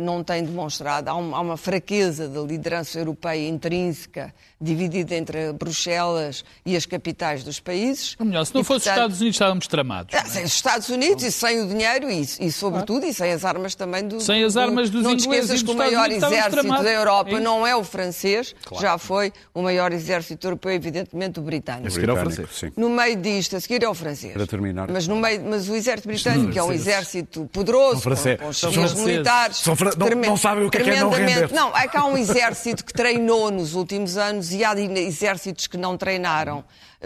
não 0.00 0.22
tem 0.22 0.44
demonstrado. 0.44 1.08
Há, 1.08 1.16
um, 1.16 1.34
há, 1.34 1.40
uma 1.40 1.56
fraqueza 1.56 2.28
da 2.28 2.40
liderança 2.40 2.98
europeia 2.98 3.48
intrínseca, 3.48 4.32
dividida 4.60 5.16
entre 5.16 5.52
Bruxelas 5.52 6.44
e 6.64 6.76
as 6.76 6.86
capitais 6.86 7.42
dos 7.42 7.58
países. 7.58 8.14
Ou 8.18 8.26
melhor, 8.26 8.44
se 8.44 8.54
não 8.54 8.60
e, 8.60 8.64
fosse 8.64 8.86
os 8.88 8.92
Estados 8.92 9.20
Unidos, 9.20 9.34
estávamos 9.34 9.66
tramados. 9.66 10.14
É? 10.14 10.24
Sem 10.24 10.44
os 10.44 10.54
Estados 10.54 10.88
Unidos 10.88 11.24
e 11.24 11.32
sem 11.32 11.60
o 11.60 11.66
dinheiro 11.66 12.08
e, 12.08 12.20
e 12.20 12.52
sobretudo, 12.52 13.04
e 13.04 13.12
sem 13.12 13.32
as 13.32 13.44
armas 13.44 13.74
também 13.74 14.06
do. 14.06 14.20
Sem 14.20 14.44
as 14.44 14.56
armas 14.56 14.90
dos 14.90 15.02
do, 15.02 15.08
Não 15.08 15.16
te 15.16 15.20
esqueças 15.20 15.62
que 15.62 15.70
o 15.70 15.74
maior 15.74 16.10
exército 16.10 16.68
da 16.68 16.92
Europa 16.92 17.30
é 17.30 17.40
não 17.40 17.66
é 17.66 17.74
o 17.74 17.82
francês, 17.82 18.54
claro. 18.64 18.82
já 18.82 18.98
foi 18.98 19.32
o 19.52 19.62
maior 19.62 19.92
exército 19.92 20.46
europeu, 20.46 20.72
evidentemente, 20.72 21.40
o 21.40 21.42
britânico. 21.42 21.88
A 21.88 21.90
seguir 21.90 22.10
ao 22.10 22.16
francês. 22.16 22.48
Sim. 22.52 22.72
No 22.76 22.88
meio 22.88 23.16
disto, 23.16 23.56
a 23.56 23.60
seguir 23.60 23.82
é 23.82 23.88
o 23.88 23.94
francês. 23.94 24.34
Para 24.34 24.46
terminar. 24.46 24.88
Mas, 24.88 25.08
no 25.08 25.16
meio, 25.16 25.42
mas 25.44 25.68
o 25.68 25.74
exército 25.74 26.08
britânico 26.08 26.56
é 26.56 26.62
um 26.62 26.72
exército 26.72 27.48
poderoso, 27.52 28.02
com, 28.02 28.46
com 28.46 28.52
chefias 28.52 28.94
militares 28.94 29.31
militares. 29.32 29.64
Não, 29.96 30.30
não, 30.30 30.36
sabem 30.36 30.66
o 30.66 30.70
que 30.70 30.78
é, 30.78 30.82
que 30.82 30.90
é 30.90 31.00
não 31.00 31.10
render. 31.10 31.52
Não, 31.52 31.76
é 31.76 31.88
que 31.88 31.96
há 31.96 32.04
um 32.04 32.16
exército 32.16 32.84
que 32.84 32.92
treinou 32.92 33.50
nos 33.50 33.74
últimos 33.74 34.16
anos 34.16 34.52
e 34.52 34.64
há 34.64 34.74
exércitos 34.78 35.66
que 35.66 35.76
não 35.76 35.96
treinaram. 35.96 36.64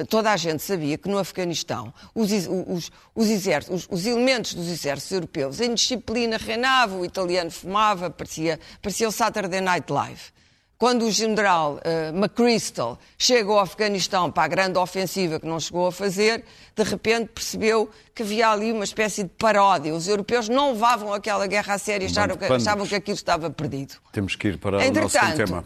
Toda 0.09 0.31
a 0.31 0.37
gente 0.37 0.63
sabia 0.63 0.99
que 0.99 1.09
no 1.09 1.19
Afeganistão 1.19 1.93
os, 2.15 2.31
os, 2.31 2.91
os, 3.15 3.29
exércitos, 3.29 3.87
os, 3.91 4.01
os 4.01 4.07
elementos 4.07 4.53
dos 4.53 4.69
exércitos 4.69 5.13
europeus, 5.13 5.61
em 5.61 5.73
disciplina 5.73 6.37
reinavam, 6.37 7.01
o 7.01 7.05
italiano 7.05 7.51
fumava, 7.51 8.11
parecia, 8.11 8.61
parecia 8.83 9.09
o 9.09 9.13
Saturday 9.13 9.61
Night 9.61 9.91
Live. 9.91 10.37
Quando 10.79 11.07
o 11.07 11.11
general 11.11 11.77
uh, 11.77 12.15
McChrystal 12.15 12.99
chega 13.17 13.51
ao 13.51 13.61
Afeganistão 13.61 14.31
para 14.31 14.45
a 14.45 14.49
grande 14.49 14.79
ofensiva 14.79 15.41
que 15.41 15.47
não 15.47 15.59
chegou 15.59 15.87
a 15.87 15.93
fazer, 15.93 16.45
de 16.75 16.83
repente 16.83 17.31
percebeu 17.35 17.91
que 18.15 18.23
havia 18.23 18.51
ali 18.51 18.73
uma 18.73 18.85
espécie 18.85 19.23
de 19.23 19.31
paródia. 19.31 19.95
Os 19.95 20.07
europeus 20.07 20.51
não 20.51 20.73
levavam 20.73 21.15
aquela 21.15 21.47
guerra 21.47 21.75
a 21.75 21.79
sério, 21.79 22.07
acharam 22.07 22.37
que, 22.37 22.45
achavam 22.45 22.87
que 22.87 22.95
aquilo 22.95 23.17
estava 23.17 23.49
perdido. 23.49 23.95
Temos 24.13 24.37
que 24.37 24.49
ir 24.49 24.59
para 24.59 24.85
Entretanto, 24.85 25.17
o 25.17 25.25
nosso 25.25 25.37
tema. 25.37 25.65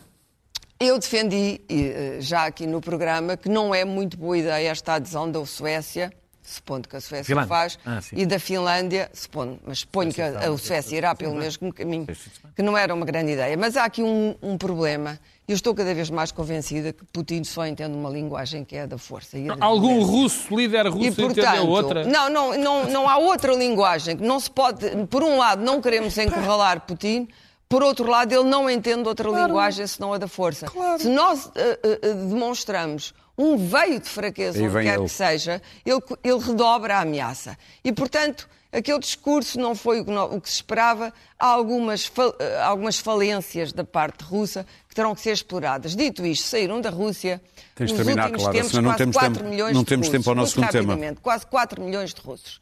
Eu 0.78 0.98
defendi, 0.98 1.60
eh, 1.68 2.18
já 2.20 2.46
aqui 2.46 2.66
no 2.66 2.80
programa, 2.80 3.36
que 3.36 3.48
não 3.48 3.74
é 3.74 3.84
muito 3.84 4.16
boa 4.16 4.38
ideia 4.38 4.70
esta 4.70 4.94
adesão 4.94 5.30
da 5.30 5.44
Suécia 5.44 6.12
supondo 6.50 6.88
que 6.88 6.96
a 6.96 7.00
Suécia 7.00 7.24
Finlândia. 7.24 7.48
faz, 7.48 7.78
ah, 7.86 8.00
e 8.12 8.26
da 8.26 8.38
Finlândia, 8.38 9.10
supondo, 9.12 9.58
mas 9.66 9.80
suponho 9.80 10.12
que 10.12 10.20
a, 10.20 10.38
a 10.38 10.58
Suécia 10.58 10.96
irá 10.96 11.14
pelo 11.14 11.34
mesmo 11.34 11.72
caminho, 11.72 12.06
que 12.54 12.62
não 12.62 12.76
era 12.76 12.94
uma 12.94 13.06
grande 13.06 13.32
ideia. 13.32 13.56
Mas 13.56 13.76
há 13.76 13.84
aqui 13.84 14.02
um, 14.02 14.34
um 14.42 14.58
problema, 14.58 15.18
e 15.46 15.52
eu 15.52 15.54
estou 15.54 15.74
cada 15.74 15.94
vez 15.94 16.10
mais 16.10 16.32
convencida 16.32 16.92
que 16.92 17.04
Putin 17.06 17.44
só 17.44 17.66
entende 17.66 17.96
uma 17.96 18.10
linguagem 18.10 18.64
que 18.64 18.76
é 18.76 18.82
a 18.82 18.86
da 18.86 18.98
força. 18.98 19.38
Da 19.38 19.56
Algum 19.60 20.02
russo, 20.02 20.56
líder 20.56 20.86
russo, 20.88 21.06
e, 21.06 21.12
portanto, 21.12 21.38
entendeu 21.38 21.68
outra? 21.68 22.04
Não, 22.04 22.28
não, 22.28 22.58
não, 22.58 22.90
não 22.90 23.08
há 23.08 23.16
outra 23.18 23.54
linguagem. 23.54 24.16
Não 24.16 24.38
se 24.40 24.50
pode, 24.50 24.84
por 25.08 25.22
um 25.22 25.38
lado, 25.38 25.62
não 25.62 25.80
queremos 25.80 26.16
encurralar 26.18 26.80
Putin, 26.80 27.28
por 27.70 27.84
outro 27.84 28.10
lado, 28.10 28.32
ele 28.32 28.42
não 28.42 28.68
entende 28.68 29.06
outra 29.06 29.28
claro. 29.28 29.46
linguagem 29.46 29.86
senão 29.86 30.12
a 30.12 30.18
da 30.18 30.26
força. 30.26 30.66
Claro. 30.66 31.00
Se 31.00 31.08
nós 31.08 31.46
uh, 31.46 31.50
uh, 31.50 32.28
demonstramos 32.28 33.14
um 33.40 33.56
veio 33.56 33.98
de 34.00 34.08
fraqueza, 34.08 34.62
onde 34.62 34.72
quer 34.72 34.94
ele. 34.94 35.04
que 35.04 35.08
seja, 35.08 35.62
ele, 35.84 36.00
ele 36.22 36.38
redobra 36.38 36.96
a 36.96 37.00
ameaça. 37.00 37.56
E, 37.82 37.92
portanto, 37.92 38.48
aquele 38.70 38.98
discurso 38.98 39.58
não 39.58 39.74
foi 39.74 40.00
o 40.00 40.40
que 40.40 40.48
se 40.48 40.56
esperava. 40.56 41.12
Há 41.38 41.46
algumas, 41.46 42.10
algumas 42.64 42.98
falências 42.98 43.72
da 43.72 43.82
parte 43.82 44.22
russa 44.22 44.66
que 44.88 44.94
terão 44.94 45.14
que 45.14 45.22
ser 45.22 45.32
exploradas. 45.32 45.96
Dito 45.96 46.24
isto, 46.26 46.46
saíram 46.46 46.80
da 46.80 46.90
Rússia 46.90 47.40
Tens 47.74 47.90
nos 47.90 47.96
terminar, 47.96 48.30
últimos 48.30 48.42
Clara, 48.42 48.58
tempos 48.58 48.72
quase 48.72 48.82
quase 48.82 49.12
4 49.12 49.32
tempo, 49.34 49.50
milhões 49.50 49.74
não 49.74 49.82
de 49.82 49.88
temos 49.88 50.06
russos. 50.06 50.18
tempo 50.20 50.30
ao 50.30 50.36
nosso 50.36 50.52
segundo 50.52 50.70
tema. 50.70 51.16
Quase 51.22 51.46
4 51.46 51.82
milhões 51.82 52.12
de 52.12 52.20
russos. 52.20 52.60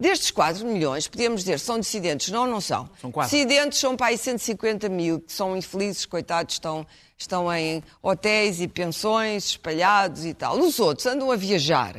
Destes 0.00 0.30
4 0.30 0.64
milhões, 0.64 1.08
podemos 1.08 1.40
dizer, 1.40 1.58
são 1.58 1.80
dissidentes? 1.80 2.28
Não, 2.28 2.46
não 2.46 2.60
são. 2.60 2.88
São 3.00 3.10
quatro. 3.10 3.34
Dissidentes 3.34 3.80
são 3.80 3.96
para 3.96 4.06
aí 4.06 4.18
150 4.18 4.88
mil, 4.88 5.18
que 5.20 5.32
são 5.32 5.56
infelizes, 5.56 6.06
coitados, 6.06 6.54
estão, 6.54 6.86
estão 7.18 7.52
em 7.52 7.82
hotéis 8.00 8.60
e 8.60 8.68
pensões 8.68 9.46
espalhados 9.46 10.24
e 10.24 10.32
tal. 10.32 10.58
Os 10.58 10.78
outros 10.78 11.06
andam 11.06 11.30
a 11.32 11.36
viajar, 11.36 11.96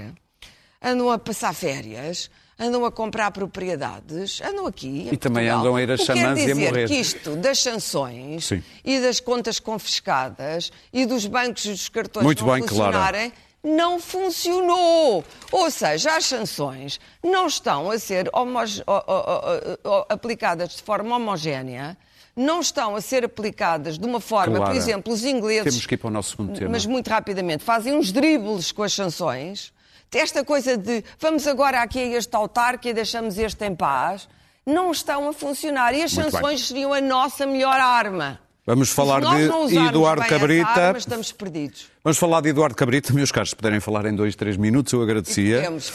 andam 0.81 1.11
a 1.11 1.19
passar 1.19 1.53
férias, 1.53 2.31
andam 2.57 2.85
a 2.85 2.91
comprar 2.91 3.29
propriedades, 3.31 4.41
andam 4.41 4.65
aqui. 4.65 5.09
E 5.11 5.17
também 5.17 5.43
Portugal. 5.45 5.59
andam 5.59 5.75
a 5.75 5.81
ir 5.83 5.91
a 5.91 5.97
chamãs 5.97 6.39
e 6.39 6.51
a 6.51 6.55
morrer. 6.55 6.87
que 6.87 6.95
isto 6.95 7.35
das 7.35 7.59
sanções 7.59 8.45
Sim. 8.47 8.63
e 8.83 8.99
das 8.99 9.19
contas 9.19 9.59
confiscadas 9.59 10.71
e 10.93 11.05
dos 11.05 11.25
bancos 11.27 11.65
e 11.65 11.71
dos 11.71 11.89
cartões 11.89 12.23
Muito 12.23 12.45
não 12.45 12.53
bem, 12.53 12.61
funcionarem. 12.63 13.29
Clara 13.31 13.49
não 13.61 13.99
funcionou. 13.99 15.23
Ou 15.51 15.69
seja, 15.69 16.15
as 16.15 16.25
sanções 16.25 16.97
não 17.21 17.45
estão 17.47 17.91
a 17.91 17.99
ser 17.99 18.29
aplicadas 20.07 20.77
de 20.77 20.81
forma 20.81 21.17
homogénea 21.17 21.97
não 22.39 22.61
estão 22.61 22.95
a 22.95 23.01
ser 23.01 23.25
aplicadas 23.25 23.99
de 23.99 24.05
uma 24.05 24.21
forma, 24.21 24.55
Clara, 24.55 24.71
por 24.71 24.77
exemplo, 24.77 25.13
os 25.13 25.25
ingleses. 25.25 25.65
Temos 25.65 25.85
que 25.85 25.95
ir 25.95 25.97
para 25.97 26.07
o 26.07 26.11
nosso 26.11 26.31
segundo 26.31 26.57
tema. 26.57 26.71
Mas 26.71 26.85
muito 26.85 27.09
rapidamente, 27.09 27.65
fazem 27.65 27.93
uns 27.93 28.13
dribles 28.13 28.71
com 28.71 28.81
as 28.81 28.93
sanções. 28.93 29.73
Esta 30.11 30.43
coisa 30.43 30.77
de 30.77 31.03
vamos 31.19 31.45
agora 31.45 31.81
aqui 31.81 31.99
a 31.99 32.17
este 32.17 32.33
autarca 32.35 32.87
e 32.89 32.93
deixamos 32.93 33.37
este 33.37 33.65
em 33.65 33.75
paz, 33.75 34.27
não 34.65 34.91
estão 34.91 35.27
a 35.27 35.33
funcionar. 35.33 35.93
E 35.93 36.01
as 36.01 36.13
muito 36.13 36.31
sanções 36.31 36.59
bem. 36.59 36.67
seriam 36.67 36.93
a 36.93 37.01
nossa 37.01 37.45
melhor 37.45 37.79
arma. 37.79 38.39
Vamos 38.69 38.91
falar 38.91 39.21
de 39.21 39.75
Eduardo 39.75 40.27
Cabrita. 40.27 40.69
Arma, 40.69 40.99
estamos 40.99 41.31
perdidos. 41.31 41.87
Vamos 42.03 42.19
falar 42.19 42.39
de 42.41 42.49
Eduardo 42.49 42.75
Cabrita. 42.75 43.11
Meus 43.11 43.31
caros, 43.31 43.49
se 43.49 43.55
puderem 43.55 43.79
falar 43.79 44.05
em 44.05 44.15
dois, 44.15 44.35
três 44.35 44.57
minutos, 44.57 44.93
eu 44.93 45.01
agradecia. 45.01 45.55
Podemos, 45.55 45.89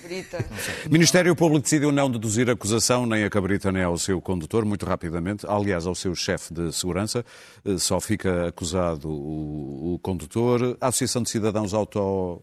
Cabrita. 0.00 0.46
Ministério 0.90 1.36
Público 1.36 1.64
decidiu 1.64 1.92
não 1.92 2.10
deduzir 2.10 2.48
acusação 2.48 3.04
nem 3.04 3.24
a 3.24 3.28
Cabrita 3.28 3.70
nem 3.70 3.82
ao 3.82 3.98
seu 3.98 4.22
condutor, 4.22 4.64
muito 4.64 4.86
rapidamente. 4.86 5.44
Aliás, 5.46 5.86
ao 5.86 5.94
seu 5.94 6.14
chefe 6.14 6.54
de 6.54 6.72
segurança. 6.72 7.22
Eh, 7.62 7.76
só 7.76 8.00
fica 8.00 8.48
acusado 8.48 9.10
o, 9.10 9.92
o 9.92 9.98
condutor. 9.98 10.78
A 10.80 10.86
Associação 10.88 11.22
de 11.22 11.28
Cidadãos 11.28 11.74
Auto 11.74 12.42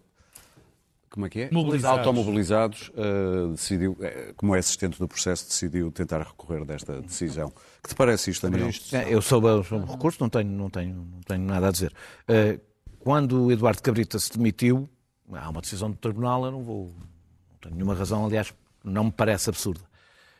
como 1.12 1.26
é 1.26 1.30
que 1.30 1.41
é? 1.41 1.50
Mobilizados. 1.52 2.00
Automobilizados, 2.00 2.91
uh, 2.95 3.52
decidiu, 3.52 3.91
uh, 3.91 4.34
como 4.38 4.56
é 4.56 4.60
assistente 4.60 4.97
do 4.97 5.08
processo, 5.08 5.45
decidiu 5.45 5.91
tentar 5.91 6.21
recorrer 6.21 6.65
desta 6.65 7.02
decisão. 7.02 7.54
Que 7.84 7.89
te 7.89 7.95
parece 7.95 8.32
isto, 8.32 8.50
Daniel? 8.50 8.69
É, 8.93 9.13
eu 9.13 9.21
soube 9.21 9.47
o 9.47 9.62
recurso, 9.62 10.17
não 10.21 10.30
tenho, 10.30 10.50
não, 10.50 10.69
tenho, 10.69 10.95
não 10.95 11.19
tenho 11.19 11.43
nada 11.43 11.67
a 11.67 11.71
dizer. 11.71 11.93
Uh, 12.24 12.60
quando 13.00 13.43
o 13.43 13.52
Eduardo 13.52 13.82
Cabrita 13.82 14.17
se 14.17 14.32
demitiu, 14.32 14.89
há 15.34 15.50
uma 15.50 15.60
decisão 15.60 15.91
do 15.91 15.97
tribunal, 15.97 16.45
eu 16.45 16.52
não 16.52 16.63
vou, 16.63 16.86
não 16.86 17.58
tenho 17.60 17.76
nenhuma 17.76 17.93
razão, 17.93 18.26
aliás, 18.26 18.54
não 18.84 19.06
me 19.06 19.12
parece 19.12 19.50
absurda. 19.50 19.82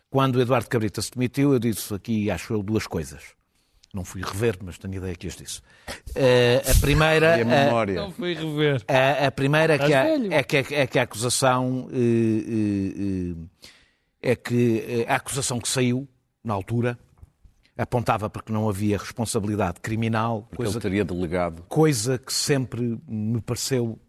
Quando 0.10 0.38
o 0.38 0.42
Eduardo 0.42 0.70
Cabrita 0.70 1.02
se 1.02 1.12
demitiu, 1.12 1.52
eu 1.52 1.60
disse 1.60 1.94
aqui, 1.94 2.32
acho 2.32 2.54
eu, 2.54 2.64
duas 2.64 2.88
coisas. 2.88 3.22
Não 3.94 4.06
fui 4.06 4.22
rever, 4.22 4.58
mas 4.62 4.78
tenho 4.78 4.96
ideia 4.96 5.16
que 5.16 5.28
as 5.28 5.36
disse. 5.36 5.60
Uh, 6.10 6.70
a 6.70 6.80
primeira. 6.80 7.38
E 7.38 7.42
a 7.42 7.46
memória. 7.46 7.96
Não 7.96 8.12
fui 8.12 8.34
rever. 8.34 8.84
A, 8.88 9.28
a 9.28 9.32
primeira 9.32 9.78
que 9.78 9.94
a, 9.94 10.06
é, 10.32 10.44
que, 10.44 10.58
é 10.58 10.88
que 10.88 10.98
a 10.98 11.04
acusação. 11.04 11.88
Uh, 11.92 13.38
uh, 13.38 13.50
é 14.22 14.36
que 14.36 15.04
a 15.08 15.16
acusação 15.16 15.60
que 15.60 15.68
saiu, 15.68 16.08
na 16.44 16.54
altura, 16.54 16.98
apontava 17.76 18.30
para 18.30 18.44
que 18.44 18.52
não 18.52 18.70
havia 18.70 18.98
responsabilidade 18.98 19.80
criminal. 19.82 20.44
Porque 20.44 20.58
coisa, 20.58 20.74
ele 20.74 20.82
teria 20.82 21.06
delegado. 21.06 21.64
Coisa 21.64 22.18
que 22.20 22.32
sempre 22.32 23.00
me 23.08 23.42
pareceu. 23.42 24.00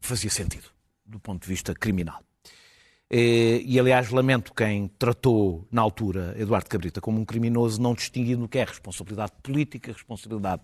fazia 0.00 0.30
sentido, 0.30 0.68
do 1.04 1.18
ponto 1.18 1.42
de 1.42 1.48
vista 1.48 1.74
criminal. 1.74 2.25
Eh, 3.08 3.62
e, 3.64 3.78
aliás, 3.78 4.10
lamento 4.10 4.52
quem 4.52 4.88
tratou, 4.98 5.66
na 5.70 5.80
altura, 5.80 6.34
Eduardo 6.36 6.68
Cabrita 6.68 7.00
como 7.00 7.20
um 7.20 7.24
criminoso, 7.24 7.80
não 7.80 7.94
distinguindo 7.94 8.44
o 8.44 8.48
que 8.48 8.58
é 8.58 8.64
responsabilidade 8.64 9.32
política, 9.42 9.92
responsabilidade 9.92 10.62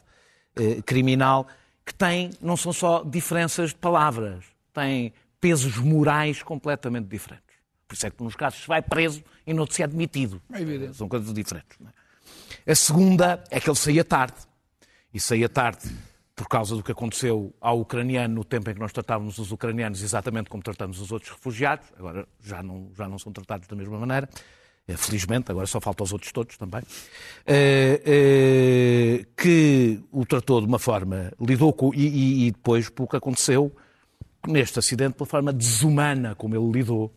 eh, 0.56 0.82
criminal, 0.82 1.46
que 1.84 1.94
tem, 1.94 2.30
não 2.40 2.56
são 2.56 2.72
só 2.72 3.04
diferenças 3.04 3.70
de 3.70 3.76
palavras, 3.76 4.44
tem 4.72 5.12
pesos 5.40 5.76
morais 5.76 6.42
completamente 6.42 7.06
diferentes. 7.06 7.52
Por 7.86 7.94
isso 7.94 8.06
é 8.06 8.10
que, 8.10 8.22
nos 8.22 8.34
casos, 8.34 8.62
se 8.62 8.68
vai 8.68 8.82
preso 8.82 9.22
e 9.46 9.52
não 9.52 9.66
se 9.66 9.82
é 9.82 9.84
admitido. 9.84 10.40
É. 10.52 10.92
São 10.92 11.08
coisas 11.08 11.32
diferentes. 11.32 11.78
é? 12.66 12.72
A 12.72 12.74
segunda 12.74 13.42
é 13.50 13.60
que 13.60 13.68
ele 13.68 13.76
saía 13.76 14.04
tarde. 14.04 14.36
E 15.12 15.20
saía 15.20 15.48
tarde 15.48 15.90
por 16.34 16.48
causa 16.48 16.74
do 16.74 16.82
que 16.82 16.92
aconteceu 16.92 17.54
ao 17.60 17.80
ucraniano 17.80 18.34
no 18.34 18.44
tempo 18.44 18.70
em 18.70 18.74
que 18.74 18.80
nós 18.80 18.92
tratávamos 18.92 19.38
os 19.38 19.52
ucranianos 19.52 20.02
exatamente 20.02 20.48
como 20.48 20.62
tratamos 20.62 21.00
os 21.00 21.12
outros 21.12 21.30
refugiados. 21.30 21.86
Agora 21.98 22.26
já 22.42 22.62
não, 22.62 22.90
já 22.96 23.06
não 23.08 23.18
são 23.18 23.32
tratados 23.32 23.68
da 23.68 23.76
mesma 23.76 23.98
maneira. 23.98 24.28
Eh, 24.88 24.96
Felizmente, 24.96 25.50
agora 25.50 25.66
só 25.66 25.80
faltam 25.80 26.04
os 26.04 26.12
outros 26.12 26.32
todos 26.32 26.56
também. 26.56 26.82
Eh, 27.46 28.02
eh, 28.04 29.26
que 29.36 30.00
o 30.10 30.24
tratou 30.26 30.60
de 30.60 30.66
uma 30.66 30.78
forma, 30.78 31.32
lidou 31.40 31.72
com. 31.72 31.92
E, 31.94 32.46
e- 32.46 32.50
depois, 32.50 32.88
pelo 32.88 33.06
que 33.06 33.16
aconteceu 33.16 33.74
neste 34.48 34.78
acidente, 34.78 35.14
pela 35.14 35.26
forma 35.26 35.52
desumana 35.52 36.34
como 36.34 36.56
ele 36.56 36.72
lidou 36.78 37.14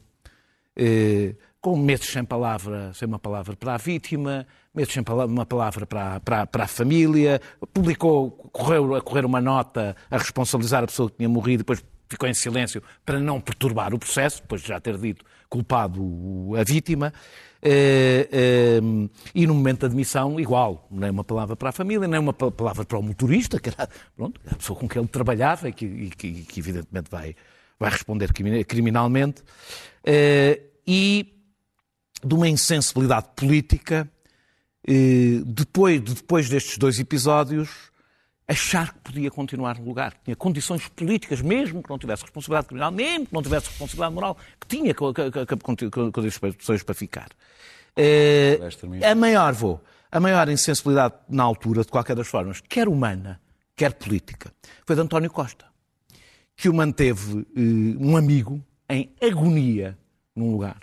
com 1.65 1.75
meses 1.75 2.05
sem 2.05 2.23
palavra, 2.23 2.93
sem 2.93 3.07
uma 3.07 3.17
palavra 3.17 3.55
para 3.55 3.73
a 3.73 3.77
vítima, 3.77 4.45
meses 4.71 4.93
sem 4.93 5.01
pala- 5.01 5.25
uma 5.25 5.47
palavra 5.47 5.83
para, 5.87 6.19
para, 6.19 6.45
para 6.45 6.63
a 6.65 6.67
família, 6.67 7.41
publicou, 7.73 8.29
correu 8.51 8.93
a 8.93 9.01
correr 9.01 9.25
uma 9.25 9.41
nota 9.41 9.95
a 10.11 10.15
responsabilizar 10.19 10.83
a 10.83 10.85
pessoa 10.85 11.09
que 11.09 11.17
tinha 11.17 11.27
morrido, 11.27 11.61
depois 11.63 11.83
ficou 12.07 12.29
em 12.29 12.35
silêncio 12.35 12.83
para 13.03 13.19
não 13.19 13.41
perturbar 13.41 13.95
o 13.95 13.97
processo, 13.97 14.43
depois 14.43 14.61
de 14.61 14.67
já 14.67 14.79
ter 14.79 14.95
dito 14.95 15.25
culpado 15.49 16.51
a 16.55 16.63
vítima. 16.63 17.11
Eh, 17.63 18.29
eh, 18.31 18.79
e 19.33 19.47
no 19.47 19.55
momento 19.55 19.79
da 19.79 19.87
admissão, 19.87 20.39
igual, 20.39 20.87
nem 20.91 21.09
uma 21.09 21.23
palavra 21.23 21.55
para 21.55 21.69
a 21.69 21.71
família, 21.71 22.07
nem 22.07 22.19
uma 22.19 22.31
pa- 22.31 22.51
palavra 22.51 22.85
para 22.85 22.99
o 22.99 23.01
motorista, 23.01 23.59
que 23.59 23.69
era 23.69 23.89
pronto, 24.15 24.39
a 24.51 24.53
pessoa 24.53 24.77
com 24.77 24.87
quem 24.87 25.01
ele 25.01 25.09
trabalhava 25.09 25.67
e 25.67 25.73
que, 25.73 25.85
e 25.85 26.09
que- 26.11 26.43
que 26.43 26.59
evidentemente 26.59 27.09
vai, 27.09 27.35
vai 27.79 27.89
responder 27.89 28.31
crimi- 28.31 28.63
criminalmente. 28.63 29.41
Eh, 30.03 30.61
e 30.87 31.31
de 32.25 32.33
uma 32.33 32.47
insensibilidade 32.49 33.27
política, 33.35 34.09
eh, 34.87 35.41
depois, 35.45 36.01
depois 36.01 36.49
destes 36.49 36.77
dois 36.77 36.99
episódios, 36.99 37.69
achar 38.47 38.93
que 38.93 38.99
podia 38.99 39.29
continuar 39.31 39.77
no 39.79 39.85
lugar, 39.85 40.13
que 40.13 40.23
tinha 40.25 40.35
condições 40.35 40.87
políticas, 40.89 41.41
mesmo 41.41 41.81
que 41.83 41.89
não 41.89 41.97
tivesse 41.99 42.23
responsabilidade 42.23 42.67
criminal, 42.67 42.91
mesmo 42.91 43.25
que 43.27 43.33
não 43.33 43.41
tivesse 43.43 43.67
responsabilidade 43.69 44.13
moral, 44.13 44.37
que 44.59 44.67
tinha 44.67 44.93
co- 44.93 45.13
co- 45.13 45.31
co- 45.31 45.89
co- 45.91 46.11
condições 46.11 46.83
para 46.83 46.95
ficar. 46.95 47.29
Eh, 47.95 48.59
a 49.11 49.15
maior, 49.15 49.53
vou, 49.53 49.81
a 50.11 50.19
maior 50.19 50.49
insensibilidade 50.49 51.15
na 51.29 51.43
altura, 51.43 51.81
de 51.83 51.87
qualquer 51.87 52.15
das 52.15 52.27
formas, 52.27 52.59
quer 52.61 52.87
humana, 52.87 53.39
quer 53.75 53.93
política, 53.93 54.51
foi 54.85 54.95
de 54.95 55.01
António 55.01 55.29
Costa, 55.31 55.65
que 56.55 56.69
o 56.69 56.73
manteve 56.73 57.45
eh, 57.55 57.97
um 57.99 58.17
amigo 58.17 58.61
em 58.89 59.11
agonia 59.21 59.97
num 60.35 60.51
lugar 60.51 60.77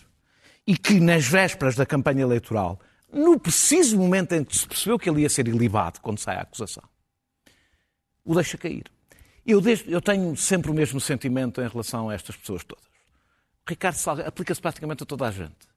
e 0.67 0.77
que 0.77 1.01
nas 1.01 1.27
vésperas 1.27 1.75
da 1.75 1.85
campanha 1.85 2.23
eleitoral, 2.23 2.81
no 3.13 3.39
preciso 3.39 3.99
momento 3.99 4.33
em 4.33 4.45
que 4.45 4.57
se 4.57 4.67
percebeu 4.67 4.99
que 4.99 5.09
ele 5.09 5.23
ia 5.23 5.29
ser 5.29 5.47
ilibado 5.49 6.01
quando 6.01 6.19
sai 6.19 6.37
a 6.37 6.43
acusação, 6.43 6.85
o 8.25 8.35
deixa 8.35 8.57
cair. 8.57 8.85
Eu, 9.45 9.61
eu 9.89 10.01
tenho 10.01 10.37
sempre 10.37 10.71
o 10.71 10.75
mesmo 10.75 11.01
sentimento 11.01 11.61
em 11.61 11.69
relação 11.69 12.09
a 12.09 12.15
estas 12.15 12.37
pessoas 12.37 12.63
todas. 12.63 12.85
Ricardo 13.69 13.97
Salgado 13.97 14.29
aplica-se 14.29 14.61
praticamente 14.61 15.03
a 15.03 15.07
toda 15.07 15.27
a 15.27 15.31
gente. 15.31 15.69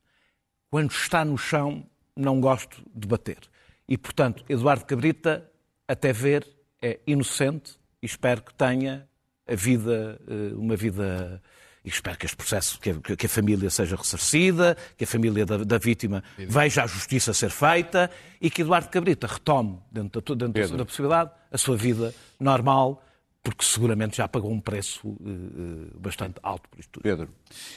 Quando 0.69 0.91
está 0.91 1.25
no 1.25 1.38
chão, 1.38 1.86
não 2.15 2.39
gosto 2.39 2.81
de 2.93 3.07
bater. 3.07 3.39
E, 3.88 3.97
portanto, 3.97 4.43
Eduardo 4.49 4.86
Cabrita, 4.86 5.49
até 5.88 6.11
ver, 6.11 6.47
é 6.81 6.99
inocente 7.05 7.73
e 8.01 8.05
espero 8.05 8.41
que 8.41 8.53
tenha 8.53 9.07
a 9.47 9.55
vida, 9.55 10.19
eh, 10.27 10.55
uma 10.55 10.75
vida. 10.75 11.41
E 11.86 11.89
espero 11.89 12.17
que 12.17 12.25
este 12.25 12.36
processo, 12.36 12.79
que 12.79 12.89
a, 12.89 13.15
que 13.15 13.25
a 13.27 13.29
família 13.29 13.69
seja 13.69 13.95
ressarcida, 13.95 14.75
que 14.97 15.03
a 15.03 15.07
família 15.07 15.45
da, 15.45 15.57
da 15.57 15.77
vítima 15.77 16.23
veja 16.36 16.83
a 16.83 16.88
justiça 16.88 17.31
ser 17.31 17.51
feita 17.51 18.09
e 18.41 18.49
que 18.49 18.63
Eduardo 18.63 18.89
Cabrita 18.89 19.27
retome, 19.27 19.77
dentro, 19.91 20.19
da, 20.19 20.47
dentro 20.47 20.61
Pedro. 20.61 20.77
da 20.77 20.86
possibilidade, 20.86 21.31
a 21.51 21.57
sua 21.59 21.77
vida 21.77 22.11
normal, 22.39 23.03
porque 23.43 23.63
seguramente 23.63 24.17
já 24.17 24.27
pagou 24.27 24.51
um 24.51 24.59
preço 24.59 25.15
eh, 25.23 25.91
bastante 25.99 26.39
alto 26.41 26.67
por 26.67 26.79
isto 26.79 26.89
tudo. 26.93 27.03
Pedro, 27.03 27.29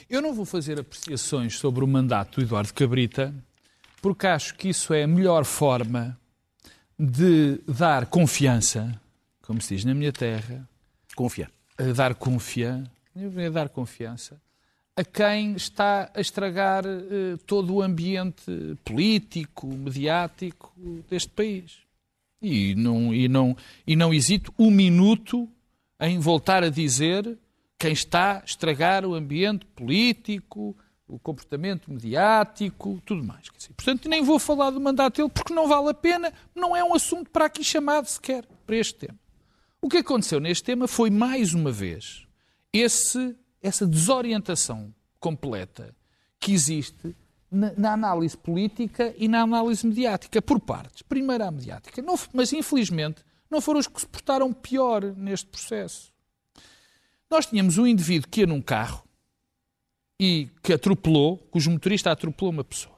Eu 0.08 0.22
não 0.22 0.32
vou 0.32 0.46
fazer 0.46 0.80
apreciações 0.80 1.58
sobre 1.58 1.84
o 1.84 1.86
mandato 1.86 2.40
do 2.40 2.46
Eduardo 2.46 2.72
Cabrita, 2.72 3.34
porque 4.00 4.26
acho 4.26 4.54
que 4.54 4.70
isso 4.70 4.94
é 4.94 5.02
a 5.02 5.06
melhor 5.06 5.44
forma 5.44 6.18
de 6.98 7.60
dar 7.68 8.06
confiança, 8.06 8.98
como 9.42 9.60
se 9.60 9.76
diz 9.76 9.84
na 9.84 9.94
minha 9.94 10.12
terra, 10.12 10.66
Confia. 11.14 11.50
a 11.76 11.82
dar 11.92 12.14
confiança, 12.14 12.90
a 13.46 13.50
dar 13.50 13.68
confiança 13.68 14.40
a 14.98 15.04
quem 15.04 15.52
está 15.54 16.10
a 16.12 16.20
estragar 16.20 16.84
eh, 16.84 17.36
todo 17.46 17.72
o 17.72 17.80
ambiente 17.80 18.76
político, 18.84 19.68
mediático 19.68 20.74
deste 21.08 21.28
país. 21.28 21.78
E 22.42 22.74
não, 22.74 23.14
e, 23.14 23.28
não, 23.28 23.56
e 23.86 23.94
não 23.94 24.12
hesito 24.12 24.52
um 24.58 24.72
minuto 24.72 25.48
em 26.00 26.18
voltar 26.18 26.64
a 26.64 26.68
dizer 26.68 27.38
quem 27.78 27.92
está 27.92 28.40
a 28.40 28.44
estragar 28.44 29.06
o 29.06 29.14
ambiente 29.14 29.64
político, 29.66 30.76
o 31.06 31.16
comportamento 31.16 31.92
mediático, 31.92 33.00
tudo 33.06 33.22
mais. 33.22 33.48
Portanto, 33.76 34.08
nem 34.08 34.24
vou 34.24 34.40
falar 34.40 34.70
do 34.70 34.80
mandato 34.80 35.18
dele 35.18 35.30
porque 35.32 35.54
não 35.54 35.68
vale 35.68 35.90
a 35.90 35.94
pena, 35.94 36.32
não 36.56 36.74
é 36.74 36.82
um 36.82 36.92
assunto 36.92 37.30
para 37.30 37.44
aqui 37.44 37.62
chamado 37.62 38.06
sequer, 38.06 38.44
para 38.66 38.76
este 38.76 38.94
tema. 38.94 39.18
O 39.80 39.88
que 39.88 39.98
aconteceu 39.98 40.40
neste 40.40 40.64
tema 40.64 40.88
foi, 40.88 41.08
mais 41.08 41.54
uma 41.54 41.70
vez, 41.70 42.26
esse, 42.72 43.36
essa 43.62 43.86
desorientação 43.86 44.94
completa 45.18 45.94
que 46.38 46.52
existe 46.52 47.14
na, 47.50 47.72
na 47.76 47.92
análise 47.92 48.36
política 48.36 49.14
e 49.16 49.26
na 49.28 49.42
análise 49.42 49.86
mediática, 49.86 50.40
por 50.40 50.60
partes. 50.60 51.02
Primeiro 51.02 51.44
a 51.44 51.50
mediática, 51.50 52.02
Não 52.02 52.16
mas 52.32 52.52
infelizmente 52.52 53.24
não 53.50 53.60
foram 53.60 53.80
os 53.80 53.88
que 53.88 54.00
se 54.00 54.06
portaram 54.06 54.52
pior 54.52 55.02
neste 55.16 55.46
processo. 55.46 56.12
Nós 57.30 57.46
tínhamos 57.46 57.78
um 57.78 57.86
indivíduo 57.86 58.28
que 58.28 58.40
ia 58.40 58.46
num 58.46 58.60
carro 58.60 59.04
e 60.20 60.48
que 60.62 60.72
atropelou, 60.72 61.38
cujo 61.50 61.70
motorista 61.70 62.10
atropelou 62.10 62.52
uma 62.52 62.64
pessoa. 62.64 62.96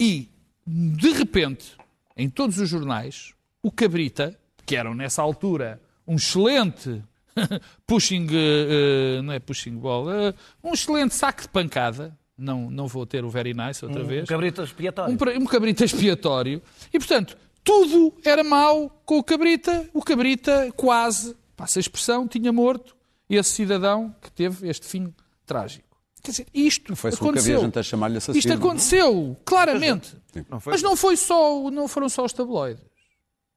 E, 0.00 0.28
de 0.66 1.10
repente, 1.12 1.76
em 2.16 2.28
todos 2.28 2.58
os 2.58 2.68
jornais, 2.68 3.34
o 3.62 3.70
Cabrita, 3.70 4.38
que 4.64 4.76
era 4.76 4.94
nessa 4.94 5.22
altura 5.22 5.80
um 6.06 6.16
excelente 6.16 7.02
pushing, 7.86 8.26
eh, 8.32 9.20
não 9.22 9.32
é 9.32 9.38
pushing 9.38 9.76
ball, 9.76 10.10
eh, 10.12 10.34
um 10.62 10.72
excelente 10.74 11.14
saco 11.14 11.42
de 11.42 11.48
pancada, 11.48 12.16
não, 12.36 12.70
não 12.70 12.86
vou 12.86 13.06
ter 13.06 13.24
o 13.24 13.30
very 13.30 13.54
nice 13.54 13.84
outra 13.84 14.02
vez, 14.02 14.28
Cabrita 14.28 14.62
expiatório. 14.62 15.14
um, 15.14 15.16
pra- 15.16 15.32
um 15.38 15.44
cabrita 15.46 15.84
expiatório. 15.84 16.60
E, 16.92 16.98
portanto, 16.98 17.36
tudo 17.62 18.12
era 18.24 18.42
mau 18.44 18.90
com 19.06 19.18
o 19.18 19.22
cabrita. 19.24 19.88
O 19.94 20.02
cabrita 20.02 20.72
quase, 20.76 21.36
passa 21.56 21.78
a 21.78 21.80
expressão, 21.80 22.26
tinha 22.28 22.52
morto 22.52 22.94
esse 23.30 23.50
cidadão 23.50 24.14
que 24.20 24.30
teve 24.30 24.68
este 24.68 24.86
fim 24.86 25.14
trágico. 25.46 25.84
Quer 26.22 26.30
dizer, 26.30 26.46
isto 26.54 26.96
Foi-se 26.96 27.16
um 27.16 27.32
que 27.32 27.38
havia 27.38 27.54
aconteceu. 27.56 27.60
gente 27.60 27.78
a 27.78 27.82
chamar-lhe 27.82 28.16
assassino. 28.16 28.38
Isto 28.38 28.52
aconteceu, 28.52 29.36
claramente. 29.44 30.16
Não 30.50 30.58
foi? 30.58 30.72
Mas 30.72 30.82
não 30.82 30.96
foi 30.96 31.16
só, 31.16 31.70
não 31.70 31.86
foram 31.86 32.08
só 32.08 32.24
os 32.24 32.32
tabloides, 32.32 32.82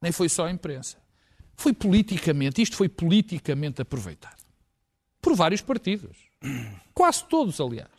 nem 0.02 0.12
foi 0.12 0.28
só 0.30 0.46
a 0.46 0.52
imprensa. 0.52 0.98
Foi 1.58 1.74
politicamente, 1.74 2.62
isto 2.62 2.76
foi 2.76 2.88
politicamente 2.88 3.82
aproveitado 3.82 4.38
por 5.22 5.36
vários 5.36 5.60
partidos, 5.62 6.16
quase 6.94 7.26
todos, 7.26 7.60
aliás. 7.60 7.90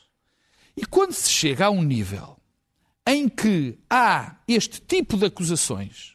E 0.76 0.86
quando 0.86 1.12
se 1.12 1.28
chega 1.30 1.66
a 1.66 1.70
um 1.70 1.82
nível 1.82 2.36
em 3.06 3.28
que 3.28 3.76
há 3.90 4.36
este 4.46 4.80
tipo 4.80 5.16
de 5.16 5.26
acusações, 5.26 6.14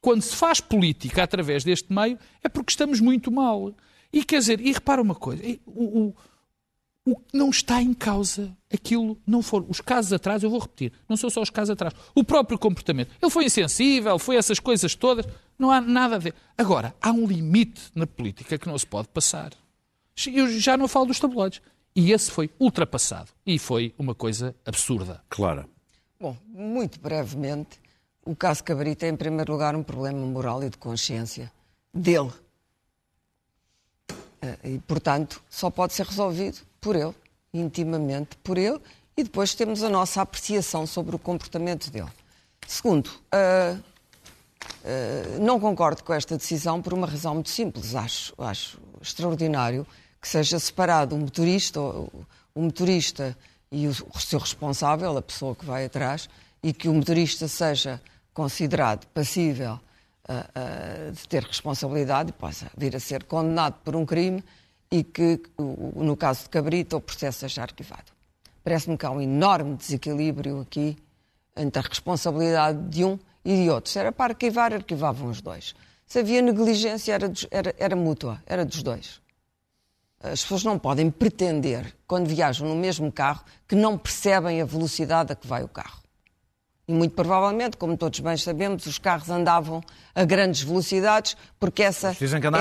quando 0.00 0.22
se 0.22 0.34
faz 0.34 0.60
política 0.60 1.22
através 1.22 1.62
deste 1.62 1.92
meio, 1.92 2.18
é 2.42 2.48
porque 2.48 2.70
estamos 2.72 2.98
muito 3.00 3.30
mal. 3.30 3.72
E 4.12 4.24
quer 4.24 4.40
dizer, 4.40 4.60
e 4.60 4.72
repara 4.72 5.00
uma 5.00 5.14
coisa, 5.14 5.42
o, 5.64 6.08
o- 6.08 6.16
o 7.04 7.16
que 7.16 7.36
não 7.36 7.50
está 7.50 7.82
em 7.82 7.92
causa 7.92 8.56
aquilo 8.72 9.18
não 9.26 9.42
foram 9.42 9.66
os 9.68 9.80
casos 9.80 10.12
atrás, 10.12 10.42
eu 10.42 10.50
vou 10.50 10.60
repetir, 10.60 10.92
não 11.08 11.16
são 11.16 11.28
só 11.28 11.42
os 11.42 11.50
casos 11.50 11.70
atrás, 11.70 11.94
o 12.14 12.22
próprio 12.22 12.58
comportamento. 12.58 13.10
Ele 13.20 13.30
foi 13.30 13.44
insensível, 13.44 14.18
foi 14.18 14.36
essas 14.36 14.60
coisas 14.60 14.94
todas, 14.94 15.26
não 15.58 15.70
há 15.70 15.80
nada 15.80 16.16
a 16.16 16.18
ver. 16.18 16.34
Agora, 16.56 16.94
há 17.00 17.10
um 17.10 17.26
limite 17.26 17.82
na 17.94 18.06
política 18.06 18.56
que 18.56 18.68
não 18.68 18.78
se 18.78 18.86
pode 18.86 19.08
passar. 19.08 19.52
Eu 20.26 20.48
já 20.58 20.76
não 20.76 20.86
falo 20.86 21.06
dos 21.06 21.18
tabloides. 21.18 21.60
E 21.94 22.12
esse 22.12 22.30
foi 22.30 22.50
ultrapassado. 22.58 23.30
E 23.44 23.58
foi 23.58 23.94
uma 23.98 24.14
coisa 24.14 24.54
absurda. 24.64 25.22
Clara. 25.28 25.68
Bom, 26.18 26.36
muito 26.48 26.98
brevemente, 26.98 27.80
o 28.24 28.34
caso 28.34 28.64
Cabrita 28.64 29.04
é, 29.04 29.08
em 29.08 29.16
primeiro 29.16 29.52
lugar, 29.52 29.74
um 29.74 29.82
problema 29.82 30.24
moral 30.24 30.62
e 30.62 30.70
de 30.70 30.78
consciência 30.78 31.52
dele. 31.92 32.30
Eh, 34.40 34.58
E, 34.64 34.78
portanto, 34.78 35.42
só 35.50 35.68
pode 35.70 35.92
ser 35.92 36.06
resolvido 36.06 36.60
por 36.82 36.96
ele, 36.96 37.14
intimamente 37.54 38.36
por 38.42 38.58
ele, 38.58 38.78
e 39.16 39.22
depois 39.22 39.54
temos 39.54 39.82
a 39.82 39.88
nossa 39.88 40.20
apreciação 40.20 40.86
sobre 40.86 41.14
o 41.14 41.18
comportamento 41.18 41.90
dele. 41.90 42.10
Segundo, 42.66 43.08
eh, 43.30 43.76
eh, 44.84 45.38
não 45.40 45.60
concordo 45.60 46.02
com 46.02 46.12
esta 46.12 46.36
decisão 46.36 46.82
por 46.82 46.92
uma 46.92 47.06
razão 47.06 47.34
muito 47.34 47.50
simples. 47.50 47.94
Acho, 47.94 48.34
acho 48.36 48.80
extraordinário 49.00 49.86
que 50.20 50.28
seja 50.28 50.58
separado 50.58 51.14
o 51.14 51.18
motorista, 51.18 51.80
o, 51.80 52.26
o 52.54 52.62
motorista 52.62 53.36
e 53.70 53.86
o 53.86 53.94
seu 54.18 54.38
responsável, 54.38 55.16
a 55.16 55.22
pessoa 55.22 55.54
que 55.54 55.64
vai 55.64 55.84
atrás, 55.84 56.28
e 56.62 56.72
que 56.72 56.88
o 56.88 56.94
motorista 56.94 57.46
seja 57.46 58.00
considerado 58.34 59.06
passível 59.08 59.74
uh, 60.28 61.08
uh, 61.08 61.12
de 61.12 61.28
ter 61.28 61.42
responsabilidade 61.42 62.30
e 62.30 62.32
possa 62.32 62.70
vir 62.76 62.94
a 62.96 63.00
ser 63.00 63.24
condenado 63.24 63.74
por 63.84 63.94
um 63.94 64.06
crime 64.06 64.42
e 64.92 65.02
que, 65.02 65.40
no 65.96 66.14
caso 66.14 66.42
de 66.42 66.50
Cabrita, 66.50 66.98
o 66.98 67.00
processo 67.00 67.40
seja 67.40 67.62
arquivado. 67.62 68.12
Parece-me 68.62 68.98
que 68.98 69.06
há 69.06 69.10
um 69.10 69.22
enorme 69.22 69.74
desequilíbrio 69.74 70.60
aqui 70.60 70.98
entre 71.56 71.80
a 71.80 71.88
responsabilidade 71.88 72.78
de 72.90 73.02
um 73.02 73.18
e 73.42 73.64
de 73.64 73.70
outro. 73.70 73.90
Se 73.90 73.98
era 73.98 74.12
para 74.12 74.34
arquivar, 74.34 74.70
arquivavam 74.74 75.30
os 75.30 75.40
dois. 75.40 75.74
Se 76.06 76.18
havia 76.18 76.42
negligência, 76.42 77.14
era, 77.14 77.32
era, 77.50 77.74
era 77.78 77.96
mútua, 77.96 78.42
era 78.46 78.66
dos 78.66 78.82
dois. 78.82 79.22
As 80.20 80.42
pessoas 80.42 80.62
não 80.62 80.78
podem 80.78 81.10
pretender, 81.10 81.96
quando 82.06 82.28
viajam 82.28 82.68
no 82.68 82.76
mesmo 82.76 83.10
carro, 83.10 83.42
que 83.66 83.74
não 83.74 83.96
percebem 83.96 84.60
a 84.60 84.66
velocidade 84.66 85.32
a 85.32 85.34
que 85.34 85.46
vai 85.46 85.64
o 85.64 85.68
carro. 85.68 86.01
E 86.92 86.94
muito 86.94 87.14
provavelmente, 87.14 87.78
como 87.78 87.96
todos 87.96 88.20
bem 88.20 88.36
sabemos, 88.36 88.84
os 88.84 88.98
carros 88.98 89.30
andavam 89.30 89.82
a 90.14 90.26
grandes 90.26 90.60
velocidades, 90.60 91.34
porque 91.58 91.82
essa 91.82 92.12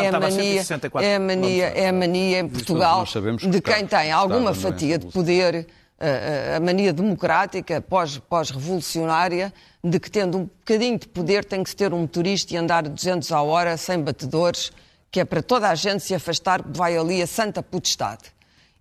é 0.05 0.07
a, 0.07 0.19
mania, 0.21 0.61
é 1.01 1.15
a 1.15 1.19
mania, 1.19 1.65
é 1.65 1.87
a 1.89 1.93
mania 1.93 2.39
em 2.39 2.47
Portugal 2.47 3.03
de 3.37 3.61
quem 3.61 3.85
tem 3.85 4.09
alguma 4.09 4.53
fatia 4.53 4.97
de 4.97 5.07
poder, 5.07 5.67
a, 5.99 6.55
a 6.55 6.59
mania 6.61 6.93
democrática 6.93 7.81
pós-revolucionária, 7.81 9.53
de 9.83 9.99
que 9.99 10.09
tendo 10.09 10.37
um 10.37 10.43
bocadinho 10.45 10.97
de 10.97 11.09
poder 11.09 11.43
tem 11.43 11.61
que 11.61 11.69
se 11.69 11.75
ter 11.75 11.93
um 11.93 11.99
motorista 11.99 12.53
e 12.53 12.57
andar 12.57 12.83
200 12.83 13.29
a 13.33 13.41
hora 13.41 13.75
sem 13.75 13.99
batedores, 13.99 14.71
que 15.11 15.19
é 15.19 15.25
para 15.25 15.43
toda 15.43 15.67
a 15.67 15.75
gente 15.75 16.03
se 16.03 16.15
afastar, 16.15 16.63
vai 16.65 16.95
ali 16.95 17.21
a 17.21 17.27
santa 17.27 17.61
potestade. 17.61 18.31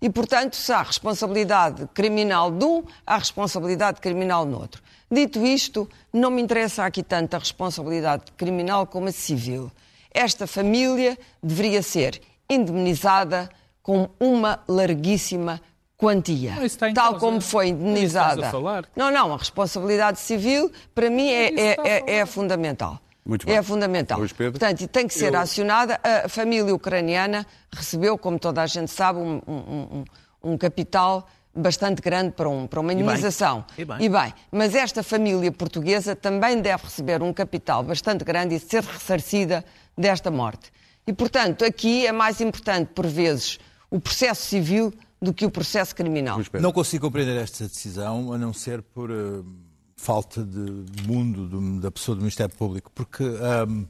E, 0.01 0.09
portanto, 0.09 0.57
se 0.57 0.72
há 0.72 0.82
responsabilidade 0.82 1.86
criminal 1.92 2.51
de 2.51 2.64
um, 2.64 2.82
há 3.07 3.18
responsabilidade 3.18 4.01
criminal 4.01 4.46
no 4.46 4.59
outro. 4.59 4.82
Dito 5.11 5.44
isto, 5.44 5.88
não 6.12 6.30
me 6.30 6.40
interessa 6.40 6.84
aqui 6.84 7.03
tanto 7.03 7.34
a 7.34 7.38
responsabilidade 7.38 8.24
criminal 8.36 8.86
como 8.86 9.09
a 9.09 9.12
civil. 9.12 9.70
Esta 10.12 10.46
família 10.46 11.18
deveria 11.42 11.82
ser 11.82 12.20
indemnizada 12.48 13.51
com 13.82 14.09
uma 14.18 14.61
larguíssima 14.68 15.61
quantia, 15.96 16.55
não, 16.55 16.94
tal 16.94 17.18
como 17.18 17.40
foi 17.40 17.68
indemnizada. 17.68 18.51
Não, 18.96 19.11
não, 19.11 19.34
a 19.34 19.36
responsabilidade 19.36 20.18
civil 20.18 20.72
para 20.94 21.11
mim 21.11 21.28
é, 21.28 21.48
é, 21.48 21.76
é, 21.84 22.14
é 22.16 22.26
fundamental. 22.26 22.98
Muito 23.31 23.47
bem. 23.47 23.55
É 23.55 23.62
fundamental. 23.62 24.18
Luís 24.18 24.33
Pedro? 24.33 24.59
Portanto, 24.59 24.89
tem 24.89 25.07
que 25.07 25.14
ser 25.14 25.33
Eu... 25.33 25.39
acionada. 25.39 26.01
A 26.03 26.28
família 26.28 26.74
ucraniana 26.74 27.47
recebeu, 27.72 28.18
como 28.18 28.41
toda 28.41 28.61
a 28.61 28.66
gente 28.66 28.91
sabe, 28.91 29.20
um, 29.20 29.41
um, 29.47 29.55
um, 29.55 30.05
um 30.43 30.59
capital 30.59 31.28
bastante 31.55 32.03
grande 32.03 32.33
para, 32.33 32.49
um, 32.49 32.66
para 32.66 32.81
uma 32.81 32.93
indemnização. 32.93 33.64
E 33.78 33.85
bem. 33.85 33.97
e 34.01 34.09
bem. 34.09 34.35
Mas 34.51 34.74
esta 34.74 35.05
família 35.05 35.53
portuguesa 35.53 36.16
também 36.16 36.61
deve 36.61 36.83
receber 36.83 37.22
um 37.22 37.33
capital 37.33 37.85
bastante 37.85 38.24
grande 38.24 38.57
e 38.57 38.59
ser 38.59 38.83
ressarcida 38.83 39.64
desta 39.97 40.28
morte. 40.28 40.72
E, 41.07 41.12
portanto, 41.12 41.64
aqui 41.64 42.05
é 42.05 42.11
mais 42.11 42.41
importante, 42.41 42.89
por 42.93 43.07
vezes, 43.07 43.61
o 43.89 44.01
processo 44.01 44.43
civil 44.43 44.93
do 45.22 45.33
que 45.33 45.47
o 45.47 45.51
processo 45.53 45.95
criminal. 45.95 46.41
Não 46.55 46.72
consigo 46.72 47.07
compreender 47.07 47.41
esta 47.41 47.62
decisão, 47.68 48.33
a 48.33 48.39
não 48.39 48.53
ser 48.53 48.83
por. 48.83 49.09
Uh 49.09 49.70
falta 50.01 50.42
de 50.42 51.07
mundo 51.07 51.46
do, 51.46 51.80
da 51.80 51.90
pessoa 51.90 52.16
do 52.16 52.20
Ministério 52.20 52.55
Público, 52.57 52.90
porque 52.94 53.22
um, 53.22 53.86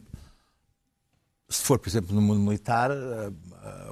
se 1.48 1.62
for, 1.62 1.78
por 1.78 1.88
exemplo, 1.88 2.14
no 2.14 2.20
mundo 2.20 2.40
militar, 2.40 2.90
uh, 2.90 3.28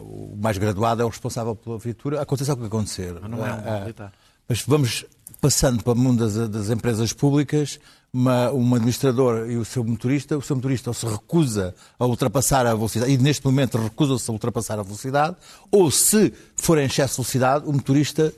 uh, 0.01 0.03
o 0.03 0.37
mais 0.37 0.59
graduado 0.59 1.01
é 1.01 1.05
o 1.05 1.09
responsável 1.09 1.55
pela 1.55 1.79
viatura, 1.79 2.21
aconteça 2.21 2.55
o 2.55 2.57
que 2.57 2.67
acontecer. 2.67 3.17
Mas 3.21 3.31
não 3.31 3.47
é 3.47 3.53
um 3.53 3.59
uh, 3.59 3.81
militar. 3.81 4.13
Mas 4.49 4.63
vamos 4.63 5.07
passando 5.41 5.85
para 5.85 5.93
o 5.93 5.97
mundo 5.97 6.29
das, 6.29 6.49
das 6.49 6.71
empresas 6.71 7.13
públicas, 7.13 7.79
uma, 8.13 8.51
um 8.51 8.75
administrador 8.75 9.49
e 9.49 9.57
o 9.57 9.65
seu 9.65 9.85
motorista, 9.85 10.37
o 10.37 10.43
seu 10.43 10.57
motorista 10.57 10.91
ou 10.91 10.95
se 10.95 11.07
recusa 11.07 11.73
a 11.99 12.05
ultrapassar 12.05 12.67
a 12.67 12.75
velocidade, 12.75 13.13
e 13.13 13.19
neste 13.19 13.45
momento 13.45 13.79
recusa-se 13.79 14.29
a 14.29 14.33
ultrapassar 14.33 14.81
a 14.81 14.83
velocidade, 14.83 15.37
ou 15.71 15.89
se 15.89 16.33
for 16.57 16.79
em 16.79 16.87
excesso 16.87 17.13
de 17.13 17.17
velocidade, 17.19 17.65
o 17.69 17.73
motorista 17.73 18.35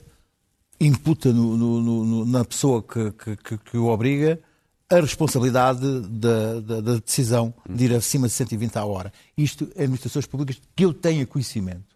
imputa 0.80 1.32
no, 1.32 1.56
no, 1.56 2.04
no, 2.04 2.24
na 2.24 2.44
pessoa 2.44 2.82
que, 2.82 3.12
que, 3.36 3.58
que, 3.58 3.76
o 3.76 3.86
obriga 3.88 4.40
a 4.88 4.96
responsabilidade 4.96 6.00
da, 6.08 6.60
da, 6.60 6.80
da, 6.80 6.96
decisão 6.96 7.54
de 7.68 7.84
ir 7.84 7.94
acima 7.94 8.26
de 8.26 8.32
120 8.32 8.76
à 8.76 8.84
hora. 8.84 9.12
Isto 9.36 9.70
é 9.76 9.82
administrações 9.82 10.26
públicas 10.26 10.60
que 10.74 10.84
eu 10.84 10.92
tenha 10.92 11.24
conhecimento. 11.26 11.94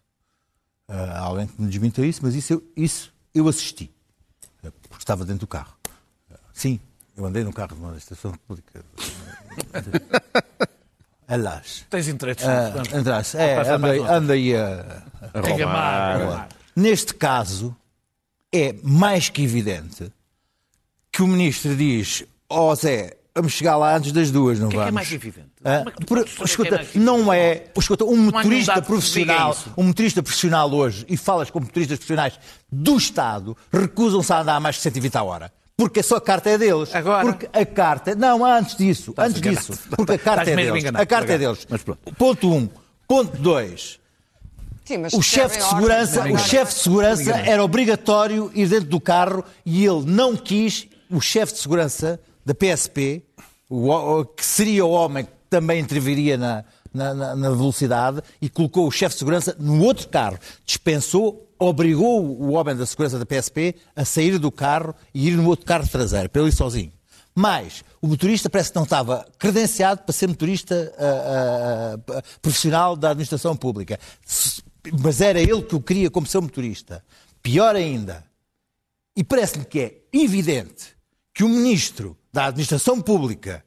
Uh, 0.87 0.93
há 0.93 1.19
alguém 1.19 1.47
que 1.47 1.59
me 1.61 1.67
desminta 1.67 2.05
isso, 2.05 2.21
mas 2.23 2.35
isso 2.35 2.53
eu, 2.53 2.63
isso 2.77 3.11
eu 3.33 3.47
assisti, 3.47 3.91
uh, 4.63 4.71
porque 4.87 5.01
estava 5.01 5.25
dentro 5.25 5.41
do 5.41 5.47
carro. 5.47 5.73
Uh, 6.31 6.35
sim, 6.53 6.79
eu 7.17 7.25
andei 7.25 7.43
no 7.43 7.51
carro 7.51 7.69
de 7.69 7.79
uma 7.81 7.87
administração 7.87 8.33
pública. 8.47 8.85
Aliás. 11.27 11.87
Tens 11.89 12.07
interesse. 12.07 12.45
Uh, 12.45 13.39
é, 13.39 13.69
andei, 13.71 13.99
andei 13.99 14.55
a, 14.55 15.03
a, 15.33 15.39
a 15.39 15.41
roubar. 15.41 16.49
Neste 16.75 17.15
caso, 17.15 17.75
é 18.61 18.75
mais 18.83 19.29
que 19.29 19.43
evidente 19.43 20.11
que 21.11 21.21
o 21.21 21.27
ministro 21.27 21.75
diz: 21.75 22.23
Ó 22.49 22.71
oh, 22.71 22.75
Zé, 22.75 23.17
vamos 23.33 23.53
chegar 23.53 23.77
lá 23.77 23.95
antes 23.95 24.11
das 24.11 24.31
duas, 24.31 24.59
não 24.59 24.69
que 24.69 24.75
vamos? 24.75 24.87
É, 24.87 24.89
que 24.89 24.89
é 24.89 24.91
mais 24.93 25.11
evidente? 25.11 25.49
Ah, 25.63 25.83
é 25.87 26.05
por, 26.05 26.25
escuta, 26.45 26.75
é 26.75 26.87
não 26.97 27.31
é. 27.31 27.65
Escuta, 27.77 28.05
um 28.05 28.17
motorista 28.17 28.81
profissional, 28.81 29.57
um 29.77 29.83
motorista 29.83 30.21
profissional 30.21 30.71
hoje, 30.71 31.05
e 31.09 31.17
falas 31.17 31.49
com 31.49 31.59
motoristas 31.59 31.97
profissionais 31.97 32.39
do 32.71 32.97
Estado, 32.97 33.57
recusam-se 33.71 34.31
a 34.31 34.41
andar 34.41 34.59
mais 34.59 34.75
de 34.75 34.81
120 34.81 35.15
a 35.15 35.23
hora. 35.23 35.53
Porque 35.77 36.01
só 36.01 36.15
a 36.17 36.21
carta 36.21 36.49
é 36.49 36.57
deles. 36.57 36.93
Agora? 36.95 37.25
Porque 37.25 37.49
a 37.51 37.65
carta. 37.65 38.15
Não, 38.15 38.45
antes 38.45 38.77
disso. 38.77 39.11
Estás 39.11 39.29
antes 39.29 39.41
disso. 39.41 39.73
Porque 39.89 40.13
a 40.13 40.17
carta 40.19 40.49
é 40.49 40.55
deles. 40.55 40.85
A 40.85 41.05
carta 41.05 41.33
é 41.33 41.37
deles. 41.37 41.67
Ponto 42.17 42.49
1. 42.49 42.55
Um. 42.55 42.69
Ponto 43.07 43.37
2. 43.37 43.99
Sim, 44.85 45.01
o 45.13 45.21
chefe 45.21 45.57
de 45.57 45.63
segurança, 45.63 46.31
o 46.31 46.37
chefe 46.37 46.73
de 46.75 46.79
segurança 46.79 47.31
era 47.31 47.63
obrigatório 47.63 48.51
ir 48.53 48.69
dentro 48.69 48.87
do 48.87 49.01
carro 49.01 49.43
e 49.65 49.83
ele 49.83 50.05
não 50.05 50.37
quis, 50.37 50.87
o 51.09 51.19
chefe 51.19 51.53
de 51.53 51.59
segurança 51.59 52.19
da 52.45 52.53
PSP, 52.53 53.23
o, 53.67 54.23
que 54.23 54.45
seria 54.45 54.85
o 54.85 54.91
homem 54.91 55.25
que 55.25 55.31
também 55.49 55.79
interviria 55.79 56.37
na, 56.37 56.63
na, 56.93 57.35
na 57.35 57.49
velocidade, 57.49 58.21
e 58.39 58.47
colocou 58.47 58.87
o 58.87 58.91
chefe 58.91 59.15
de 59.15 59.19
segurança 59.19 59.55
no 59.59 59.83
outro 59.83 60.07
carro. 60.07 60.37
Dispensou, 60.63 61.49
obrigou 61.57 62.23
o 62.23 62.51
homem 62.51 62.75
da 62.75 62.85
segurança 62.85 63.17
da 63.17 63.25
PSP 63.25 63.75
a 63.95 64.05
sair 64.05 64.37
do 64.37 64.51
carro 64.51 64.93
e 65.13 65.29
ir 65.29 65.31
no 65.31 65.47
outro 65.47 65.65
carro 65.65 65.87
traseiro, 65.87 66.29
para 66.29 66.41
ele 66.43 66.49
ir 66.49 66.55
sozinho. 66.55 66.91
Mas 67.33 67.83
o 68.01 68.07
motorista 68.07 68.49
parece 68.49 68.69
que 68.69 68.75
não 68.77 68.83
estava 68.83 69.25
credenciado 69.37 70.03
para 70.03 70.13
ser 70.13 70.27
motorista 70.27 70.93
uh, 70.95 72.13
uh, 72.13 72.17
uh, 72.19 72.23
profissional 72.41 72.95
da 72.95 73.09
administração 73.09 73.57
pública 73.57 73.99
mas 75.01 75.21
era 75.21 75.39
ele 75.39 75.61
que 75.63 75.75
o 75.75 75.81
queria 75.81 76.09
como 76.09 76.27
seu 76.27 76.41
motorista. 76.41 77.03
Pior 77.41 77.75
ainda, 77.75 78.25
e 79.15 79.23
parece-me 79.23 79.65
que 79.65 79.79
é 79.79 79.93
evidente 80.11 80.95
que 81.33 81.43
o 81.43 81.49
ministro 81.49 82.17
da 82.31 82.47
Administração 82.47 83.01
Pública, 83.01 83.63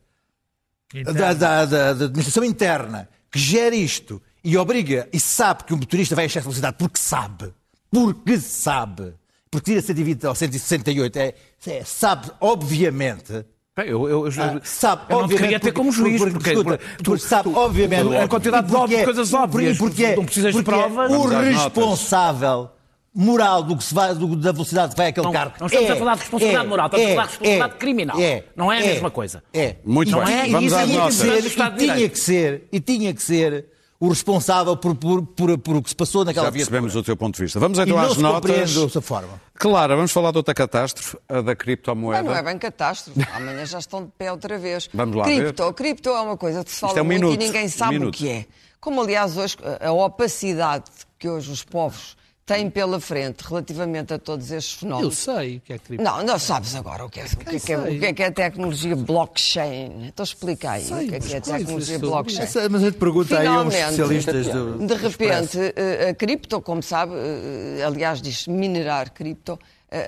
da, 1.05 1.33
da, 1.33 1.33
da, 1.33 1.93
da, 1.93 2.05
Administração 2.07 2.45
Interna, 2.45 3.09
que 3.31 3.39
gera 3.39 3.75
isto 3.75 4.21
e 4.43 4.57
obriga 4.57 5.09
e 5.13 5.21
sabe 5.21 5.65
que 5.65 5.75
o 5.75 5.77
motorista 5.77 6.15
vai 6.15 6.25
a 6.25 6.27
excesso 6.27 6.45
de 6.45 6.49
velocidade 6.49 6.77
porque 6.79 6.99
sabe, 6.99 7.53
porque 7.91 8.41
sabe, 8.41 9.15
porque 9.51 9.73
tira 9.73 9.83
120 9.83 10.27
ou 10.27 10.35
168, 10.35 11.17
é, 11.19 11.35
é, 11.67 11.85
sabe, 11.85 12.31
obviamente, 12.41 13.45
eu, 13.87 14.09
eu, 14.09 14.27
eu, 14.27 14.33
ah, 14.39 14.61
sabe, 14.63 15.03
eu 15.09 15.21
não 15.21 15.29
queria 15.29 15.61
ter 15.61 15.73
como 15.73 15.93
juiz, 15.93 16.19
porque, 16.21 16.35
porque, 16.35 16.55
porque, 16.55 16.79
porque 16.79 17.03
tu, 17.03 17.19
sabe, 17.19 17.51
tu, 17.51 17.57
obviamente, 17.57 18.17
a 18.17 18.29
quantidade 18.29 18.67
de 18.67 18.75
óbvio, 18.75 19.05
coisas 19.05 19.35
óbvias, 19.35 19.79
porque, 19.79 20.17
não 20.17 20.25
precisas 20.25 20.55
de 20.55 20.63
provas. 20.63 21.11
O 21.11 21.27
responsável 21.27 22.71
moral 23.15 23.63
do 23.63 23.77
que 23.77 23.83
se 23.83 23.95
vai, 23.95 24.15
do, 24.15 24.37
da 24.37 24.53
velocidade 24.53 24.93
que 24.93 24.97
vai 24.97 25.09
aquele 25.09 25.27
não, 25.27 25.33
carro. 25.33 25.53
Não 25.59 25.67
estamos 25.67 25.89
é, 25.89 25.93
a 25.93 25.97
falar 25.97 26.15
de 26.15 26.21
responsabilidade 26.21 26.67
é, 26.67 26.69
moral, 26.69 26.87
estamos 26.87 27.07
é, 27.07 27.11
a 27.11 27.15
falar 27.15 27.25
de 27.25 27.31
responsabilidade 27.31 27.73
é, 27.73 27.79
criminal. 27.79 28.21
É, 28.21 28.45
não 28.55 28.73
é 28.73 28.79
a 28.79 28.81
é, 28.81 28.87
mesma 28.87 29.11
coisa. 29.11 29.43
É. 29.53 29.77
Muito 29.85 30.11
não 30.13 30.25
bem. 30.25 30.35
É, 30.35 30.49
Vamos 30.49 30.73
e, 30.73 30.75
às 30.77 31.21
e 31.21 31.77
tinha 31.77 32.09
que 32.09 32.19
ser, 32.19 32.69
e 32.71 32.81
tinha 32.81 33.15
que 33.15 33.23
ser 33.23 33.67
o 34.01 34.09
responsável 34.09 34.77
por, 34.77 34.95
por, 34.95 35.27
por, 35.27 35.59
por 35.59 35.77
o 35.77 35.83
que 35.83 35.91
se 35.91 35.97
passou 35.97 36.25
naquela 36.25 36.47
Já 36.47 36.53
percebemos 36.53 36.95
o 36.95 37.03
teu 37.03 37.17
ponto 37.17 37.37
de 37.37 37.43
vista. 37.43 37.59
Vamos 37.59 37.79
então 37.79 37.97
e 37.97 37.99
às 37.99 38.09
não 38.09 38.15
se 38.15 38.23
notas. 38.23 38.75
dessa 38.75 39.01
forma. 39.01 39.41
Claro, 39.55 39.97
vamos 39.97 40.13
falar 40.13 40.31
de 40.31 40.37
outra 40.37 40.55
catástrofe, 40.55 41.17
a 41.29 41.41
da 41.41 41.57
criptomoeda. 41.57 42.23
Não, 42.23 42.31
não 42.31 42.39
é 42.39 42.43
bem 42.43 42.59
catástrofe. 42.59 43.21
Amanhã 43.35 43.67
já 43.67 43.79
estão 43.79 44.05
de 44.05 44.11
pé 44.17 44.31
outra 44.31 44.57
vez. 44.57 44.89
Vamos 44.95 45.17
lá 45.17 45.25
cripto, 45.25 45.65
ver. 45.65 45.73
Cripto 45.75 46.09
é 46.11 46.21
uma 46.21 46.37
coisa 46.37 46.65
que 46.65 46.71
se 46.71 46.81
fala 46.81 46.99
é 46.99 47.03
um 47.03 47.05
muito 47.05 47.21
minuto. 47.25 47.43
e 47.43 47.45
ninguém 47.45 47.69
sabe 47.69 47.99
Um 47.99 48.09
o 48.09 48.13
que 48.13 48.29
é. 48.29 48.47
Como, 48.81 49.03
aliás, 49.03 49.37
hoje 49.37 49.57
a 49.81 49.91
opacidade 49.91 50.85
que 51.19 51.29
hoje 51.29 51.51
os 51.51 51.65
povos 51.65 52.17
têm 52.49 52.69
pela 52.71 52.99
frente 52.99 53.43
relativamente 53.47 54.13
a 54.15 54.19
todos 54.19 54.51
estes 54.51 54.75
Eu 54.75 54.79
fenómenos. 54.89 55.19
sei 55.19 55.59
o 55.59 55.61
que 55.61 55.73
é 55.75 55.79
cripto. 55.79 56.03
Não, 56.03 56.25
não 56.25 56.39
sabes 56.39 56.75
agora 56.75 57.05
o 57.05 57.11
que 57.11 57.21
é, 57.21 57.25
o 57.25 57.37
que 57.37 57.57
é, 57.57 57.61
que 57.61 57.73
é, 57.73 57.79
o 57.79 57.99
que 58.01 58.07
é, 58.07 58.13
que 58.15 58.23
é 58.23 58.27
a 58.27 58.33
tecnologia 58.33 58.97
blockchain. 58.97 60.07
Então 60.07 60.25
explica 60.25 60.71
aí 60.73 60.85
Sei 60.85 61.07
o 61.07 61.09
que 61.11 61.15
é, 61.15 61.21
que 61.21 61.35
é 61.35 61.41
tecnologia 61.41 61.99
blockchain. 61.99 62.43
Essa- 62.45 62.69
Mas 62.69 62.83
a 62.83 62.87
gente 62.87 62.99
pergunta 62.99 63.39
aí 63.39 63.47
a 63.47 63.61
uns 63.61 63.75
Finalmente, 63.75 64.01
especialistas 64.01 64.47
do. 64.49 64.87
De 64.87 64.95
repente, 64.95 65.59
eh, 65.77 66.09
a 66.11 66.15
cripto, 66.15 66.61
como 66.63 66.83
sabe, 66.83 67.13
eh, 67.15 67.83
aliás, 67.87 68.21
diz 68.23 68.47
minerar 68.47 69.13
cripto, 69.13 69.59
a, 69.91 69.97
a, 69.97 70.01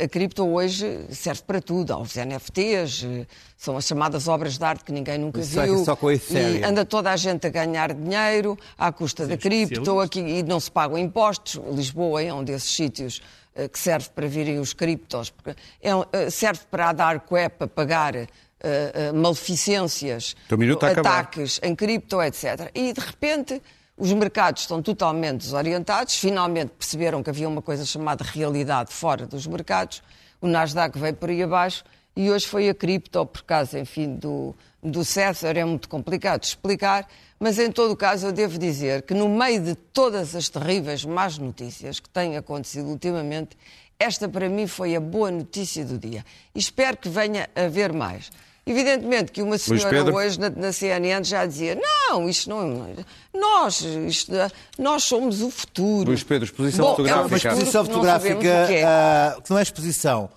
a, 0.00 0.04
a, 0.04 0.08
cripto 0.08 0.46
hoje 0.46 1.06
serve 1.10 1.42
para 1.42 1.60
tudo. 1.60 1.92
Há 1.92 1.98
os 1.98 2.14
NFTs, 2.14 3.06
são 3.56 3.76
as 3.76 3.86
chamadas 3.86 4.28
obras 4.28 4.58
de 4.58 4.64
arte 4.64 4.84
que 4.84 4.92
ninguém 4.92 5.18
nunca 5.18 5.42
Só- 5.42 5.64
viu. 5.64 5.84
só 5.84 5.96
com 5.96 6.08
a 6.08 6.14
e 6.14 6.62
anda 6.64 6.84
toda 6.84 7.10
a 7.10 7.16
gente 7.16 7.46
a 7.46 7.50
ganhar 7.50 7.94
dinheiro 7.94 8.58
à 8.76 8.92
custa 8.92 9.26
da 9.26 9.36
cripto 9.36 10.00
aqui, 10.00 10.20
e 10.20 10.42
não 10.42 10.60
se 10.60 10.70
pagam 10.70 10.98
impostos. 10.98 11.60
Lisboa 11.74 12.22
é 12.22 12.32
um 12.32 12.44
desses 12.44 12.70
sítios 12.70 13.22
eh, 13.54 13.68
que 13.68 13.78
serve 13.78 14.10
para 14.14 14.28
virem 14.28 14.58
os 14.58 14.74
criptos, 14.74 15.30
porque 15.30 15.56
é 15.82 15.90
eh, 16.12 16.30
serve 16.30 16.60
para 16.70 16.90
a 16.90 16.92
dark 16.92 17.30
web 17.32 17.54
a 17.60 17.66
pagar 17.66 18.14
eh, 18.14 18.28
eh, 18.60 19.12
maleficências, 19.12 20.34
ataques 20.98 21.60
em 21.62 21.74
cripto, 21.74 22.20
etc. 22.22 22.70
E 22.74 22.92
de 22.92 23.00
repente 23.00 23.62
os 23.96 24.12
mercados 24.12 24.62
estão 24.62 24.82
totalmente 24.82 25.38
desorientados, 25.38 26.16
finalmente 26.16 26.70
perceberam 26.70 27.22
que 27.22 27.30
havia 27.30 27.48
uma 27.48 27.62
coisa 27.62 27.84
chamada 27.84 28.24
realidade 28.24 28.92
fora 28.92 29.26
dos 29.26 29.46
mercados, 29.46 30.02
o 30.40 30.46
Nasdaq 30.46 30.98
veio 30.98 31.14
por 31.14 31.30
aí 31.30 31.42
abaixo 31.42 31.82
e 32.14 32.30
hoje 32.30 32.46
foi 32.46 32.68
a 32.68 32.74
cripto, 32.74 33.24
por 33.24 33.42
causa, 33.42 33.78
enfim, 33.78 34.14
do, 34.16 34.54
do 34.82 35.04
César, 35.04 35.56
é 35.56 35.64
muito 35.64 35.88
complicado 35.88 36.42
de 36.42 36.48
explicar, 36.48 37.08
mas 37.38 37.58
em 37.58 37.70
todo 37.70 37.92
o 37.92 37.96
caso 37.96 38.26
eu 38.26 38.32
devo 38.32 38.58
dizer 38.58 39.02
que 39.02 39.14
no 39.14 39.28
meio 39.28 39.62
de 39.62 39.74
todas 39.74 40.34
as 40.34 40.48
terríveis 40.48 41.04
más 41.04 41.38
notícias 41.38 42.00
que 42.00 42.08
têm 42.08 42.36
acontecido 42.36 42.88
ultimamente, 42.88 43.56
esta 43.98 44.28
para 44.28 44.48
mim 44.48 44.66
foi 44.66 44.94
a 44.94 45.00
boa 45.00 45.30
notícia 45.30 45.84
do 45.84 45.98
dia. 45.98 46.24
Espero 46.54 46.98
que 46.98 47.08
venha 47.08 47.48
a 47.56 47.62
haver 47.62 47.92
mais. 47.92 48.30
Evidentemente 48.66 49.30
que 49.30 49.42
uma 49.42 49.56
senhora 49.56 49.90
Pedro. 49.90 50.16
hoje 50.16 50.40
na, 50.40 50.50
na 50.50 50.72
CNN 50.72 51.22
já 51.22 51.46
dizia: 51.46 51.76
não, 51.76 52.28
isto 52.28 52.50
não. 52.50 52.96
Nós, 53.32 53.80
isto, 53.80 54.32
nós 54.76 55.04
somos 55.04 55.40
o 55.40 55.50
futuro. 55.50 56.08
Luís 56.10 56.24
Pedro, 56.24 56.46
exposição 56.46 56.84
Bom, 56.84 56.90
fotográfica. 56.96 57.22
É 57.22 57.24
um 57.24 57.28
Uma 57.28 57.36
exposição 57.36 57.84
que 57.84 57.90
não 57.90 57.94
fotográfica 57.96 58.34
o 58.34 58.40
que 58.40 58.74
é. 58.74 58.84
ah, 58.84 59.36
que 59.42 59.50
não 59.50 59.58
é 59.58 59.62
exposição. 59.62 60.28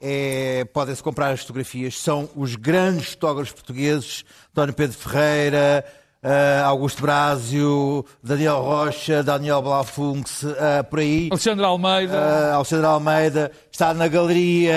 É, 0.00 0.64
Podem-se 0.72 1.00
comprar 1.00 1.30
as 1.30 1.40
fotografias. 1.42 1.96
São 1.96 2.28
os 2.34 2.56
grandes 2.56 3.10
fotógrafos 3.10 3.52
portugueses, 3.52 4.24
António 4.50 4.74
Pedro 4.74 4.98
Ferreira, 4.98 5.84
ah, 6.28 6.64
Augusto 6.66 7.02
Brásio, 7.02 8.04
Daniel 8.20 8.60
Rocha, 8.60 9.22
Daniel 9.22 9.62
Blafunx, 9.62 10.44
ah, 10.44 10.82
por 10.82 10.98
aí. 10.98 11.28
Alexandre 11.30 11.64
Almeida. 11.64 12.18
Ah, 12.18 12.54
Alexandre 12.56 12.86
Almeida 12.86 13.52
está 13.70 13.94
na 13.94 14.08
Galeria 14.08 14.74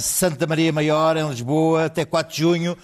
Santa 0.00 0.46
Maria 0.46 0.72
Maior, 0.72 1.18
em 1.18 1.28
Lisboa, 1.28 1.84
até 1.84 2.06
4 2.06 2.32
de 2.32 2.40
junho. 2.40 2.78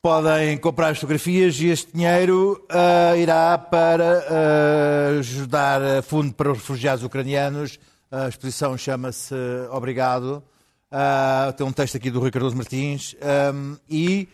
Podem 0.00 0.56
comprar 0.56 0.88
as 0.88 0.96
fotografias 0.96 1.60
e 1.60 1.66
este 1.66 1.92
dinheiro 1.92 2.64
irá 3.20 3.58
para 3.58 4.22
ajudar 5.18 5.82
a 5.82 6.00
fundo 6.00 6.32
para 6.32 6.52
os 6.52 6.58
refugiados 6.58 7.04
ucranianos. 7.04 7.78
A 8.10 8.28
exposição 8.28 8.78
chama-se 8.78 9.34
Obrigado. 9.72 10.42
Tem 11.56 11.66
um 11.66 11.72
texto 11.72 11.96
aqui 11.96 12.08
do 12.08 12.20
Rui 12.20 12.30
Cardoso 12.30 12.56
Martins. 12.56 13.16
Ahm, 13.20 13.74
e 13.90 14.28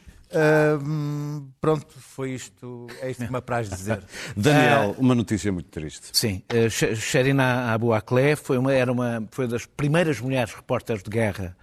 pronto, 1.61 1.87
foi 1.99 2.31
isto. 2.33 2.87
É 3.01 3.11
isto 3.11 3.25
que 3.25 3.31
me 3.31 3.39
apraz 3.39 3.69
dizer. 3.69 4.03
Daniel, 4.37 4.95
uma 4.99 5.15
notícia 5.15 5.53
muito 5.53 5.69
triste. 5.71 6.09
Sim, 6.13 6.43
Sh- 6.71 6.97
Sherina 7.01 7.73
Abu 7.73 7.93
Akleh 7.93 8.37
foi 8.37 8.59
uma, 8.59 8.73
era 8.73 8.91
uma, 8.91 9.27
foi 9.31 9.47
das 9.47 9.67
primeiras 9.67 10.21
mulheres 10.21 10.53
repórteres 10.55 11.03
de 11.03 11.11
guerra 11.11 11.57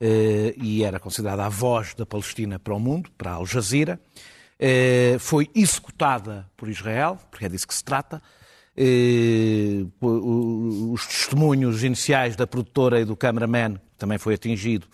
eh, 0.00 0.54
e 0.56 0.82
era 0.84 0.98
considerada 1.00 1.44
a 1.44 1.48
voz 1.48 1.94
da 1.94 2.04
Palestina 2.06 2.58
para 2.58 2.74
o 2.74 2.80
mundo, 2.80 3.10
para 3.16 3.30
a 3.32 3.34
Al 3.34 3.46
Jazeera. 3.46 4.00
Eh, 4.58 5.16
foi 5.18 5.48
executada 5.54 6.46
por 6.56 6.68
Israel, 6.68 7.18
porque 7.30 7.46
é 7.46 7.48
disso 7.48 7.66
que 7.66 7.74
se 7.74 7.82
trata. 7.84 8.22
Os 10.02 11.06
testemunhos 11.06 11.82
iniciais 11.82 12.36
da 12.36 12.46
produtora 12.46 13.00
e 13.00 13.04
do 13.04 13.16
cameraman, 13.16 13.74
que 13.74 13.98
também 13.98 14.18
foi 14.18 14.34
atingido, 14.34 14.86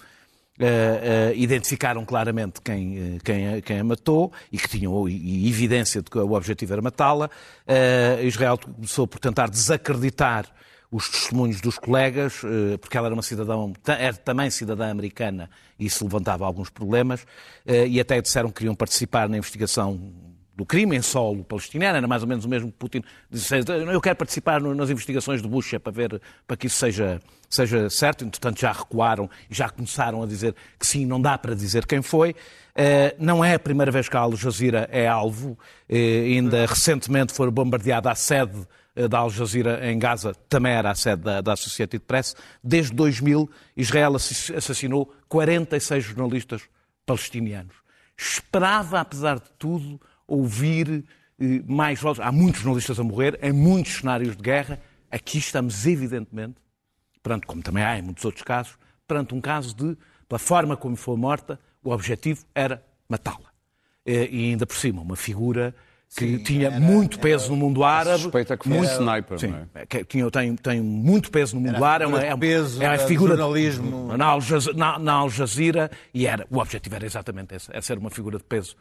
eh, 0.59 1.33
identificaram 1.37 2.05
claramente 2.05 2.61
quem, 2.63 2.97
eh, 2.97 3.19
quem, 3.23 3.61
quem 3.61 3.79
a 3.81 3.85
matou 3.85 4.33
e 4.51 4.59
que 4.59 4.69
tinham 4.69 5.09
e- 5.09 5.49
evidência 5.49 6.01
de 6.03 6.11
que 6.11 6.19
o 6.19 6.33
objetivo 6.33 6.73
era 6.73 6.83
matá-la. 6.83 7.31
Israel 8.23 8.59
começou 8.59 9.07
por 9.07 9.19
tentar 9.19 9.49
desacreditar 9.49 10.47
os 10.91 11.09
testemunhos 11.09 11.61
dos 11.61 11.79
colegas, 11.79 12.41
porque 12.81 12.97
ela 12.97 13.09
era 13.09 13.15
uma 13.15 13.23
cidadã, 13.23 13.73
era 13.87 14.15
também 14.15 14.51
cidadã 14.51 14.91
americana 14.91 15.51
e 15.79 15.87
isso 15.87 16.05
levantava 16.05 16.47
alguns 16.47 16.71
problemas, 16.71 17.27
e 17.67 18.01
até 18.01 18.21
disseram 18.23 18.49
que 18.49 18.57
queriam 18.57 18.75
participar 18.75 19.29
na 19.29 19.37
investigação 19.37 20.13
do 20.57 20.65
crime 20.65 20.97
em 20.97 21.03
solo 21.03 21.45
palestiniano, 21.45 21.99
era 21.99 22.09
mais 22.09 22.23
ou 22.23 22.29
menos 22.29 22.45
o 22.47 22.49
mesmo 22.49 22.73
que 22.73 22.79
Putin 22.79 23.03
disse, 23.31 23.55
eu 23.93 24.01
quero 24.01 24.17
participar 24.17 24.61
nas 24.61 24.89
investigações 24.89 25.43
de 25.43 25.49
Bush 25.49 25.75
é 25.75 25.79
para 25.79 25.93
ver, 25.93 26.21
para 26.47 26.57
que 26.57 26.67
isso 26.67 26.79
seja, 26.79 27.21
seja 27.51 27.91
certo, 27.91 28.25
entretanto 28.25 28.59
já 28.61 28.73
recuaram 28.73 29.29
e 29.51 29.55
já 29.55 29.69
começaram 29.69 30.23
a 30.23 30.27
dizer 30.27 30.55
que 30.79 30.87
sim, 30.87 31.05
não 31.05 31.21
dá 31.21 31.37
para 31.37 31.55
dizer 31.55 31.85
quem 31.87 32.01
foi. 32.01 32.35
Eh, 32.75 33.15
não 33.19 33.45
é 33.45 33.55
a 33.55 33.59
primeira 33.59 33.93
vez 33.93 34.09
que 34.09 34.17
a 34.17 34.21
Al 34.21 34.35
Jazeera 34.35 34.89
é 34.91 35.07
alvo, 35.07 35.59
Eh, 35.89 36.23
ainda 36.35 36.65
recentemente 36.67 37.33
foi 37.35 37.51
bombardeada 37.51 38.11
a 38.11 38.15
sede 38.15 38.67
eh, 38.97 39.07
da 39.07 39.19
Al 39.19 39.31
Jazeera 39.31 39.91
em 39.91 39.99
Gaza, 39.99 40.35
também 40.49 40.73
era 40.73 40.91
a 40.91 40.95
sede 40.95 41.23
da, 41.23 41.41
da 41.43 41.53
Associated 41.53 42.01
Press. 42.07 42.35
Desde 42.65 42.95
2000, 42.95 43.49
Israel 43.77 44.17
assass- 44.17 44.53
assassinou 44.57 45.13
46 45.29 46.03
jornalistas 46.03 46.63
palestinianos. 47.05 47.75
Esperava, 48.19 49.01
apesar 49.01 49.37
de 49.39 49.51
tudo, 49.59 50.01
ouvir 50.27 51.05
eh, 51.41 51.63
mais 51.67 52.01
vozes. 52.01 52.21
Há 52.21 52.31
muitos 52.33 52.61
jornalistas 52.63 52.99
a 52.99 53.05
morrer, 53.05 53.39
em 53.43 53.53
muitos 53.53 53.97
cenários 53.99 54.37
de 54.37 54.43
guerra. 54.43 54.79
Aqui 55.11 55.39
estamos, 55.39 55.87
evidentemente, 55.87 56.57
perante, 57.23 57.47
como 57.47 57.63
também 57.63 57.83
há 57.85 57.99
em 57.99 58.03
muitos 58.03 58.25
outros 58.25 58.43
casos, 58.43 58.77
perante 59.07 59.35
um 59.35 59.41
caso 59.41 59.75
de, 59.75 59.97
pela 60.29 60.39
forma 60.39 60.77
como 60.77 60.97
foi 60.97 61.17
morta, 61.17 61.59
o 61.83 61.91
objetivo 61.91 62.45
era 62.55 62.83
matá-la. 63.09 63.51
Eh, 64.05 64.29
E 64.31 64.51
ainda 64.51 64.67
por 64.67 64.77
cima, 64.77 65.03
uma 65.03 65.17
figura 65.17 65.75
que 66.17 66.39
tinha 66.39 66.71
muito 66.71 67.19
peso 67.19 67.51
no 67.51 67.57
mundo 67.57 67.83
árabe. 67.83 68.23
Suspeita 68.23 68.57
que 68.57 68.69
um 68.69 68.83
sniper, 68.85 69.39
Sim, 69.41 69.49
não 69.49 69.67
é? 69.75 69.87
que 69.87 70.05
tinha, 70.05 70.31
tem, 70.31 70.55
tem 70.55 70.81
muito 70.81 71.31
peso 71.33 71.57
no 71.57 71.61
mundo 71.63 71.85
árabe. 71.85 72.13
É, 72.25 72.33
uma- 72.33 72.39
peso, 72.39 72.81
é 72.83 72.87
a 72.87 72.97
do 72.97 73.07
figura 73.07 73.37
jornalismo. 73.37 74.17
na 74.17 74.25
Al, 74.27 74.41
Jaz- 74.41 74.73
na, 74.75 74.99
na 75.01 75.13
Al 75.15 75.29
Jazeera 75.31 75.91
e 76.15 76.27
era, 76.27 76.47
o 76.49 76.59
objetivo 76.59 76.95
era 76.95 77.05
exatamente 77.05 77.55
esse, 77.57 77.71
era 77.73 77.83
ser 77.83 77.99
uma 77.99 78.09
figura 78.11 78.39
de 78.39 78.45
peso 78.45 78.77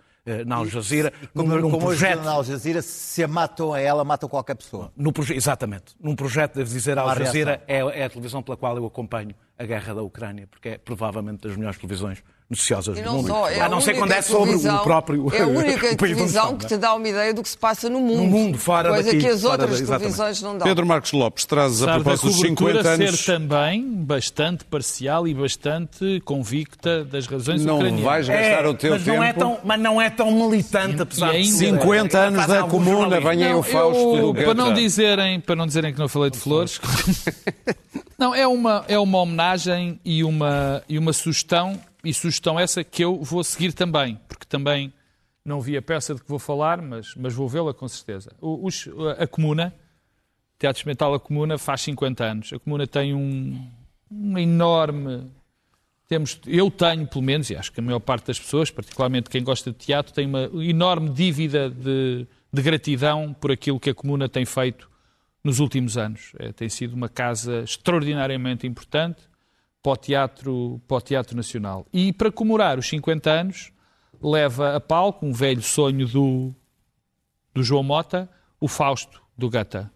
na 0.45 0.55
Al 0.57 0.67
Jazeera, 0.69 1.13
Como, 1.33 1.49
num, 1.49 1.61
num 1.61 1.71
como 1.71 1.85
projeto. 1.87 2.23
na 2.23 2.31
Al 2.31 2.43
Jazeera, 2.43 2.81
se 2.81 3.23
a 3.23 3.27
matam 3.27 3.73
a 3.73 3.79
ela, 3.79 4.03
matam 4.03 4.27
qualquer 4.27 4.55
pessoa. 4.55 4.91
No 4.97 5.11
exatamente. 5.33 5.95
Num 5.99 6.15
projeto, 6.15 6.55
devo 6.55 6.69
dizer, 6.69 6.97
a 6.97 7.03
Al. 7.03 7.15
Jazeera 7.15 7.63
é, 7.67 7.77
é 7.77 8.03
a 8.05 8.09
televisão 8.09 8.41
pela 8.41 8.57
qual 8.57 8.75
eu 8.75 8.85
acompanho 8.85 9.35
a 9.57 9.63
guerra 9.63 9.93
da 9.93 10.01
Ucrânia, 10.01 10.47
porque 10.47 10.69
é 10.69 10.77
provavelmente 10.77 11.41
das 11.47 11.55
melhores 11.55 11.77
televisões 11.77 12.23
noticiosas 12.49 12.97
E 12.97 13.01
do 13.01 13.05
não 13.07 13.15
mundo. 13.17 13.27
só, 13.27 13.49
é 13.49 13.59
a 13.61 13.67
não 13.67 13.81
ser 13.81 13.95
quando 13.95 14.11
é 14.11 14.21
sobre 14.21 14.53
o 14.55 14.79
próprio 14.83 15.33
É 15.33 15.41
a 15.41 15.47
única 15.47 15.95
televisão 15.95 16.25
estão, 16.27 16.57
que 16.57 16.63
não 16.63 16.65
é? 16.65 16.69
te 16.69 16.77
dá 16.77 16.93
uma 16.93 17.07
ideia 17.07 17.33
do 17.33 17.41
que 17.41 17.49
se 17.49 17.57
passa 17.57 17.89
no 17.89 17.99
mundo. 17.99 18.17
No 18.17 18.25
mundo, 18.27 18.57
fora 18.57 18.89
Coisa 18.89 19.03
daqui, 19.05 19.17
que 19.19 19.27
as 19.27 19.43
outras 19.43 19.69
da- 19.69 19.75
exatamente. 19.77 19.99
televisões 20.15 20.41
não 20.43 20.57
dão. 20.57 20.67
Pedro 20.67 20.85
Marcos 20.85 21.11
Lopes, 21.11 21.45
trazes 21.45 21.81
a 21.81 21.93
propósito 21.95 22.27
dos 22.27 22.35
cobertura 22.35 22.83
50 22.83 22.89
anos. 22.89 23.19
ser 23.19 23.25
também 23.39 23.83
bastante 24.03 24.63
parcial 24.65 25.27
e 25.27 25.33
bastante 25.33 26.21
convicta 26.23 27.03
das 27.03 27.25
razões 27.25 27.65
Não 27.65 27.75
ucranianas. 27.77 28.05
vais 28.05 28.27
gastar 28.27 28.65
É, 28.65 28.67
o 28.67 28.73
teu 28.75 28.91
mas 28.91 29.03
tempo. 29.03 29.17
Não 29.17 29.23
é 29.23 29.33
tão, 29.33 29.57
mas 29.63 29.79
não 29.79 30.01
é 30.01 30.09
tão 30.11 30.31
militante, 30.31 31.01
apesar 31.01 31.31
de 31.31 31.37
ainda- 31.37 31.57
ser. 31.57 31.65
50 31.71 32.17
anos 32.19 32.45
da 32.45 32.63
comuna, 32.63 33.19
venha 33.19 33.47
aí 33.47 33.53
o 33.53 33.57
Não, 33.57 33.63
Fausto 33.63 34.15
eu- 34.17 34.33
para 34.35 34.53
não 34.53 34.71
dizerem 34.73 35.39
para 35.39 35.55
não 35.55 35.65
dizerem 35.65 35.91
que 35.91 35.99
não 35.99 36.07
falei 36.07 36.29
de 36.29 36.37
flores 36.37 36.79
não 38.17 38.33
é 38.33 38.45
uma 38.47 38.85
é 38.87 38.97
uma 38.99 39.19
homenagem 39.19 39.99
e 40.05 40.23
uma 40.23 40.81
e 40.87 40.97
uma 40.97 41.13
sugestão 41.13 41.79
e 42.05 42.13
sugestão 42.13 42.59
essa 42.59 42.83
que 42.83 43.03
eu 43.03 43.21
vou 43.21 43.43
seguir 43.43 43.73
também 43.73 44.19
porque 44.27 44.45
também 44.45 44.93
não 45.43 45.59
vi 45.61 45.75
a 45.77 45.81
peça 45.81 46.15
de 46.15 46.21
que 46.21 46.29
vou 46.29 46.39
falar 46.39 46.81
mas 46.81 47.13
mas 47.15 47.33
vou 47.33 47.49
vê-la 47.49 47.73
com 47.73 47.87
certeza 47.87 48.31
O- 48.39 48.69
a 49.17 49.27
comuna 49.27 49.73
Teatro 50.57 50.79
Experimental 50.79 51.13
a 51.13 51.19
Comuna 51.19 51.57
faz 51.57 51.81
50 51.81 52.23
anos 52.23 52.53
a 52.53 52.59
Comuna 52.59 52.87
tem 52.87 53.13
um, 53.13 53.67
um 54.11 54.37
enorme 54.37 55.29
temos, 56.07 56.39
eu 56.45 56.69
tenho, 56.69 57.07
pelo 57.07 57.23
menos, 57.23 57.49
e 57.49 57.55
acho 57.55 57.71
que 57.71 57.79
a 57.79 57.83
maior 57.83 57.99
parte 57.99 58.27
das 58.27 58.39
pessoas, 58.39 58.69
particularmente 58.69 59.27
quem 59.27 59.43
gosta 59.43 59.71
de 59.71 59.77
teatro, 59.77 60.13
tem 60.13 60.27
uma 60.27 60.43
enorme 60.63 61.09
dívida 61.09 61.67
de, 61.67 62.27
de 62.53 62.61
gratidão 62.61 63.33
por 63.33 63.51
aquilo 63.51 63.79
que 63.79 63.89
a 63.89 63.93
Comuna 63.95 64.29
tem 64.29 64.45
feito 64.45 64.87
nos 65.43 65.59
últimos 65.59 65.97
anos. 65.97 66.31
É, 66.37 66.51
tem 66.51 66.69
sido 66.69 66.93
uma 66.93 67.09
casa 67.09 67.61
extraordinariamente 67.63 68.67
importante 68.67 69.23
para 69.85 69.91
o, 69.91 69.97
teatro, 69.97 70.81
para 70.87 70.97
o 70.97 71.01
Teatro 71.01 71.35
Nacional. 71.37 71.85
E 71.93 72.11
para 72.11 72.31
comemorar 72.31 72.79
os 72.79 72.87
50 72.89 73.29
anos, 73.29 73.71
leva 74.19 74.75
a 74.75 74.79
palco 74.79 75.23
um 75.23 75.31
velho 75.31 75.61
sonho 75.61 76.07
do, 76.07 76.51
do 77.53 77.61
João 77.61 77.83
Mota, 77.83 78.27
o 78.59 78.67
Fausto 78.67 79.21
do 79.37 79.47
Gata. 79.47 79.91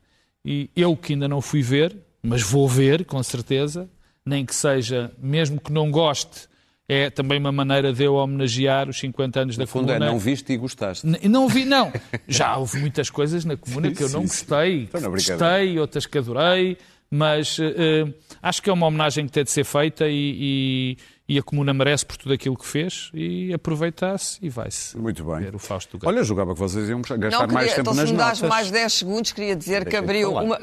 E 0.46 0.70
eu 0.76 0.96
que 0.96 1.14
ainda 1.14 1.28
não 1.28 1.42
fui 1.42 1.64
ver, 1.64 1.98
mas 2.22 2.44
vou 2.44 2.68
ver, 2.68 3.04
com 3.04 3.22
certeza, 3.24 3.90
nem 4.24 4.46
que 4.46 4.54
seja, 4.54 5.12
mesmo 5.18 5.60
que 5.60 5.72
não 5.72 5.90
goste, 5.90 6.48
é 6.88 7.10
também 7.10 7.40
uma 7.40 7.52
maneira 7.52 7.92
de 7.92 8.04
eu 8.04 8.14
homenagear 8.14 8.90
os 8.90 9.00
50 9.00 9.40
anos 9.40 9.58
da 9.58 9.64
No 9.64 9.68
fundo 9.68 9.92
é, 9.92 9.96
Comuna. 9.96 10.12
não 10.12 10.20
viste 10.20 10.54
e 10.54 10.58
gostaste. 10.58 11.08
N- 11.08 11.20
Não 11.28 11.48
vi, 11.48 11.66
não. 11.66 11.92
Já 12.28 12.56
houve 12.58 12.78
muitas 12.80 13.10
coisas 13.10 13.44
na 13.44 13.58
Comuna 13.58 13.92
que 13.92 14.04
eu 14.04 14.10
não 14.10 14.22
sim, 14.22 14.28
sim. 14.28 14.46
gostei. 14.46 14.84
Então, 14.84 15.02
não, 15.02 15.12
brincadeira. 15.12 15.48
Gostei, 15.64 15.80
outras 15.80 16.06
que 16.06 16.18
adorei, 16.20 16.78
Mas 17.12 17.58
uh, 17.58 18.14
acho 18.42 18.62
que 18.62 18.70
é 18.70 18.74
uma 18.74 18.86
homenagem 18.86 19.26
que 19.26 19.32
tem 19.32 19.44
de 19.44 19.50
ser 19.50 19.64
feita 19.64 20.08
e, 20.08 20.98
e, 21.28 21.36
e 21.36 21.40
a 21.40 21.44
Comuna 21.44 21.74
merece 21.74 22.06
por 22.06 22.18
tudo 22.18 22.34
aquilo 22.34 22.56
que 22.56 22.66
fez 22.66 23.10
e 23.14 23.52
aproveitar-se 23.52 24.38
e 24.44 24.50
vai-se 24.50 24.96
Muito 24.96 25.24
bem. 25.24 25.40
ver 25.40 25.56
o 25.56 25.60
Fausto 25.60 25.98
do 25.98 26.02
Gato. 26.02 26.08
Olha, 26.08 26.24
julgava 26.24 26.54
que 26.54 26.60
vocês 26.60 26.88
iam 26.88 27.02
gastar 27.02 27.48
Não, 27.48 27.54
mais 27.54 27.70
queria, 27.72 27.76
tempo 27.76 27.82
então 27.82 27.94
se 27.94 28.00
nas 28.00 28.12
me 28.12 28.18
dás 28.18 28.42
notas. 28.42 28.50
mais 28.50 28.72
10 28.72 28.94
segundos, 28.94 29.32
queria 29.32 29.56
dizer 29.56 29.90
que 29.90 29.96
abriu 29.96 30.34
uma, 30.34 30.60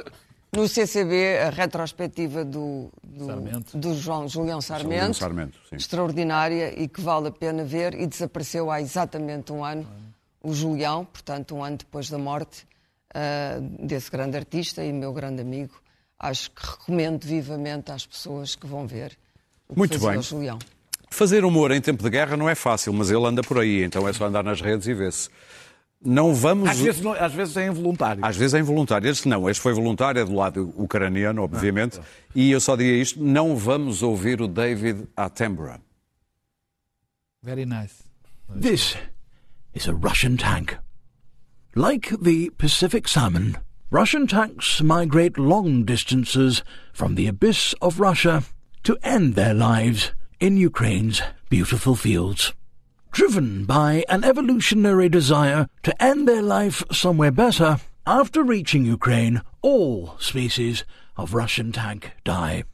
no 0.52 0.68
CCB 0.68 1.38
a 1.38 1.50
retrospectiva 1.50 2.44
do, 2.44 2.90
do, 3.02 3.26
Sarmento. 3.26 3.78
do 3.78 3.94
João 3.94 4.28
Julião 4.28 4.60
Sarmento, 4.60 4.94
Julião 4.94 5.14
Sarmento, 5.14 5.58
sim. 5.68 5.76
extraordinária 5.76 6.80
e 6.80 6.86
que 6.86 7.00
vale 7.00 7.26
a 7.26 7.32
pena 7.32 7.64
ver, 7.64 7.94
e 7.94 8.06
desapareceu 8.06 8.70
há 8.70 8.80
exatamente 8.80 9.52
um 9.52 9.64
ano 9.64 9.86
o 10.42 10.54
Julião, 10.54 11.04
portanto 11.04 11.56
um 11.56 11.64
ano 11.64 11.78
depois 11.78 12.08
da 12.08 12.18
morte 12.18 12.64
ah, 13.12 13.58
desse 13.80 14.10
grande 14.10 14.36
artista 14.36 14.84
e 14.84 14.92
meu 14.92 15.12
grande 15.12 15.42
amigo. 15.42 15.74
Acho 16.18 16.50
que 16.50 16.66
recomendo 16.66 17.24
vivamente 17.24 17.90
às 17.92 18.06
pessoas 18.06 18.54
que 18.54 18.66
vão 18.66 18.86
ver 18.86 19.16
o 19.68 19.72
que 19.74 19.78
Muito 19.78 19.98
bem. 19.98 20.22
Julião. 20.22 20.58
Fazer 21.10 21.44
humor 21.44 21.70
em 21.70 21.80
tempo 21.80 22.02
de 22.02 22.10
guerra 22.10 22.36
não 22.36 22.48
é 22.48 22.54
fácil, 22.54 22.92
mas 22.92 23.10
ele 23.10 23.24
anda 23.24 23.42
por 23.42 23.58
aí, 23.58 23.82
então 23.84 24.08
é 24.08 24.12
só 24.12 24.26
andar 24.26 24.42
nas 24.42 24.60
redes 24.60 24.86
e 24.88 24.94
ver-se. 24.94 25.28
Não 26.04 26.34
vamos. 26.34 26.68
Às 26.68 26.78
vezes, 26.78 27.00
não- 27.00 27.12
às 27.12 27.32
vezes 27.32 27.56
é 27.56 27.66
involuntário. 27.66 28.24
Às 28.24 28.36
vezes 28.36 28.54
é 28.54 28.58
involuntário. 28.58 29.08
Este 29.08 29.28
não, 29.28 29.48
este 29.48 29.60
foi 29.62 29.72
voluntário, 29.72 30.20
é 30.20 30.24
do 30.24 30.34
lado 30.34 30.72
ucraniano, 30.76 31.42
obviamente. 31.42 31.98
E 32.34 32.50
eu 32.50 32.60
só 32.60 32.76
diria 32.76 33.00
isto: 33.00 33.22
não 33.22 33.56
vamos 33.56 34.02
ouvir 34.02 34.40
o 34.42 34.46
David 34.48 35.06
Attenborough. 35.16 35.80
Very 37.42 37.64
nice. 37.64 37.94
This 38.60 38.96
is 39.74 39.88
a 39.88 39.92
Russian 39.92 40.36
tank. 40.36 40.76
Like 41.74 42.16
the 42.18 42.50
Pacific 42.56 43.08
salmon, 43.08 43.54
Russian 43.90 44.26
tanks 44.26 44.82
migrate 44.82 45.38
long 45.38 45.84
distances 45.84 46.64
from 46.92 47.14
the 47.14 47.28
abyss 47.28 47.72
of 47.80 48.00
Russia 48.00 48.42
to 48.82 48.98
end 49.04 49.36
their 49.36 49.54
lives 49.54 50.10
in 50.40 50.56
Ukraine's 50.56 51.22
beautiful 51.48 51.94
fields. 51.94 52.52
Driven 53.12 53.64
by 53.64 54.04
an 54.08 54.24
evolutionary 54.24 55.08
desire 55.08 55.68
to 55.84 56.02
end 56.02 56.26
their 56.26 56.42
life 56.42 56.82
somewhere 56.90 57.30
better, 57.30 57.78
after 58.04 58.42
reaching 58.42 58.84
Ukraine, 58.84 59.40
all 59.62 60.16
species 60.18 60.84
of 61.16 61.32
Russian 61.32 61.70
tank 61.70 62.10
die. 62.24 62.64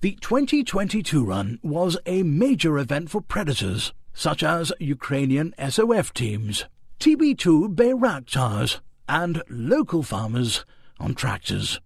The 0.00 0.18
2022 0.20 1.24
run 1.24 1.60
was 1.62 1.96
a 2.06 2.24
major 2.24 2.76
event 2.76 3.10
for 3.10 3.20
predators, 3.20 3.92
such 4.12 4.42
as 4.42 4.72
Ukrainian 4.80 5.54
SOF 5.58 6.12
teams, 6.12 6.64
TB2 6.98 7.76
Bayraktars, 7.76 8.80
and 9.08 9.42
local 9.48 10.02
farmers 10.02 10.64
on 11.00 11.14
tractors. 11.14 11.80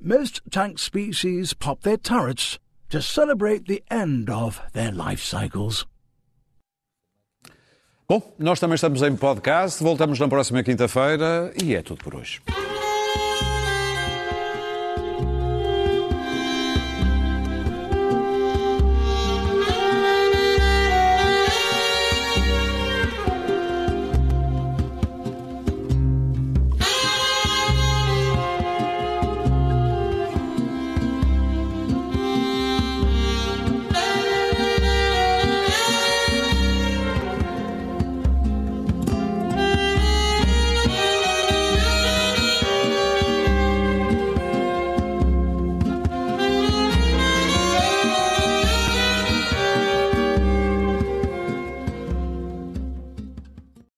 Most 0.00 0.40
tank 0.50 0.78
species 0.78 1.54
pop 1.54 1.82
their 1.82 1.96
turrets 1.96 2.58
to 2.90 3.00
celebrate 3.00 3.66
the 3.66 3.82
end 3.90 4.28
of 4.28 4.60
their 4.72 4.92
life 4.92 5.22
cycles. 5.22 5.86
Bom, 8.08 8.22
nós 8.38 8.60
também 8.60 8.76
estamos 8.76 9.02
em 9.02 9.16
podcast, 9.16 9.82
voltamos 9.82 10.20
na 10.20 10.28
próxima 10.28 10.62
quinta-feira 10.62 11.52
e 11.60 11.74
é 11.74 11.82
tudo 11.82 12.04
por 12.04 12.14
hoje. 12.14 12.40